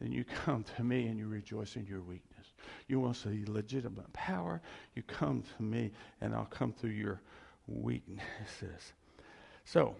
then 0.01 0.11
you 0.11 0.25
come 0.25 0.65
to 0.75 0.83
me 0.83 1.07
and 1.07 1.17
you 1.17 1.27
rejoice 1.27 1.77
in 1.77 1.85
your 1.85 2.01
weakness. 2.01 2.47
You 2.87 2.99
want 2.99 3.15
to 3.15 3.29
see 3.29 3.45
legitimate 3.45 4.11
power, 4.11 4.61
you 4.95 5.03
come 5.03 5.43
to 5.55 5.63
me 5.63 5.91
and 6.19 6.33
I'll 6.35 6.45
come 6.45 6.73
through 6.73 6.91
your 6.91 7.21
weaknesses. 7.67 8.93
So, 9.63 9.95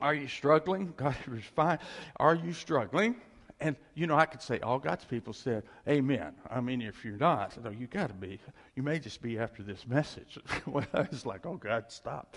are 0.00 0.14
you 0.14 0.28
struggling? 0.28 0.92
God 0.96 1.16
is 1.32 1.44
fine. 1.44 1.78
Are 2.16 2.34
you 2.34 2.52
struggling? 2.52 3.16
And 3.60 3.76
you 3.94 4.06
know, 4.06 4.16
I 4.16 4.26
could 4.26 4.42
say 4.42 4.60
all 4.60 4.78
God's 4.78 5.04
people 5.04 5.32
said, 5.32 5.62
Amen. 5.88 6.34
I 6.50 6.60
mean, 6.60 6.82
if 6.82 7.04
you're 7.04 7.16
not, 7.16 7.62
no, 7.62 7.70
you 7.70 7.86
got 7.86 8.08
to 8.08 8.14
be. 8.14 8.40
You 8.74 8.82
may 8.82 8.98
just 8.98 9.22
be 9.22 9.38
after 9.38 9.62
this 9.62 9.86
message. 9.86 10.38
well, 10.66 10.86
it's 10.94 11.24
like, 11.24 11.46
oh 11.46 11.56
God, 11.56 11.84
stop. 11.88 12.36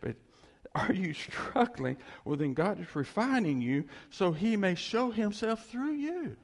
But 0.00 0.16
are 0.74 0.92
you 0.92 1.14
struggling? 1.14 1.96
Well, 2.24 2.36
then 2.36 2.54
God 2.54 2.80
is 2.80 2.94
refining 2.94 3.62
you 3.62 3.84
so 4.10 4.32
He 4.32 4.56
may 4.56 4.74
show 4.74 5.10
Himself 5.10 5.66
through 5.66 5.92
you. 5.92 6.36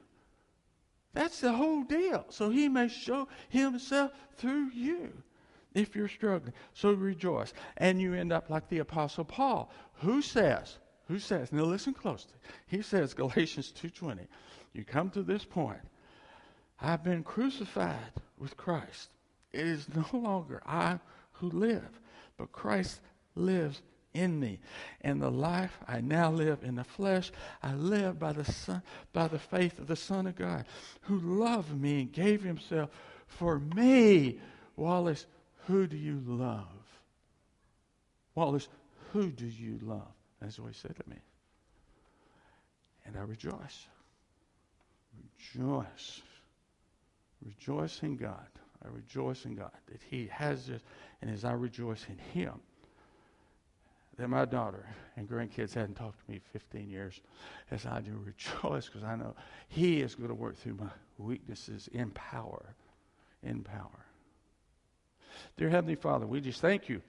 That's 1.13 1.39
the 1.39 1.53
whole 1.53 1.83
deal. 1.83 2.25
So 2.29 2.49
He 2.49 2.67
may 2.67 2.87
show 2.87 3.27
Himself 3.49 4.11
through 4.37 4.71
you 4.73 5.13
if 5.75 5.95
you're 5.95 6.07
struggling. 6.07 6.53
So 6.73 6.93
rejoice. 6.93 7.53
And 7.77 8.01
you 8.01 8.15
end 8.15 8.33
up 8.33 8.49
like 8.49 8.67
the 8.69 8.79
Apostle 8.79 9.25
Paul, 9.25 9.69
who 9.95 10.21
says, 10.21 10.77
who 11.07 11.19
says, 11.19 11.51
now 11.51 11.63
listen 11.63 11.93
closely. 11.93 12.33
He 12.65 12.81
says, 12.81 13.13
Galatians 13.13 13.71
2.20, 13.79 14.27
you 14.73 14.83
come 14.83 15.11
to 15.11 15.21
this 15.21 15.45
point, 15.45 15.81
I've 16.81 17.03
been 17.03 17.23
crucified 17.23 18.13
with 18.37 18.57
Christ. 18.57 19.09
It 19.53 19.67
is 19.67 19.87
no 19.95 20.05
longer 20.17 20.61
I 20.65 20.99
who 21.33 21.49
live, 21.49 21.99
but 22.37 22.51
Christ 22.51 22.99
lives 23.35 23.81
in 24.13 24.39
me. 24.39 24.59
And 25.01 25.21
the 25.21 25.29
life 25.29 25.77
I 25.87 26.01
now 26.01 26.31
live 26.31 26.63
in 26.63 26.75
the 26.75 26.83
flesh, 26.83 27.31
I 27.61 27.73
live 27.73 28.17
by 28.19 28.33
the 28.33 28.45
Son, 28.45 28.81
by 29.13 29.27
the 29.27 29.39
faith 29.39 29.79
of 29.79 29.87
the 29.87 29.95
Son 29.95 30.27
of 30.27 30.35
God, 30.35 30.65
who 31.01 31.19
loved 31.19 31.79
me 31.79 32.01
and 32.01 32.11
gave 32.11 32.43
himself 32.43 32.89
for 33.27 33.59
me. 33.59 34.39
Wallace, 34.75 35.25
who 35.67 35.87
do 35.87 35.97
you 35.97 36.21
love? 36.25 36.67
Wallace, 38.35 38.67
who 39.13 39.31
do 39.31 39.45
you 39.45 39.79
love? 39.81 40.11
That's 40.41 40.59
what 40.59 40.73
he 40.73 40.79
said 40.79 40.95
to 40.95 41.09
me. 41.09 41.17
And 43.05 43.17
I 43.17 43.21
rejoice. 43.21 43.87
Rejoice. 45.53 46.21
Rejoice 47.43 48.01
in 48.03 48.15
God. 48.15 48.47
I 48.83 48.89
rejoice 48.89 49.45
in 49.45 49.55
God 49.55 49.71
that 49.87 50.01
He 50.09 50.27
has 50.31 50.67
this, 50.67 50.81
and 51.21 51.31
as 51.31 51.45
I 51.45 51.53
rejoice 51.53 52.05
in 52.09 52.17
Him, 52.17 52.53
that 54.17 54.29
my 54.29 54.45
daughter 54.45 54.85
and 55.17 55.27
grandkids 55.27 55.73
hadn't 55.73 55.95
talked 55.95 56.23
to 56.25 56.31
me 56.31 56.39
15 56.53 56.89
years 56.89 57.19
as 57.71 57.85
I 57.85 58.01
do 58.01 58.11
rejoice 58.23 58.87
because 58.87 59.03
I 59.03 59.15
know 59.15 59.35
He 59.67 60.01
is 60.01 60.15
going 60.15 60.29
to 60.29 60.35
work 60.35 60.57
through 60.57 60.75
my 60.75 60.89
weaknesses 61.17 61.89
in 61.93 62.11
power. 62.11 62.75
In 63.43 63.63
power. 63.63 64.05
Dear 65.57 65.69
Heavenly 65.69 65.95
Father, 65.95 66.25
we 66.25 66.41
just 66.41 66.61
thank 66.61 66.89
you 66.89 67.01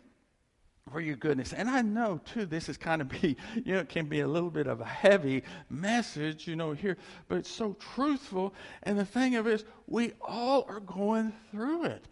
for 0.90 1.00
your 1.00 1.16
goodness. 1.16 1.52
And 1.52 1.68
I 1.68 1.82
know, 1.82 2.20
too, 2.24 2.46
this 2.46 2.68
is 2.68 2.76
kind 2.76 3.02
of 3.02 3.08
be, 3.20 3.36
you 3.64 3.74
know, 3.74 3.80
it 3.80 3.88
can 3.88 4.06
be 4.06 4.20
a 4.20 4.28
little 4.28 4.50
bit 4.50 4.66
of 4.66 4.80
a 4.80 4.84
heavy 4.84 5.42
message, 5.68 6.46
you 6.46 6.56
know, 6.56 6.72
here, 6.72 6.96
but 7.28 7.38
it's 7.38 7.50
so 7.50 7.76
truthful. 7.94 8.54
And 8.84 8.98
the 8.98 9.04
thing 9.04 9.36
of 9.36 9.46
it 9.46 9.54
is, 9.54 9.64
we 9.86 10.12
all 10.20 10.64
are 10.68 10.80
going 10.80 11.32
through 11.50 11.84
it. 11.84 12.06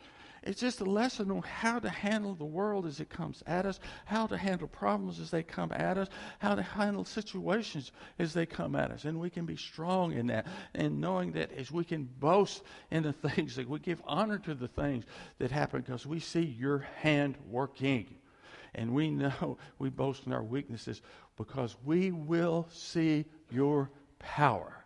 It's 0.46 0.60
just 0.60 0.80
a 0.82 0.84
lesson 0.84 1.30
on 1.30 1.40
how 1.40 1.78
to 1.78 1.88
handle 1.88 2.34
the 2.34 2.44
world 2.44 2.84
as 2.84 3.00
it 3.00 3.08
comes 3.08 3.42
at 3.46 3.64
us, 3.64 3.80
how 4.04 4.26
to 4.26 4.36
handle 4.36 4.68
problems 4.68 5.18
as 5.18 5.30
they 5.30 5.42
come 5.42 5.72
at 5.72 5.96
us, 5.96 6.08
how 6.38 6.54
to 6.54 6.62
handle 6.62 7.06
situations 7.06 7.92
as 8.18 8.34
they 8.34 8.44
come 8.44 8.76
at 8.76 8.90
us. 8.90 9.06
And 9.06 9.18
we 9.18 9.30
can 9.30 9.46
be 9.46 9.56
strong 9.56 10.12
in 10.12 10.26
that 10.26 10.46
and 10.74 11.00
knowing 11.00 11.32
that 11.32 11.50
as 11.52 11.70
we 11.70 11.82
can 11.82 12.04
boast 12.04 12.62
in 12.90 13.02
the 13.02 13.12
things 13.28 13.56
that 13.56 13.68
we 13.68 13.78
give 13.78 14.02
honor 14.06 14.38
to 14.40 14.54
the 14.54 14.68
things 14.68 15.04
that 15.38 15.50
happen 15.50 15.80
because 15.80 16.06
we 16.06 16.20
see 16.20 16.44
your 16.44 16.86
hand 17.00 17.36
working. 17.48 18.14
And 18.74 18.92
we 18.92 19.10
know 19.10 19.56
we 19.78 19.88
boast 19.88 20.26
in 20.26 20.34
our 20.34 20.44
weaknesses 20.44 21.00
because 21.38 21.74
we 21.84 22.10
will 22.10 22.68
see 22.70 23.24
your 23.50 23.90
power. 24.18 24.84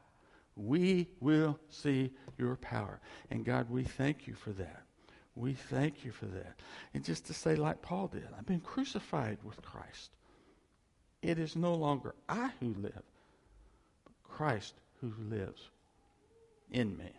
We 0.54 1.08
will 1.18 1.58
see 1.68 2.12
your 2.36 2.54
power. 2.56 3.00
And 3.30 3.44
God, 3.44 3.68
we 3.70 3.82
thank 3.82 4.28
you 4.28 4.34
for 4.34 4.50
that. 4.52 4.87
We 5.38 5.54
thank 5.54 6.04
you 6.04 6.10
for 6.10 6.26
that. 6.26 6.58
And 6.94 7.04
just 7.04 7.26
to 7.26 7.32
say, 7.32 7.54
like 7.54 7.80
Paul 7.80 8.08
did, 8.08 8.26
I've 8.36 8.46
been 8.46 8.60
crucified 8.60 9.38
with 9.44 9.62
Christ. 9.62 10.10
It 11.22 11.38
is 11.38 11.54
no 11.54 11.74
longer 11.74 12.16
I 12.28 12.50
who 12.58 12.74
live, 12.74 13.02
but 14.04 14.12
Christ 14.24 14.74
who 15.00 15.12
lives 15.30 15.70
in 16.72 16.96
me. 16.96 17.12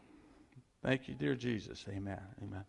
Thank 0.83 1.07
you, 1.07 1.15
dear 1.15 1.35
Jesus. 1.35 1.85
Amen. 1.89 2.19
Amen. 2.43 2.65